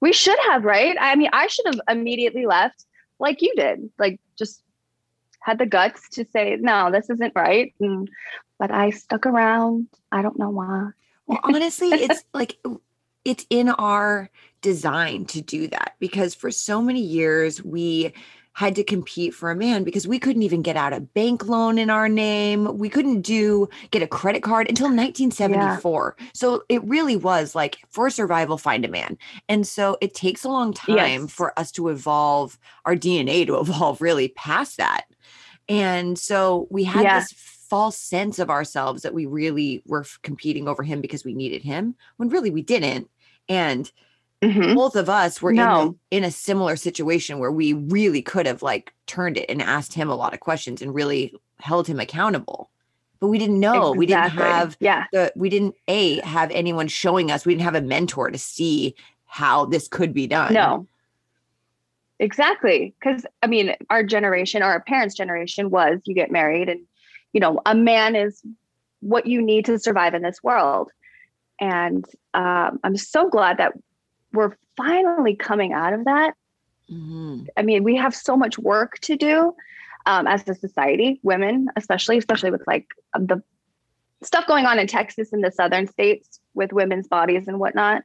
We 0.00 0.12
should 0.12 0.38
have, 0.48 0.64
right? 0.64 0.96
I 1.00 1.16
mean, 1.16 1.30
I 1.32 1.46
should 1.48 1.66
have 1.66 1.80
immediately 1.88 2.46
left 2.46 2.84
like 3.18 3.42
you 3.42 3.54
did. 3.56 3.90
Like 3.98 4.20
just 4.38 4.62
had 5.40 5.58
the 5.58 5.66
guts 5.66 6.08
to 6.10 6.24
say, 6.32 6.56
no, 6.60 6.90
this 6.90 7.08
isn't 7.10 7.32
right. 7.34 7.74
And, 7.80 8.08
but 8.58 8.70
I 8.70 8.90
stuck 8.90 9.26
around. 9.26 9.88
I 10.12 10.22
don't 10.22 10.38
know 10.38 10.50
why. 10.50 10.90
Well, 11.26 11.40
honestly, 11.42 11.88
it's 11.88 12.24
like 12.34 12.58
it's 13.24 13.46
in 13.50 13.70
our 13.70 14.30
design 14.60 15.24
to 15.26 15.40
do 15.40 15.66
that 15.68 15.94
because 15.98 16.34
for 16.34 16.50
so 16.50 16.80
many 16.80 17.00
years 17.00 17.62
we 17.62 18.12
had 18.56 18.74
to 18.74 18.82
compete 18.82 19.34
for 19.34 19.50
a 19.50 19.54
man 19.54 19.84
because 19.84 20.08
we 20.08 20.18
couldn't 20.18 20.40
even 20.40 20.62
get 20.62 20.78
out 20.78 20.94
a 20.94 21.00
bank 21.00 21.46
loan 21.46 21.76
in 21.76 21.90
our 21.90 22.08
name. 22.08 22.78
We 22.78 22.88
couldn't 22.88 23.20
do 23.20 23.68
get 23.90 24.00
a 24.02 24.06
credit 24.06 24.42
card 24.42 24.66
until 24.66 24.86
1974. 24.86 26.16
So 26.32 26.62
it 26.70 26.82
really 26.82 27.16
was 27.16 27.54
like 27.54 27.76
for 27.90 28.08
survival, 28.08 28.56
find 28.56 28.82
a 28.86 28.88
man. 28.88 29.18
And 29.50 29.66
so 29.66 29.98
it 30.00 30.14
takes 30.14 30.42
a 30.42 30.48
long 30.48 30.72
time 30.72 30.96
Yes. 31.24 31.30
for 31.32 31.58
us 31.58 31.70
to 31.72 31.90
evolve 31.90 32.58
our 32.86 32.96
DNA 32.96 33.46
to 33.46 33.56
evolve 33.60 34.00
really 34.00 34.28
past 34.28 34.78
that. 34.78 35.02
And 35.68 36.18
so 36.18 36.66
we 36.70 36.82
had 36.84 37.02
Yeah. 37.02 37.20
this 37.20 37.34
false 37.68 37.98
sense 37.98 38.38
of 38.38 38.48
ourselves 38.48 39.02
that 39.02 39.12
we 39.12 39.26
really 39.26 39.82
were 39.84 40.06
competing 40.22 40.66
over 40.66 40.82
him 40.82 41.02
because 41.02 41.26
we 41.26 41.34
needed 41.34 41.62
him 41.62 41.94
when 42.16 42.30
really 42.30 42.50
we 42.50 42.62
didn't. 42.62 43.10
And 43.50 43.92
Mhm. 44.42 44.74
both 44.74 44.96
of 44.96 45.08
us 45.08 45.40
were 45.40 45.50
in, 45.50 45.56
No. 45.56 45.96
a, 46.12 46.16
in 46.16 46.24
a 46.24 46.30
similar 46.30 46.76
situation 46.76 47.38
where 47.38 47.50
we 47.50 47.72
really 47.72 48.20
could 48.22 48.46
have 48.46 48.62
like 48.62 48.92
turned 49.06 49.36
it 49.36 49.46
and 49.48 49.62
asked 49.62 49.94
him 49.94 50.10
a 50.10 50.14
lot 50.14 50.34
of 50.34 50.40
questions 50.40 50.82
and 50.82 50.94
really 50.94 51.34
held 51.60 51.86
him 51.86 51.98
accountable. 51.98 52.70
But 53.18 53.28
we 53.28 53.38
didn't 53.38 53.58
know. 53.60 53.92
We 53.92 54.04
didn't 54.04 54.30
have 54.30 54.76
Yeah. 54.78 55.04
the 55.10 55.32
we 55.36 55.48
didn't 55.48 55.74
a 55.88 56.20
have 56.20 56.50
anyone 56.50 56.86
showing 56.86 57.30
us. 57.30 57.46
We 57.46 57.54
didn't 57.54 57.64
have 57.64 57.74
a 57.74 57.80
mentor 57.80 58.30
to 58.30 58.36
see 58.38 58.94
how 59.24 59.64
this 59.64 59.88
could 59.88 60.12
be 60.12 60.26
done. 60.26 60.52
No. 60.52 60.86
Exactly. 62.18 62.94
Because, 62.98 63.26
I 63.42 63.46
mean, 63.46 63.74
our 63.90 64.02
generation, 64.02 64.62
our 64.62 64.80
parents' 64.80 65.14
generation 65.14 65.70
was 65.70 66.00
you 66.04 66.14
get 66.14 66.30
married 66.30 66.68
and, 66.68 66.80
you 67.32 67.40
know, 67.40 67.60
a 67.66 67.74
man 67.74 68.16
is 68.16 68.42
what 69.00 69.26
you 69.26 69.42
need 69.42 69.64
to 69.66 69.78
survive 69.78 70.14
in 70.14 70.22
this 70.22 70.42
world. 70.42 70.90
And 71.60 72.04
um, 72.34 72.80
I'm 72.84 72.96
so 72.96 73.28
glad 73.28 73.58
that 73.58 73.72
we're 74.36 74.56
finally 74.76 75.34
coming 75.34 75.72
out 75.72 75.92
of 75.92 76.04
that. 76.04 76.34
Mhm. 76.90 77.48
I 77.56 77.62
mean, 77.62 77.82
we 77.82 77.96
have 77.96 78.14
so 78.14 78.36
much 78.36 78.58
work 78.58 78.98
to 79.00 79.16
do 79.16 79.54
um, 80.06 80.26
as 80.26 80.48
a 80.48 80.54
society, 80.54 81.18
women, 81.22 81.68
especially, 81.76 82.18
especially 82.18 82.50
with 82.50 82.62
like 82.66 82.86
the 83.14 83.42
stuff 84.22 84.46
going 84.46 84.66
on 84.66 84.78
in 84.78 84.86
Texas 84.86 85.32
and 85.32 85.42
the 85.42 85.50
southern 85.50 85.86
states 85.86 86.40
with 86.54 86.72
women's 86.72 87.08
bodies 87.08 87.48
and 87.48 87.58
whatnot. 87.58 88.02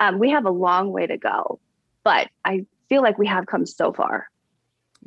Um, 0.00 0.18
we 0.18 0.30
have 0.30 0.46
a 0.46 0.50
long 0.50 0.90
way 0.90 1.06
to 1.06 1.16
go, 1.16 1.60
but 2.04 2.28
I 2.44 2.66
feel 2.88 3.02
like 3.02 3.18
we 3.18 3.26
have 3.26 3.46
come 3.46 3.66
so 3.66 3.92
far. 3.92 4.28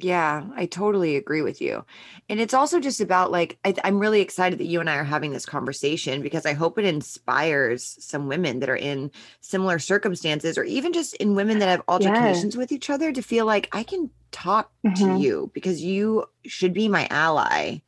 Yeah, 0.03 0.45
I 0.55 0.65
totally 0.65 1.15
agree 1.15 1.41
with 1.41 1.61
you. 1.61 1.85
And 2.27 2.39
it's 2.39 2.53
also 2.53 2.79
just 2.79 3.01
about 3.01 3.31
like, 3.31 3.59
I, 3.63 3.75
I'm 3.83 3.99
really 3.99 4.21
excited 4.21 4.59
that 4.59 4.65
you 4.65 4.79
and 4.79 4.89
I 4.89 4.95
are 4.95 5.03
having 5.03 5.31
this 5.31 5.45
conversation 5.45 6.21
because 6.21 6.45
I 6.45 6.53
hope 6.53 6.79
it 6.79 6.85
inspires 6.85 7.97
some 7.99 8.27
women 8.27 8.59
that 8.59 8.69
are 8.69 8.75
in 8.75 9.11
similar 9.41 9.77
circumstances 9.79 10.57
or 10.57 10.63
even 10.63 10.93
just 10.93 11.15
in 11.15 11.35
women 11.35 11.59
that 11.59 11.69
have 11.69 11.83
altercations 11.87 12.57
with 12.57 12.71
each 12.71 12.89
other 12.89 13.11
to 13.11 13.21
feel 13.21 13.45
like 13.45 13.69
I 13.73 13.83
can 13.83 14.09
talk 14.31 14.71
to 14.95 15.03
Mhm. 15.03 15.19
you 15.19 15.51
because 15.53 15.81
you 15.83 16.25
should 16.45 16.73
be 16.73 16.87
my 16.87 17.07
ally. 17.11 17.81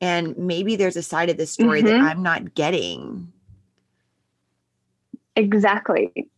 And 0.00 0.36
maybe 0.36 0.76
there's 0.76 0.96
a 0.96 1.02
side 1.02 1.30
of 1.30 1.36
this 1.36 1.50
story 1.52 1.82
that 1.82 1.94
Mhm. 1.94 2.02
I'm 2.02 2.22
not 2.22 2.54
getting. 2.54 3.32
Exactly. 5.36 6.28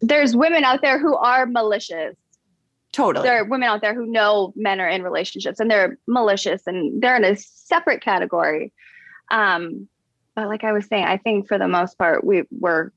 There's 0.00 0.36
women 0.36 0.62
out 0.62 0.82
there 0.82 0.98
who 0.98 1.16
are 1.16 1.46
malicious. 1.46 2.16
Totally. 2.92 3.26
There 3.26 3.40
are 3.40 3.44
women 3.44 3.68
out 3.68 3.80
there 3.80 3.94
who 3.94 4.06
know 4.06 4.52
men 4.54 4.80
are 4.80 4.88
in 4.88 5.02
relationships 5.02 5.58
and 5.60 5.70
they're 5.70 5.98
malicious 6.06 6.66
and 6.66 7.02
they're 7.02 7.16
in 7.16 7.24
a 7.24 7.36
separate 7.36 8.02
category. 8.02 8.72
Um, 9.30 9.88
but 10.34 10.48
like 10.48 10.62
I 10.62 10.72
was 10.72 10.86
saying, 10.86 11.04
I 11.04 11.16
think 11.16 11.48
for 11.48 11.58
the 11.58 11.68
most 11.68 11.96
part, 11.96 12.22
we 12.24 12.44
we're 12.50 12.90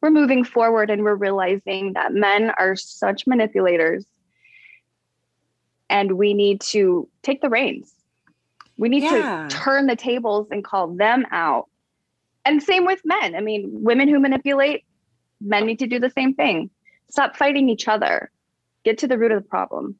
we're 0.00 0.10
moving 0.10 0.42
forward 0.42 0.90
and 0.90 1.04
we're 1.04 1.14
realizing 1.14 1.92
that 1.92 2.12
men 2.12 2.52
are 2.58 2.74
such 2.74 3.26
manipulators 3.26 4.04
and 5.88 6.12
we 6.12 6.34
need 6.34 6.60
to 6.60 7.08
take 7.22 7.40
the 7.40 7.48
reins. 7.48 7.94
We 8.76 8.88
need 8.88 9.04
Yeah. 9.04 9.46
to 9.48 9.56
turn 9.56 9.86
the 9.86 9.94
tables 9.94 10.48
and 10.50 10.64
call 10.64 10.88
them 10.88 11.26
out. 11.30 11.68
And 12.44 12.60
same 12.60 12.84
with 12.84 13.00
men. 13.04 13.36
I 13.36 13.40
mean, 13.40 13.68
women 13.70 14.08
who 14.08 14.18
manipulate, 14.18 14.84
men 15.40 15.66
need 15.66 15.78
to 15.78 15.86
do 15.86 16.00
the 16.00 16.10
same 16.10 16.34
thing. 16.34 16.70
Stop 17.08 17.36
fighting 17.36 17.68
each 17.68 17.86
other. 17.86 18.32
Get 18.84 18.98
to 18.98 19.06
the 19.06 19.18
root 19.18 19.32
of 19.32 19.42
the 19.42 19.48
problem. 19.48 19.96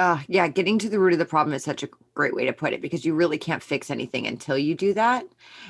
Uh, 0.00 0.20
yeah, 0.28 0.46
getting 0.46 0.78
to 0.78 0.88
the 0.88 1.00
root 1.00 1.12
of 1.12 1.18
the 1.18 1.24
problem 1.24 1.52
is 1.52 1.64
such 1.64 1.82
a 1.82 1.88
great 2.14 2.32
way 2.32 2.44
to 2.46 2.52
put 2.52 2.72
it 2.72 2.80
because 2.80 3.04
you 3.04 3.14
really 3.14 3.36
can't 3.36 3.64
fix 3.64 3.90
anything 3.90 4.28
until 4.28 4.56
you 4.56 4.76
do 4.76 4.94
that. 4.94 5.26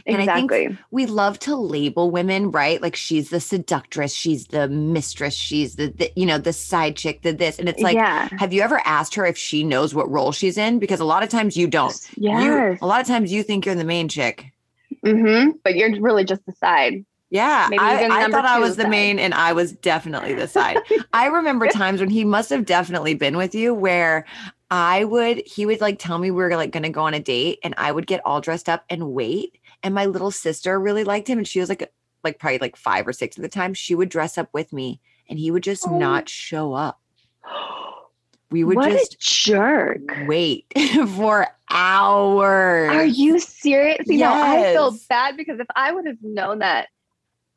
And 0.06 0.18
I 0.20 0.34
think 0.34 0.78
we 0.90 1.06
love 1.06 1.38
to 1.40 1.56
label 1.56 2.10
women, 2.10 2.50
right? 2.50 2.80
Like 2.82 2.94
she's 2.94 3.30
the 3.30 3.40
seductress, 3.40 4.12
she's 4.12 4.48
the 4.48 4.68
mistress, 4.68 5.32
she's 5.32 5.76
the, 5.76 5.88
the 5.88 6.12
you 6.14 6.26
know, 6.26 6.36
the 6.36 6.52
side 6.52 6.94
chick, 6.96 7.22
the 7.22 7.32
this. 7.32 7.58
And 7.58 7.70
it's 7.70 7.80
like, 7.80 7.94
yeah. 7.94 8.28
have 8.38 8.52
you 8.52 8.60
ever 8.60 8.82
asked 8.84 9.14
her 9.14 9.24
if 9.24 9.38
she 9.38 9.64
knows 9.64 9.94
what 9.94 10.10
role 10.10 10.32
she's 10.32 10.58
in? 10.58 10.78
Because 10.78 11.00
a 11.00 11.06
lot 11.06 11.22
of 11.22 11.30
times 11.30 11.56
you 11.56 11.66
don't. 11.66 11.98
You, 12.16 12.30
Yes. 12.30 12.78
a 12.82 12.86
lot 12.86 13.00
of 13.00 13.06
times 13.06 13.32
you 13.32 13.42
think 13.42 13.64
you're 13.64 13.74
the 13.74 13.84
main 13.84 14.08
chick. 14.08 14.52
Mm-hmm. 15.04 15.52
But 15.64 15.76
you're 15.76 15.98
really 16.02 16.24
just 16.24 16.44
the 16.44 16.52
side. 16.52 17.06
Yeah, 17.30 17.66
Maybe 17.70 17.78
I, 17.80 18.24
I 18.24 18.30
thought 18.30 18.46
I 18.46 18.58
was 18.58 18.76
the 18.76 18.82
side. 18.84 18.90
main, 18.90 19.18
and 19.18 19.34
I 19.34 19.52
was 19.52 19.72
definitely 19.72 20.32
the 20.32 20.48
side. 20.48 20.78
I 21.12 21.26
remember 21.26 21.66
times 21.72 22.00
when 22.00 22.08
he 22.08 22.24
must 22.24 22.48
have 22.48 22.64
definitely 22.64 23.12
been 23.14 23.36
with 23.36 23.54
you, 23.54 23.74
where 23.74 24.24
I 24.70 25.04
would, 25.04 25.42
he 25.46 25.66
would 25.66 25.80
like 25.82 25.98
tell 25.98 26.16
me 26.18 26.30
we 26.30 26.42
were 26.42 26.56
like 26.56 26.70
going 26.70 26.84
to 26.84 26.88
go 26.88 27.02
on 27.02 27.12
a 27.12 27.20
date, 27.20 27.58
and 27.62 27.74
I 27.76 27.92
would 27.92 28.06
get 28.06 28.22
all 28.24 28.40
dressed 28.40 28.68
up 28.70 28.84
and 28.88 29.12
wait. 29.12 29.58
And 29.82 29.94
my 29.94 30.06
little 30.06 30.30
sister 30.30 30.80
really 30.80 31.04
liked 31.04 31.28
him, 31.28 31.36
and 31.38 31.46
she 31.46 31.60
was 31.60 31.68
like, 31.68 31.92
like 32.24 32.38
probably 32.38 32.58
like 32.58 32.76
five 32.76 33.06
or 33.06 33.12
six 33.12 33.36
at 33.36 33.42
the 33.42 33.48
time. 33.48 33.74
She 33.74 33.94
would 33.94 34.08
dress 34.08 34.38
up 34.38 34.48
with 34.54 34.72
me, 34.72 34.98
and 35.28 35.38
he 35.38 35.50
would 35.50 35.62
just 35.62 35.86
Oh. 35.86 35.98
not 35.98 36.28
show 36.30 36.72
up. 36.72 36.98
We 38.50 38.64
would 38.64 38.76
what 38.78 38.90
just 38.90 39.20
jerk. 39.20 40.00
wait 40.26 40.72
for 41.16 41.46
hours. 41.70 42.88
Are 42.90 43.04
you 43.04 43.38
serious? 43.38 43.98
You 44.06 44.20
know, 44.20 44.32
I 44.32 44.72
feel 44.72 44.96
bad 45.10 45.36
because 45.36 45.60
if 45.60 45.66
I 45.76 45.92
would 45.92 46.06
have 46.06 46.16
known 46.22 46.60
that, 46.60 46.88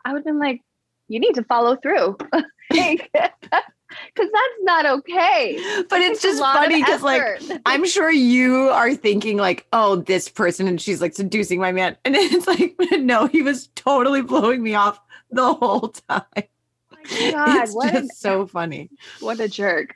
I 0.06 0.14
would 0.14 0.20
have 0.20 0.26
been 0.26 0.40
like, 0.40 0.62
you 1.08 1.20
need 1.20 1.36
to 1.36 1.44
follow 1.44 1.76
through. 1.76 2.18
Because 2.72 3.10
that's 4.16 4.58
not 4.62 4.86
okay. 4.86 5.84
But 5.90 6.02
It 6.02 6.12
it's 6.14 6.22
just 6.22 6.40
funny 6.40 6.82
because 6.82 7.02
like. 7.04 7.22
I'm 7.66 7.86
sure 7.86 8.10
you 8.10 8.70
are 8.70 8.96
thinking 8.96 9.38
like, 9.38 9.68
oh, 9.74 9.98
this 9.98 10.30
person, 10.30 10.68
and 10.68 10.80
she's 10.80 11.02
like 11.02 11.14
seducing 11.14 11.60
my 11.60 11.72
man, 11.72 11.98
and 12.06 12.16
it's 12.16 12.48
like, 12.48 12.76
no, 13.00 13.28
he 13.28 13.42
was 13.42 13.68
totally 13.76 14.22
blowing 14.22 14.64
me 14.64 14.76
off 14.76 15.00
the 15.32 15.54
whole 15.54 15.90
time. 15.90 16.24
Oh 16.34 17.32
God, 17.32 17.64
it's 17.64 17.76
what, 17.76 17.92
just 17.92 18.04
an- 18.04 18.10
so 18.16 18.48
funny. 18.48 18.90
what 19.20 19.40
a 19.40 19.50
jerk. 19.50 19.96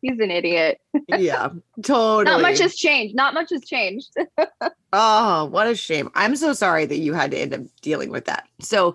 He's 0.00 0.20
an 0.20 0.30
idiot. 0.30 0.80
Yeah, 1.08 1.48
totally. 1.82 2.24
Not 2.24 2.42
much 2.42 2.60
has 2.60 2.76
changed. 2.76 3.16
Not 3.16 3.34
much 3.34 3.50
has 3.50 3.64
changed. 3.64 4.14
Oh, 4.92 5.46
what 5.46 5.66
a 5.66 5.74
shame. 5.74 6.10
I'm 6.14 6.36
so 6.36 6.52
sorry 6.52 6.86
that 6.86 6.98
you 6.98 7.12
had 7.14 7.30
to 7.32 7.38
end 7.38 7.54
up 7.54 7.60
dealing 7.82 8.10
with 8.10 8.24
that. 8.26 8.48
So 8.60 8.94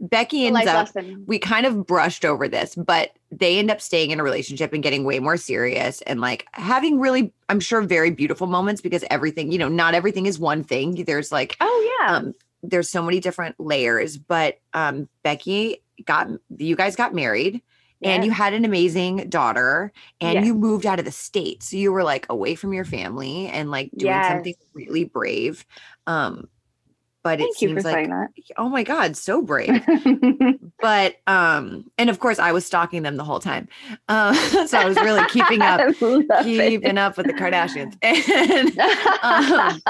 Becky 0.00 0.46
ends 0.46 0.66
up. 0.66 0.94
lesson. 0.94 1.24
we 1.26 1.38
kind 1.38 1.66
of 1.66 1.86
brushed 1.86 2.24
over 2.24 2.48
this, 2.48 2.74
but 2.74 3.10
they 3.30 3.58
end 3.58 3.70
up 3.70 3.80
staying 3.80 4.10
in 4.10 4.20
a 4.20 4.22
relationship 4.22 4.72
and 4.72 4.82
getting 4.82 5.04
way 5.04 5.18
more 5.18 5.36
serious 5.36 6.02
and 6.02 6.20
like 6.20 6.46
having 6.52 7.00
really, 7.00 7.32
I'm 7.48 7.60
sure, 7.60 7.80
very 7.82 8.10
beautiful 8.10 8.46
moments 8.46 8.80
because 8.80 9.04
everything, 9.10 9.50
you 9.52 9.58
know, 9.58 9.68
not 9.68 9.94
everything 9.94 10.26
is 10.26 10.38
one 10.38 10.64
thing. 10.64 11.04
There's 11.04 11.32
like, 11.32 11.56
Oh 11.60 11.98
yeah. 12.00 12.16
um, 12.16 12.34
there's 12.62 12.88
so 12.88 13.02
many 13.02 13.20
different 13.20 13.58
layers. 13.58 14.16
But 14.16 14.58
um, 14.72 15.08
Becky 15.22 15.82
got, 16.04 16.28
you 16.56 16.76
guys 16.76 16.96
got 16.96 17.14
married 17.14 17.62
and 18.04 18.24
you 18.24 18.30
had 18.30 18.52
an 18.52 18.64
amazing 18.64 19.28
daughter 19.28 19.92
and 20.20 20.34
Yes. 20.34 20.44
you 20.46 20.54
moved 20.54 20.86
out 20.86 20.98
of 20.98 21.04
the 21.04 21.10
state. 21.12 21.62
So 21.62 21.76
you 21.76 21.90
were 21.92 22.04
like 22.04 22.26
away 22.30 22.54
from 22.54 22.72
your 22.72 22.84
family 22.84 23.48
and 23.48 23.70
like 23.70 23.90
doing 23.96 24.12
something 24.28 24.54
really 24.74 25.04
brave. 25.04 25.64
Um, 26.06 26.48
but 27.22 27.40
it 27.40 27.44
Thank 27.44 27.54
for 27.54 27.58
seems 27.58 27.84
like, 27.84 28.10
oh 28.58 28.68
my 28.68 28.82
God, 28.82 29.16
so 29.16 29.40
brave 29.40 29.82
but 30.80 31.16
um 31.26 31.84
and 31.96 32.10
of 32.10 32.18
course 32.18 32.38
i 32.38 32.52
was 32.52 32.66
stalking 32.66 33.02
them 33.02 33.16
the 33.16 33.24
whole 33.24 33.40
time 33.40 33.68
uh, 34.08 34.34
so 34.66 34.76
i 34.78 34.84
was 34.84 34.96
really 34.98 35.24
keeping 35.28 35.62
up 35.62 35.80
love 36.02 36.22
it. 36.28 36.44
keeping 36.44 36.98
up 36.98 37.16
with 37.16 37.26
the 37.26 37.32
kardashians 37.32 37.96
and 38.02 38.78
um, 39.22 39.80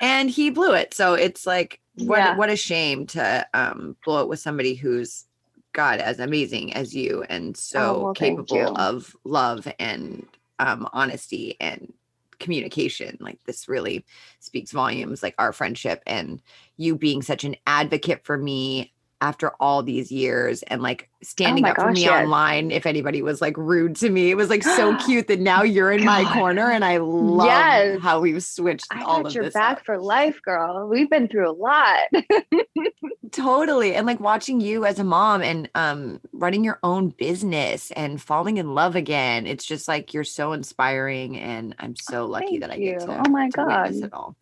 and 0.00 0.30
he 0.30 0.50
blew 0.50 0.72
it 0.74 0.94
so 0.94 1.14
it's 1.14 1.46
like 1.46 1.80
what 1.96 2.18
Yeah. 2.18 2.36
what 2.36 2.50
a 2.50 2.56
shame 2.56 3.06
to 3.08 3.46
um 3.54 3.96
blow 4.04 4.22
it 4.22 4.28
with 4.28 4.38
somebody 4.38 4.74
who's 4.74 5.24
god 5.72 6.00
as 6.00 6.18
amazing 6.18 6.72
as 6.74 6.94
you 6.94 7.24
and 7.28 7.56
so 7.56 7.94
Oh, 7.96 8.04
well, 8.04 8.14
capable 8.14 8.76
of 8.76 9.14
love 9.24 9.68
and 9.78 10.26
um 10.58 10.88
honesty 10.92 11.56
and 11.60 11.92
communication. 12.40 13.18
Like 13.20 13.38
this 13.44 13.68
really 13.68 14.04
speaks 14.40 14.72
volumes, 14.72 15.22
like 15.22 15.34
our 15.38 15.52
friendship 15.52 16.02
and 16.06 16.42
you 16.76 16.96
being 16.96 17.22
such 17.22 17.44
an 17.44 17.54
advocate 17.66 18.24
for 18.24 18.36
me 18.36 18.92
after 19.22 19.50
all 19.60 19.82
these 19.82 20.10
years 20.10 20.62
and 20.64 20.80
like 20.82 21.08
standing 21.22 21.62
my 21.62 21.70
up 21.72 21.76
for 21.76 21.90
me 21.92 22.02
yes. 22.04 22.22
online 22.22 22.70
if 22.70 22.86
anybody 22.86 23.20
was 23.20 23.40
like 23.42 23.56
rude 23.58 23.94
to 23.96 24.08
me. 24.08 24.30
It 24.30 24.36
was 24.36 24.48
like 24.48 24.62
so 24.62 24.96
cute 25.04 25.26
that 25.28 25.40
now 25.40 25.62
you're 25.62 25.92
in 25.92 26.04
my 26.04 26.24
corner 26.32 26.70
and 26.70 26.84
I 26.84 26.96
love 26.96 27.46
Yes. 27.46 28.00
how 28.00 28.20
we've 28.20 28.42
switched 28.42 28.86
I 28.90 29.02
all 29.02 29.26
of 29.26 29.34
your 29.34 29.44
this 29.44 29.54
back 29.54 29.78
up. 29.78 29.84
for 29.84 29.98
life, 29.98 30.40
girl. 30.42 30.88
We've 30.88 31.10
been 31.10 31.28
through 31.28 31.50
a 31.50 31.52
lot. 31.52 31.98
Totally. 33.32 33.94
And 33.94 34.06
like 34.06 34.20
watching 34.20 34.60
you 34.60 34.84
as 34.86 34.98
a 34.98 35.04
mom 35.04 35.42
and 35.42 35.68
um 35.74 36.20
running 36.32 36.64
your 36.64 36.78
own 36.82 37.10
business 37.10 37.90
and 37.92 38.20
falling 38.20 38.56
in 38.56 38.74
love 38.74 38.96
again. 38.96 39.46
It's 39.46 39.64
just 39.64 39.86
like 39.86 40.14
you're 40.14 40.24
so 40.24 40.52
inspiring 40.52 41.36
and 41.38 41.74
I'm 41.78 41.94
so 41.96 42.26
lucky 42.26 42.58
that 42.58 42.70
I 42.70 42.74
you. 42.76 42.92
get 42.92 43.00
to, 43.00 43.22
Oh 43.26 43.30
my 43.30 43.46
to 43.50 43.56
God. 43.56 43.94
it 43.94 44.12
all. 44.12 44.34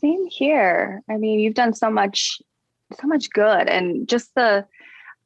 Same 0.00 0.26
here. 0.28 1.02
I 1.10 1.18
mean, 1.18 1.40
you've 1.40 1.54
done 1.54 1.74
so 1.74 1.90
much, 1.90 2.40
so 3.00 3.06
much 3.06 3.30
good, 3.30 3.68
and 3.68 4.08
just 4.08 4.34
the 4.34 4.66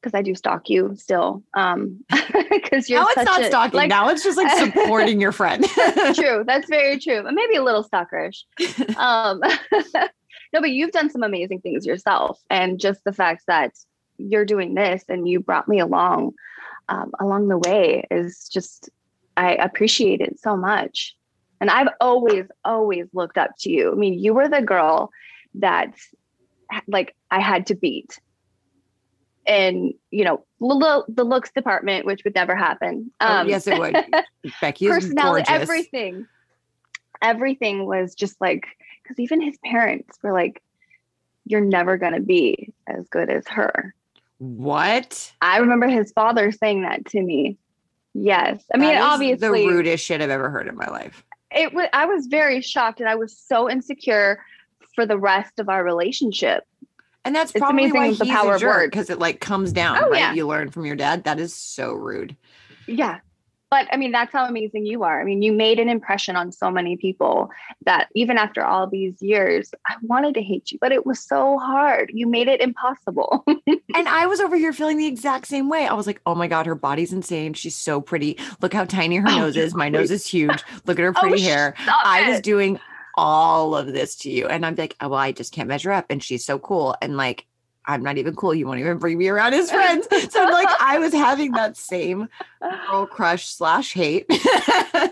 because 0.01 0.17
I 0.17 0.21
do 0.21 0.35
stalk 0.35 0.69
you 0.69 0.95
still. 0.97 1.43
Um, 1.55 2.03
because 2.51 2.89
you're 2.89 3.01
now 3.01 3.07
it's 3.09 3.25
not 3.25 3.41
a- 3.41 3.45
stalking. 3.45 3.77
like- 3.77 3.89
now 3.89 4.09
it's 4.09 4.23
just 4.23 4.37
like 4.37 4.55
supporting 4.73 5.19
your 5.19 5.31
friend. 5.31 5.65
true. 6.13 6.43
That's 6.45 6.69
very 6.69 6.99
true. 6.99 7.23
But 7.23 7.33
maybe 7.33 7.55
a 7.55 7.63
little 7.63 7.83
stalkerish. 7.83 8.43
Um, 8.97 9.41
no, 10.53 10.61
but 10.61 10.69
you've 10.69 10.91
done 10.91 11.09
some 11.09 11.23
amazing 11.23 11.61
things 11.61 11.85
yourself, 11.85 12.39
and 12.49 12.79
just 12.79 13.03
the 13.03 13.13
fact 13.13 13.43
that 13.47 13.71
you're 14.17 14.45
doing 14.45 14.75
this 14.75 15.03
and 15.09 15.27
you 15.27 15.39
brought 15.39 15.67
me 15.67 15.79
along 15.79 16.33
um, 16.89 17.11
along 17.19 17.47
the 17.47 17.57
way 17.57 18.05
is 18.11 18.47
just 18.47 18.89
I 19.37 19.55
appreciate 19.55 20.21
it 20.21 20.39
so 20.39 20.55
much. 20.55 21.15
And 21.61 21.69
I've 21.69 21.89
always, 22.01 22.45
always 22.63 23.07
looked 23.13 23.37
up 23.37 23.51
to 23.59 23.71
you. 23.71 23.91
I 23.91 23.95
mean, 23.95 24.19
you 24.19 24.33
were 24.33 24.47
the 24.47 24.61
girl 24.61 25.09
that 25.55 25.93
like 26.87 27.15
I 27.31 27.39
had 27.39 27.67
to 27.67 27.75
beat. 27.75 28.19
And 29.47 29.93
you 30.09 30.23
know, 30.23 30.43
little 30.59 31.05
the 31.07 31.23
looks 31.23 31.51
department, 31.51 32.05
which 32.05 32.23
would 32.23 32.35
never 32.35 32.55
happen. 32.55 33.11
Oh, 33.21 33.37
um, 33.37 33.49
yes, 33.49 33.67
it 33.67 33.77
would. 33.77 33.93
Becky 34.61 34.87
personality, 34.87 35.45
gorgeous. 35.45 35.49
everything, 35.49 36.27
everything 37.21 37.85
was 37.85 38.15
just 38.15 38.39
like 38.41 38.65
because 39.03 39.19
even 39.19 39.41
his 39.41 39.57
parents 39.63 40.17
were 40.23 40.33
like, 40.33 40.63
"You're 41.45 41.61
never 41.61 41.97
gonna 41.97 42.21
be 42.21 42.73
as 42.87 43.07
good 43.09 43.29
as 43.29 43.47
her." 43.49 43.93
What? 44.39 45.31
I 45.41 45.59
remember 45.59 45.87
his 45.87 46.11
father 46.11 46.51
saying 46.51 46.81
that 46.81 47.05
to 47.07 47.21
me. 47.21 47.57
Yes, 48.15 48.63
I 48.73 48.77
mean 48.77 48.97
obviously 48.97 49.63
the 49.63 49.69
rudest 49.69 50.03
shit 50.03 50.21
I've 50.21 50.29
ever 50.31 50.49
heard 50.49 50.67
in 50.67 50.75
my 50.75 50.87
life. 50.87 51.23
it 51.51 51.71
was. 51.71 51.87
I 51.93 52.05
was 52.05 52.25
very 52.25 52.61
shocked, 52.61 52.99
and 52.99 53.07
I 53.07 53.15
was 53.15 53.37
so 53.37 53.69
insecure 53.69 54.39
for 54.95 55.05
the 55.05 55.17
rest 55.17 55.59
of 55.59 55.69
our 55.69 55.83
relationship. 55.83 56.63
And 57.23 57.35
that's 57.35 57.51
It's 57.51 57.59
probably 57.59 57.85
amazing 57.85 57.99
why 58.01 58.13
the 58.13 58.25
he's 58.25 58.33
power 58.33 58.51
a 58.51 58.55
of 58.55 58.61
jerk 58.61 58.91
because 58.91 59.09
it 59.09 59.19
like 59.19 59.39
comes 59.41 59.71
down. 59.71 59.97
Oh, 60.01 60.09
right? 60.09 60.19
yeah. 60.19 60.33
You 60.33 60.47
learn 60.47 60.69
from 60.69 60.85
your 60.85 60.95
dad. 60.95 61.23
That 61.23 61.39
is 61.39 61.53
so 61.55 61.93
rude. 61.93 62.35
Yeah. 62.87 63.19
But 63.71 63.87
I 63.91 63.97
mean, 63.97 64.11
that's 64.11 64.31
how 64.31 64.45
amazing 64.45 64.85
you 64.85 65.01
are. 65.03 65.19
I 65.19 65.23
mean, 65.23 65.41
you 65.41 65.51
made 65.51 65.79
an 65.79 65.89
impression 65.89 66.35
on 66.35 66.51
so 66.51 66.69
many 66.69 66.97
people 66.97 67.49
that 67.85 68.09
even 68.13 68.37
after 68.37 68.63
all 68.63 68.85
these 68.87 69.19
years, 69.23 69.71
I 69.87 69.95
wanted 70.03 70.35
to 70.35 70.43
hate 70.43 70.71
you, 70.71 70.77
but 70.79 70.91
it 70.91 71.05
was 71.07 71.19
so 71.19 71.57
hard. 71.57 72.11
You 72.13 72.27
made 72.27 72.47
it 72.47 72.61
impossible. 72.61 73.43
And 73.95 74.09
I 74.09 74.27
was 74.27 74.41
over 74.41 74.57
here 74.57 74.73
feeling 74.73 74.97
the 74.97 75.07
exact 75.07 75.47
same 75.47 75.69
way. 75.69 75.87
I 75.87 75.93
was 75.93 76.05
like, 76.05 76.19
oh 76.25 76.35
my 76.35 76.47
God, 76.49 76.65
her 76.65 76.75
body's 76.75 77.13
insane. 77.13 77.53
She's 77.53 77.75
so 77.77 78.01
pretty. 78.01 78.37
Look 78.61 78.73
how 78.73 78.83
tiny 78.83 79.15
her 79.15 79.27
Oh, 79.29 79.37
nose 79.37 79.55
is. 79.55 79.73
My 79.73 79.87
nose 79.87 80.11
is 80.11 80.27
huge. 80.27 80.63
Look 80.85 80.99
at 80.99 81.03
her 81.03 81.13
Oh, 81.15 81.21
pretty 81.21 81.41
hair. 81.41 81.75
stop 81.81 82.01
I 82.05 82.29
was 82.29 82.41
doing 82.41 82.77
all 83.15 83.75
of 83.75 83.87
this 83.87 84.15
to 84.17 84.29
you. 84.29 84.47
And 84.47 84.65
I'm 84.65 84.75
like, 84.75 84.95
oh, 85.01 85.09
well, 85.09 85.19
I 85.19 85.31
just 85.31 85.53
can't 85.53 85.69
measure 85.69 85.91
up. 85.91 86.05
And 86.09 86.23
she's 86.23 86.45
so 86.45 86.59
cool. 86.59 86.95
And 87.01 87.17
like, 87.17 87.45
I'm 87.87 88.01
not 88.01 88.17
even 88.17 88.35
cool. 88.35 88.53
You 88.53 88.65
won't 88.67 88.79
even 88.79 88.97
bring 88.97 89.17
me 89.17 89.27
around 89.27 89.53
as 89.53 89.69
friends. 89.69 90.07
So 90.31 90.43
I'm 90.43 90.51
like 90.51 90.67
I 90.79 90.97
was 90.97 91.13
having 91.13 91.51
that 91.51 91.77
same 91.77 92.27
girl 92.59 93.05
crush 93.11 93.47
slash 93.47 93.93
hate. 93.93 94.25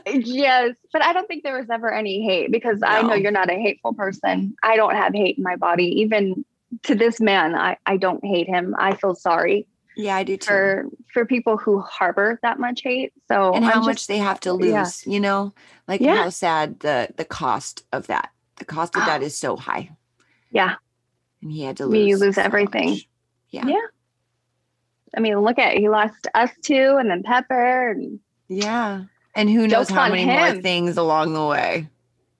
yes. 0.08 0.72
But 0.92 1.04
I 1.04 1.14
don't 1.14 1.28
think 1.28 1.44
there 1.44 1.58
was 1.58 1.70
ever 1.70 1.94
any 1.94 2.26
hate 2.26 2.52
because 2.52 2.80
I 2.84 3.02
know 3.04 3.14
you're 3.14 3.32
not 3.32 3.50
a 3.50 3.56
hateful 3.56 3.94
person. 3.94 4.56
I 4.64 4.76
don't 4.76 4.96
have 4.96 5.14
hate 5.14 5.38
in 5.38 5.44
my 5.44 5.56
body. 5.56 6.02
Even 6.02 6.44
to 6.84 6.96
this 6.96 7.22
man, 7.22 7.56
I, 7.56 7.78
I 7.86 7.98
don't 7.98 8.26
hate 8.26 8.48
him. 8.48 8.76
I 8.78 8.96
feel 8.96 9.16
sorry 9.16 9.68
yeah, 9.96 10.16
I 10.16 10.24
do 10.24 10.38
too. 10.38 10.46
for 10.48 10.86
for 11.14 11.26
people 11.26 11.58
who 11.58 11.80
harbor 11.82 12.40
that 12.42 12.60
much 12.60 12.82
hate. 12.84 13.14
So 13.28 13.54
and 13.54 13.64
how 13.66 13.80
I'm 13.80 13.86
much 13.86 13.98
just- 13.98 14.08
they 14.08 14.18
have 14.18 14.40
to 14.42 14.54
lose, 14.54 15.06
yeah. 15.06 15.14
you 15.14 15.20
know? 15.20 15.54
Like 15.88 16.02
Yeah. 16.02 16.24
how 16.24 16.30
sad 16.30 16.80
the 16.80 17.10
the 17.16 17.26
cost 17.26 17.86
of 17.92 18.08
that. 18.08 18.32
The 18.58 18.66
cost 18.66 18.96
of 18.96 19.06
that 19.06 19.22
is 19.28 19.38
so 19.38 19.56
high. 19.58 19.90
yeah. 20.52 20.76
And 21.42 21.52
he 21.52 21.64
had 21.64 21.78
to 21.78 21.86
lose. 21.86 22.08
you 22.08 22.18
lose 22.18 22.36
so 22.36 22.42
everything. 22.42 22.92
much. 22.92 23.08
Yeah. 23.50 23.68
Yeah. 23.68 23.86
I 25.16 25.20
mean, 25.20 25.38
look 25.40 25.60
at 25.60 25.78
he 25.78 25.90
lost 25.90 26.28
us 26.34 26.50
two 26.64 26.96
and 27.00 27.10
then 27.10 27.22
Pepper 27.24 27.90
and 27.92 28.20
Yeah. 28.48 29.04
And 29.36 29.50
who 29.50 29.68
knows 29.68 29.90
how 29.90 30.10
many 30.10 30.26
more 30.26 30.62
things 30.62 30.96
along 30.98 31.34
the 31.34 31.46
way. 31.46 31.88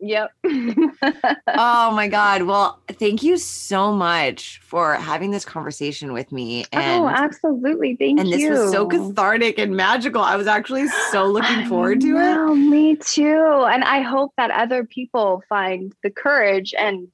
Yep. 0.04 0.32
oh 0.44 1.92
my 1.92 2.08
God. 2.08 2.44
Well, 2.44 2.80
thank 2.88 3.24
you 3.24 3.38
so 3.38 3.94
much 3.94 4.60
for 4.64 4.96
having 4.96 5.32
this 5.32 5.46
conversation 5.46 6.14
with 6.14 6.32
me. 6.32 6.66
Oh, 6.74 6.78
and 6.78 7.04
oh, 7.04 7.08
absolutely. 7.08 7.96
Thank 7.96 8.20
and 8.20 8.30
you. 8.30 8.34
And 8.34 8.44
this 8.44 8.60
was 8.60 8.72
so 8.72 8.88
cathartic 8.88 9.58
and 9.58 9.76
magical. 9.76 10.22
I 10.22 10.36
was 10.36 10.48
actually 10.48 10.88
so 11.12 11.26
looking 11.32 11.68
forward 11.68 12.02
to 12.02 12.18
it. 12.18 12.38
Oh, 12.38 12.54
me 12.54 12.96
too. 12.96 13.66
And 13.70 13.84
I 13.84 14.02
hope 14.02 14.34
that 14.38 14.52
other 14.52 14.84
people 14.84 15.44
find 15.48 15.94
the 16.04 16.10
courage 16.10 16.74
and 16.78 17.08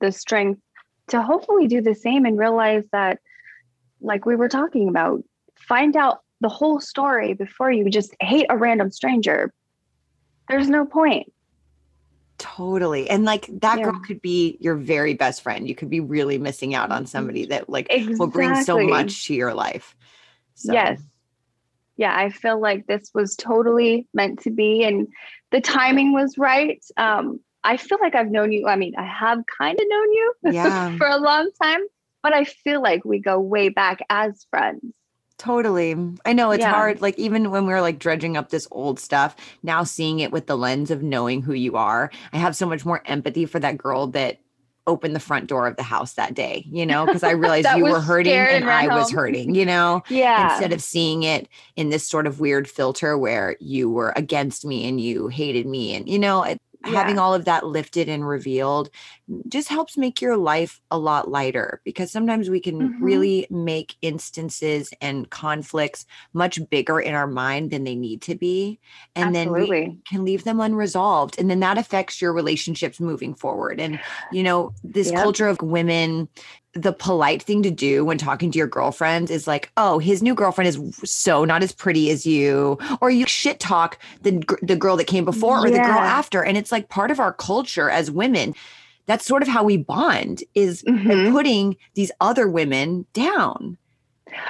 the 0.00 0.12
strength 0.12 0.60
to 1.08 1.22
hopefully 1.22 1.68
do 1.68 1.80
the 1.80 1.94
same 1.94 2.24
and 2.24 2.38
realize 2.38 2.84
that, 2.92 3.18
like 4.00 4.26
we 4.26 4.34
were 4.34 4.48
talking 4.48 4.88
about, 4.88 5.22
find 5.56 5.96
out 5.96 6.20
the 6.40 6.48
whole 6.48 6.80
story 6.80 7.34
before 7.34 7.70
you 7.70 7.88
just 7.88 8.14
hate 8.20 8.46
a 8.50 8.56
random 8.56 8.90
stranger. 8.90 9.52
There's 10.48 10.68
no 10.68 10.84
point. 10.84 11.32
Totally. 12.38 13.08
And 13.08 13.24
like 13.24 13.48
that 13.60 13.82
girl 13.82 14.00
could 14.06 14.20
be 14.20 14.56
your 14.60 14.74
very 14.74 15.14
best 15.14 15.42
friend. 15.42 15.68
You 15.68 15.74
could 15.74 15.90
be 15.90 16.00
really 16.00 16.38
missing 16.38 16.74
out 16.74 16.90
on 16.90 17.06
somebody 17.06 17.46
that 17.46 17.68
like 17.68 17.92
will 18.18 18.26
bring 18.26 18.54
so 18.64 18.84
much 18.86 19.26
to 19.26 19.34
your 19.34 19.54
life. 19.54 19.94
So, 20.54 20.72
Yes. 20.72 21.00
Yeah, 21.96 22.16
I 22.16 22.30
feel 22.30 22.58
like 22.58 22.86
this 22.86 23.10
was 23.14 23.36
totally 23.36 24.08
meant 24.14 24.40
to 24.42 24.50
be 24.50 24.82
and 24.82 25.06
the 25.50 25.60
timing 25.60 26.12
was 26.12 26.38
right. 26.38 26.82
Um, 26.96 27.40
I 27.64 27.76
feel 27.76 27.98
like 28.00 28.14
I've 28.14 28.30
known 28.30 28.50
you. 28.50 28.66
I 28.66 28.76
mean, 28.76 28.94
I 28.96 29.04
have 29.04 29.38
kind 29.46 29.78
of 29.78 29.86
known 29.88 30.12
you 30.12 30.34
Yeah. 30.52 30.96
for 30.98 31.06
a 31.06 31.18
long 31.18 31.50
time, 31.62 31.80
but 32.22 32.32
I 32.32 32.44
feel 32.44 32.82
like 32.82 33.04
we 33.04 33.20
go 33.20 33.38
way 33.38 33.68
back 33.68 34.00
as 34.10 34.46
friends. 34.50 34.94
Totally. 35.42 35.96
I 36.24 36.32
know 36.32 36.52
it's 36.52 36.60
Yeah. 36.60 36.70
hard. 36.70 37.02
Like, 37.02 37.18
even 37.18 37.50
when 37.50 37.66
we 37.66 37.72
are 37.72 37.80
like 37.80 37.98
dredging 37.98 38.36
up 38.36 38.50
this 38.50 38.68
old 38.70 39.00
stuff, 39.00 39.34
now 39.64 39.82
seeing 39.82 40.20
it 40.20 40.30
with 40.30 40.46
the 40.46 40.56
lens 40.56 40.92
of 40.92 41.02
knowing 41.02 41.42
who 41.42 41.52
you 41.52 41.74
are, 41.76 42.12
I 42.32 42.36
have 42.38 42.54
so 42.54 42.64
much 42.64 42.84
more 42.86 43.02
empathy 43.06 43.44
for 43.44 43.58
that 43.58 43.76
girl 43.76 44.06
that 44.08 44.38
opened 44.86 45.16
the 45.16 45.20
front 45.20 45.48
door 45.48 45.66
of 45.66 45.74
the 45.74 45.82
house 45.82 46.12
that 46.14 46.34
day, 46.34 46.64
you 46.70 46.86
know, 46.86 47.06
because 47.06 47.24
I 47.24 47.30
realized 47.32 47.68
you 47.76 47.82
were 47.82 48.00
hurting 48.00 48.32
and 48.32 48.62
and 48.62 48.70
I 48.70 48.86
was 48.86 49.10
hurting, 49.10 49.56
you 49.56 49.66
know? 49.66 50.02
Yeah. 50.08 50.52
Instead 50.52 50.72
of 50.72 50.80
seeing 50.80 51.24
it 51.24 51.48
in 51.74 51.90
this 51.90 52.06
sort 52.06 52.28
of 52.28 52.38
weird 52.38 52.70
filter 52.70 53.18
where 53.18 53.56
you 53.58 53.90
were 53.90 54.12
against 54.14 54.64
me 54.64 54.86
and 54.86 55.00
you 55.00 55.26
hated 55.26 55.66
me 55.66 55.96
and, 55.96 56.08
you 56.08 56.20
know, 56.20 56.44
it, 56.44 56.60
having 56.84 57.18
all 57.18 57.34
of 57.34 57.44
that 57.44 57.66
lifted 57.66 58.08
and 58.08 58.26
revealed 58.26 58.90
just 59.48 59.68
helps 59.68 59.96
make 59.96 60.20
your 60.20 60.36
life 60.36 60.80
a 60.90 60.98
lot 60.98 61.30
lighter 61.30 61.80
because 61.84 62.10
sometimes 62.10 62.50
we 62.50 62.60
can 62.60 62.88
Mhm. 62.88 63.00
really 63.00 63.46
make 63.50 63.96
instances 64.02 64.92
and 65.00 65.30
conflicts 65.30 66.06
much 66.32 66.58
bigger 66.70 67.00
in 67.00 67.14
our 67.14 67.26
mind 67.26 67.70
than 67.70 67.84
they 67.84 67.94
need 67.94 68.20
to 68.22 68.34
be 68.34 68.80
and 69.14 69.34
then 69.34 69.52
we 69.52 70.00
can 70.08 70.24
leave 70.24 70.44
them 70.44 70.60
unresolved 70.60 71.38
and 71.38 71.48
then 71.50 71.60
that 71.60 71.78
affects 71.78 72.20
your 72.20 72.32
relationships 72.32 72.98
moving 73.00 73.34
forward 73.34 73.80
and 73.80 74.00
you 74.30 74.42
know 74.42 74.72
this 74.82 75.10
Yep. 75.10 75.22
culture 75.22 75.46
of 75.46 75.60
women 75.62 76.28
the 76.74 76.92
polite 76.92 77.42
thing 77.42 77.62
to 77.62 77.70
do 77.70 78.04
when 78.04 78.16
talking 78.16 78.50
to 78.50 78.58
your 78.58 78.66
girlfriends 78.66 79.30
is 79.30 79.46
like, 79.46 79.70
oh, 79.76 79.98
his 79.98 80.22
new 80.22 80.34
girlfriend 80.34 80.68
is 80.68 80.80
so 81.04 81.44
not 81.44 81.62
as 81.62 81.72
pretty 81.72 82.10
as 82.10 82.24
you, 82.24 82.78
or 83.00 83.10
you 83.10 83.26
shit 83.26 83.60
talk 83.60 83.98
the 84.22 84.42
the 84.62 84.76
girl 84.76 84.96
that 84.96 85.06
came 85.06 85.24
before 85.24 85.58
or 85.58 85.70
the 85.70 85.76
girl 85.78 85.98
after, 85.98 86.42
and 86.42 86.56
it's 86.56 86.72
like 86.72 86.88
part 86.88 87.10
of 87.10 87.20
our 87.20 87.32
culture 87.32 87.90
as 87.90 88.10
women. 88.10 88.54
That's 89.06 89.26
sort 89.26 89.42
of 89.42 89.48
how 89.48 89.64
we 89.64 89.76
bond 89.76 90.44
is 90.54 90.82
Mhm. 90.84 91.32
putting 91.32 91.76
these 91.94 92.10
other 92.20 92.48
women 92.48 93.04
down. 93.12 93.76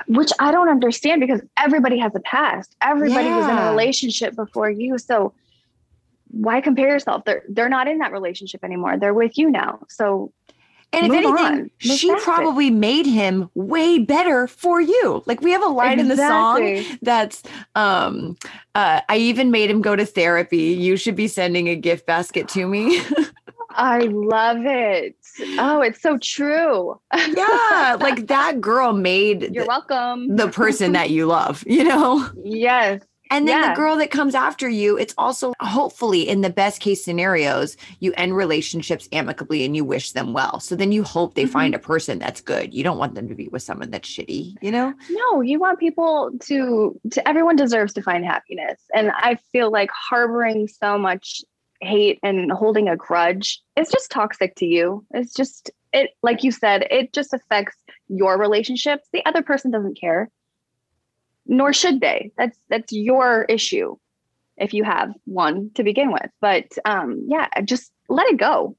Which 0.06 0.30
I 0.38 0.52
don't 0.52 0.68
understand 0.68 1.20
because 1.22 1.40
everybody 1.56 1.98
has 1.98 2.14
a 2.14 2.20
past. 2.20 2.76
Everybody 2.82 3.26
was 3.28 3.48
in 3.48 3.58
a 3.58 3.70
relationship 3.70 4.36
before 4.36 4.70
you. 4.70 4.96
So 4.98 5.32
why 6.30 6.60
compare 6.60 6.88
yourself? 6.88 7.24
They're 7.24 7.42
they're 7.48 7.68
not 7.68 7.88
in 7.88 7.98
that 7.98 8.12
relationship 8.12 8.62
anymore. 8.62 8.96
They're 8.96 9.12
with 9.14 9.36
you 9.36 9.50
now. 9.50 9.80
So 9.88 10.32
And 10.93 11.07
if 11.07 11.12
anything, 11.12 11.70
she 11.78 12.14
probably 12.16 12.70
made 12.70 13.07
him 13.07 13.49
way 13.55 13.99
better 13.99 14.47
for 14.47 14.80
you. 14.80 15.22
Like 15.26 15.40
we 15.40 15.51
have 15.53 15.62
a 15.62 15.68
line 15.68 15.99
in 15.99 16.09
the 16.09 16.16
song 16.16 16.84
that's 17.01 17.43
um 17.74 18.36
uh 18.74 19.01
I 19.09 19.16
even 19.16 19.51
made 19.51 19.70
him 19.70 19.80
go 19.80 19.97
to 19.97 20.05
therapy. 20.05 20.59
You 20.59 20.97
should 20.97 21.16
be 21.16 21.28
sending 21.28 21.68
a 21.68 21.76
gift 21.76 22.07
basket 22.07 22.49
to 22.51 22.66
me. 22.66 23.01
I 23.74 24.01
love 24.01 24.59
it. 24.66 25.16
Oh, 25.59 25.80
it's 25.80 26.01
so 26.01 26.18
true. 26.18 27.01
yeah, 27.14 27.97
like 28.01 28.26
that 28.26 28.61
girl 28.61 28.93
made 28.93 29.55
You're 29.55 29.64
the, 29.64 29.68
welcome. 29.68 30.36
the 30.36 30.49
person 30.49 30.93
that 30.93 31.11
you 31.11 31.26
love, 31.26 31.64
you 31.66 31.84
know? 31.84 32.28
Yes. 32.45 33.03
And 33.32 33.48
then 33.48 33.60
Yeah. 33.60 33.70
the 33.70 33.76
girl 33.76 33.96
that 33.96 34.10
comes 34.10 34.34
after 34.34 34.68
you, 34.68 34.98
it's 34.98 35.14
also 35.18 35.54
hopefully 35.60 36.28
in 36.28 36.42
the 36.42 36.50
best 36.50 36.80
case 36.80 37.04
scenarios, 37.04 37.76
you 38.00 38.12
end 38.16 38.36
relationships 38.36 39.08
amicably 39.10 39.64
and 39.64 39.74
you 39.74 39.84
wish 39.84 40.12
them 40.12 40.32
well. 40.32 40.60
So 40.60 40.76
then 40.76 40.92
you 40.92 41.02
hope 41.02 41.34
they 41.34 41.42
Mm-hmm. 41.44 41.52
find 41.52 41.74
a 41.74 41.78
person 41.78 42.18
that's 42.18 42.40
good. 42.40 42.72
You 42.74 42.84
don't 42.84 42.98
want 42.98 43.14
them 43.14 43.28
to 43.28 43.34
be 43.34 43.48
with 43.48 43.62
someone 43.62 43.90
that's 43.90 44.08
shitty, 44.08 44.56
you 44.60 44.70
know? 44.70 44.92
No, 45.10 45.40
you 45.40 45.58
want 45.58 45.80
people 45.80 46.30
to 46.42 47.00
to 47.10 47.26
everyone 47.28 47.56
deserves 47.56 47.92
to 47.94 48.02
find 48.02 48.24
happiness. 48.24 48.80
And 48.94 49.10
I 49.14 49.38
feel 49.50 49.70
like 49.72 49.90
harboring 49.90 50.68
so 50.68 50.98
much 50.98 51.42
hate 51.80 52.20
and 52.22 52.52
holding 52.52 52.88
a 52.88 52.96
grudge 52.96 53.60
is 53.76 53.90
just 53.90 54.10
toxic 54.10 54.54
to 54.56 54.66
you. 54.66 55.04
It's 55.12 55.34
just 55.34 55.70
it 55.92 56.10
like 56.22 56.44
you 56.44 56.52
said, 56.52 56.86
it 56.90 57.12
just 57.12 57.32
affects 57.34 57.76
your 58.08 58.38
relationships. 58.38 59.08
The 59.12 59.24
other 59.26 59.42
person 59.42 59.70
doesn't 59.70 59.98
care. 60.00 60.30
Nor 61.47 61.72
should 61.72 62.01
they. 62.01 62.32
That's 62.36 62.59
that's 62.68 62.93
your 62.93 63.45
issue 63.49 63.97
if 64.57 64.72
you 64.74 64.84
have 64.84 65.12
one 65.24 65.70
to 65.74 65.82
begin 65.82 66.12
with. 66.12 66.30
But 66.40 66.66
um 66.84 67.24
yeah, 67.28 67.49
just 67.64 67.93
let 68.09 68.28
it 68.28 68.38
go. 68.38 68.76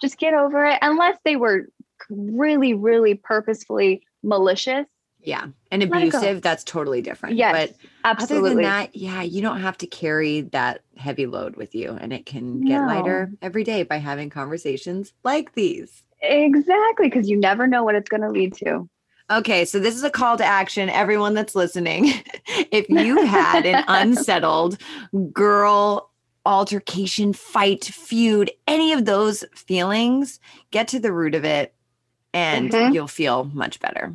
Just 0.00 0.18
get 0.18 0.34
over 0.34 0.64
it 0.66 0.78
unless 0.82 1.16
they 1.24 1.36
were 1.36 1.68
really 2.10 2.74
really 2.74 3.14
purposefully 3.14 4.02
malicious 4.24 4.86
Yeah. 5.20 5.46
And 5.70 5.82
abusive, 5.84 6.42
that's 6.42 6.64
totally 6.64 7.00
different. 7.02 7.36
Yeah, 7.36 7.52
But 7.52 7.74
absolutely. 8.04 8.48
other 8.48 8.54
than 8.56 8.62
that, 8.64 8.96
yeah, 8.96 9.22
you 9.22 9.40
don't 9.40 9.60
have 9.60 9.78
to 9.78 9.86
carry 9.86 10.40
that 10.52 10.82
heavy 10.96 11.26
load 11.26 11.56
with 11.56 11.74
you. 11.74 11.92
And 11.92 12.12
it 12.12 12.26
can 12.26 12.60
get 12.60 12.80
No. 12.80 12.86
lighter 12.88 13.30
every 13.40 13.62
day 13.64 13.84
by 13.84 13.96
having 13.98 14.28
conversations 14.30 15.12
like 15.22 15.54
these. 15.54 16.02
Exactly, 16.20 17.08
because 17.08 17.28
you 17.30 17.36
never 17.36 17.66
know 17.66 17.84
what 17.84 17.94
it's 17.94 18.08
going 18.08 18.20
to 18.22 18.30
lead 18.30 18.54
to. 18.54 18.88
Okay, 19.32 19.64
so 19.64 19.78
this 19.78 19.94
is 19.94 20.02
a 20.04 20.10
call 20.10 20.36
to 20.36 20.44
action, 20.44 20.90
everyone 20.90 21.32
that's 21.32 21.54
listening. 21.54 22.12
if 22.70 22.88
you 22.90 23.24
had 23.24 23.64
an 23.64 23.82
unsettled 23.88 24.76
girl 25.32 26.10
altercation, 26.44 27.32
fight, 27.32 27.84
feud, 27.84 28.50
any 28.66 28.92
of 28.92 29.06
those 29.06 29.42
feelings, 29.54 30.38
get 30.70 30.88
to 30.88 31.00
the 31.00 31.12
root 31.12 31.34
of 31.34 31.44
it 31.44 31.74
and 32.34 32.70
Mhm. 32.70 32.92
you'll 32.92 33.08
feel 33.08 33.44
much 33.54 33.80
better. 33.80 34.14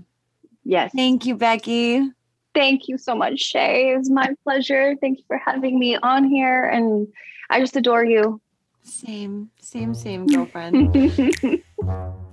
Yes. 0.64 0.92
Thank 0.96 1.26
you, 1.26 1.36
Becky. 1.36 2.12
Thank 2.54 2.88
you 2.88 2.98
so 2.98 3.16
much, 3.16 3.40
Shea. 3.40 3.94
It's 3.96 4.10
my 4.10 4.36
pleasure. 4.44 4.96
Thank 5.02 5.20
you 5.20 5.24
for 5.28 5.38
having 5.38 5.80
me 5.80 5.96
on 5.98 6.26
here. 6.26 6.66
And 6.66 7.08
I 7.50 7.60
just 7.60 7.76
adore 7.76 8.04
you. 8.04 8.42
Same, 8.84 9.50
same, 9.60 9.94
same, 9.94 10.28
girlfriend. 10.28 11.64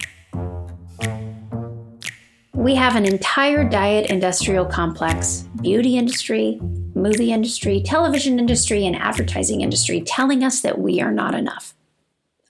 We 2.54 2.76
have 2.76 2.94
an 2.94 3.04
entire 3.04 3.68
diet 3.68 4.10
industrial 4.10 4.64
complex, 4.64 5.48
beauty 5.60 5.98
industry, 5.98 6.60
movie 6.94 7.32
industry, 7.32 7.82
television 7.84 8.38
industry, 8.38 8.86
and 8.86 8.94
advertising 8.94 9.60
industry 9.60 10.00
telling 10.00 10.44
us 10.44 10.60
that 10.60 10.78
we 10.78 11.00
are 11.00 11.10
not 11.10 11.34
enough 11.34 11.74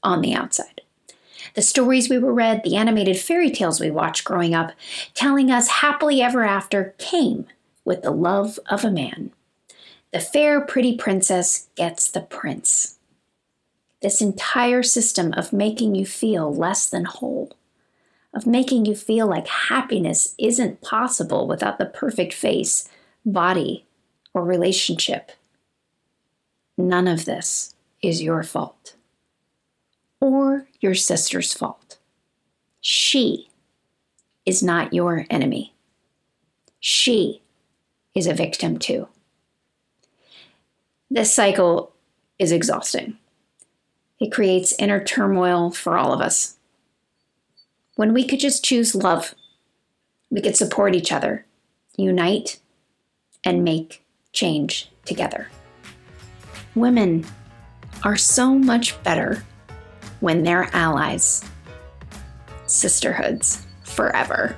on 0.03 0.21
the 0.21 0.35
outside. 0.35 0.83
The 1.55 1.63
stories 1.63 2.11
we 2.11 2.19
were 2.19 2.35
read, 2.35 2.63
the 2.65 2.77
animated 2.77 3.19
fairy 3.19 3.51
tales 3.51 3.81
we 3.81 3.91
watched 3.91 4.25
growing 4.25 4.55
up, 4.55 4.73
telling 5.15 5.51
us 5.51 5.69
happily 5.69 6.21
ever 6.21 6.45
after 6.45 6.95
came 6.99 7.47
with 7.87 8.03
the 8.03 8.11
love 8.11 8.61
of 8.69 8.85
a 8.85 8.91
man. 8.91 9.33
The 10.13 10.21
fair, 10.21 10.61
pretty 10.61 10.99
princess 10.99 11.69
gets 11.77 12.11
the 12.11 12.21
prince. 12.21 12.99
This 14.03 14.21
entire 14.21 14.83
system 14.83 15.33
of 15.33 15.53
making 15.53 15.95
you 15.95 16.05
feel 16.05 16.55
less 16.55 16.91
than 16.91 17.07
whole 17.07 17.57
of 18.35 18.47
making 18.47 18.85
you 18.85 18.95
feel 18.95 19.27
like 19.27 19.47
happiness 19.47 20.35
isn't 20.39 20.81
possible 20.81 21.47
without 21.47 21.79
the 21.79 21.87
perfect 21.87 22.33
face, 22.33 22.89
body, 23.25 23.87
or 24.33 24.45
relationship. 24.45 25.31
None 26.77 27.07
of 27.07 27.25
this 27.25 27.75
is 28.03 28.23
your 28.23 28.43
fault 28.43 28.97
or 30.21 30.67
your 30.81 30.95
sister's 30.95 31.53
fault. 31.53 31.99
She 32.81 33.49
is 34.45 34.63
not 34.63 34.93
your 34.93 35.27
enemy. 35.31 35.73
She 36.81 37.43
is 38.15 38.27
a 38.27 38.35
victim 38.35 38.79
too. 38.79 39.09
This 41.11 41.33
cycle 41.33 41.93
is 42.39 42.51
exhausting. 42.51 43.17
It 44.19 44.33
creates 44.33 44.75
inner 44.79 45.03
turmoil 45.03 45.71
for 45.71 45.97
all 45.97 46.13
of 46.13 46.21
us 46.21 46.54
when 47.97 48.13
we 48.13 48.27
could 48.27 48.41
just 48.41 48.65
choose 48.65 48.95
love. 48.95 49.35
We 50.31 50.41
could 50.41 50.57
support 50.57 50.95
each 50.95 51.13
other, 51.13 51.45
unite, 51.97 52.59
and 53.45 53.65
make 53.65 54.05
change 54.33 54.91
together. 55.05 55.49
Women 56.75 57.25
are 58.03 58.17
so 58.17 58.55
much 58.55 59.01
better 59.03 59.45
when 60.21 60.43
they're 60.43 60.69
allies. 60.73 61.45
Sisterhoods 62.67 63.67
forever. 63.85 64.57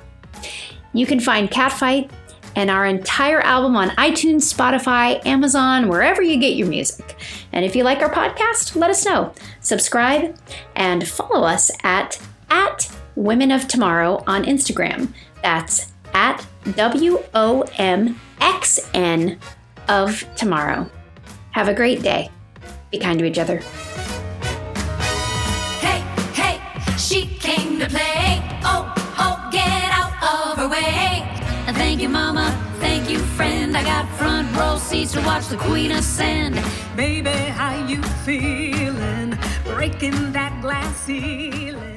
You 0.93 1.05
can 1.05 1.19
find 1.19 1.49
Catfight 1.49 2.09
and 2.55 2.71
our 2.71 2.87
entire 2.87 3.39
album 3.41 3.75
on 3.75 3.89
iTunes, 3.89 4.51
Spotify, 4.51 5.23
Amazon, 5.27 5.89
wherever 5.89 6.23
you 6.23 6.39
get 6.39 6.55
your 6.55 6.67
music. 6.67 7.15
And 7.51 7.63
if 7.63 7.75
you 7.75 7.83
like 7.83 7.99
our 7.99 8.11
podcast, 8.11 8.75
let 8.75 8.89
us 8.89 9.05
know. 9.05 9.31
Subscribe 9.61 10.35
and 10.75 11.07
follow 11.07 11.45
us 11.45 11.69
at 11.83 12.19
at 12.49 12.96
Women 13.17 13.51
of 13.51 13.67
Tomorrow 13.67 14.23
on 14.27 14.45
Instagram. 14.45 15.11
That's 15.41 15.91
at 16.13 16.45
W 16.75 17.23
O 17.33 17.63
M 17.79 18.19
X 18.39 18.87
N 18.93 19.39
of 19.89 20.23
Tomorrow. 20.35 20.87
Have 21.49 21.67
a 21.67 21.73
great 21.73 22.03
day. 22.03 22.29
Be 22.91 22.99
kind 22.99 23.17
to 23.17 23.25
each 23.25 23.39
other. 23.39 23.57
Hey, 25.81 25.99
hey, 26.33 26.61
she 26.95 27.25
came 27.25 27.79
to 27.79 27.87
play. 27.87 28.39
Oh, 28.63 28.93
oh, 29.17 29.49
get 29.51 29.89
out 29.91 30.13
of 30.21 30.57
her 30.59 30.69
way. 30.69 31.27
And 31.65 31.75
Thank 31.75 32.03
you, 32.03 32.09
Mama. 32.09 32.55
Thank 32.79 33.09
you, 33.09 33.17
friend. 33.17 33.75
I 33.75 33.81
got 33.83 34.07
front 34.19 34.55
row 34.55 34.77
seats 34.77 35.13
to 35.13 35.21
watch 35.21 35.47
the 35.47 35.57
Queen 35.57 35.91
ascend. 35.91 36.63
Baby, 36.95 37.31
how 37.31 37.87
you 37.87 38.03
feeling? 38.23 39.35
Breaking 39.63 40.31
that 40.33 40.61
glass 40.61 40.95
ceiling. 40.97 41.96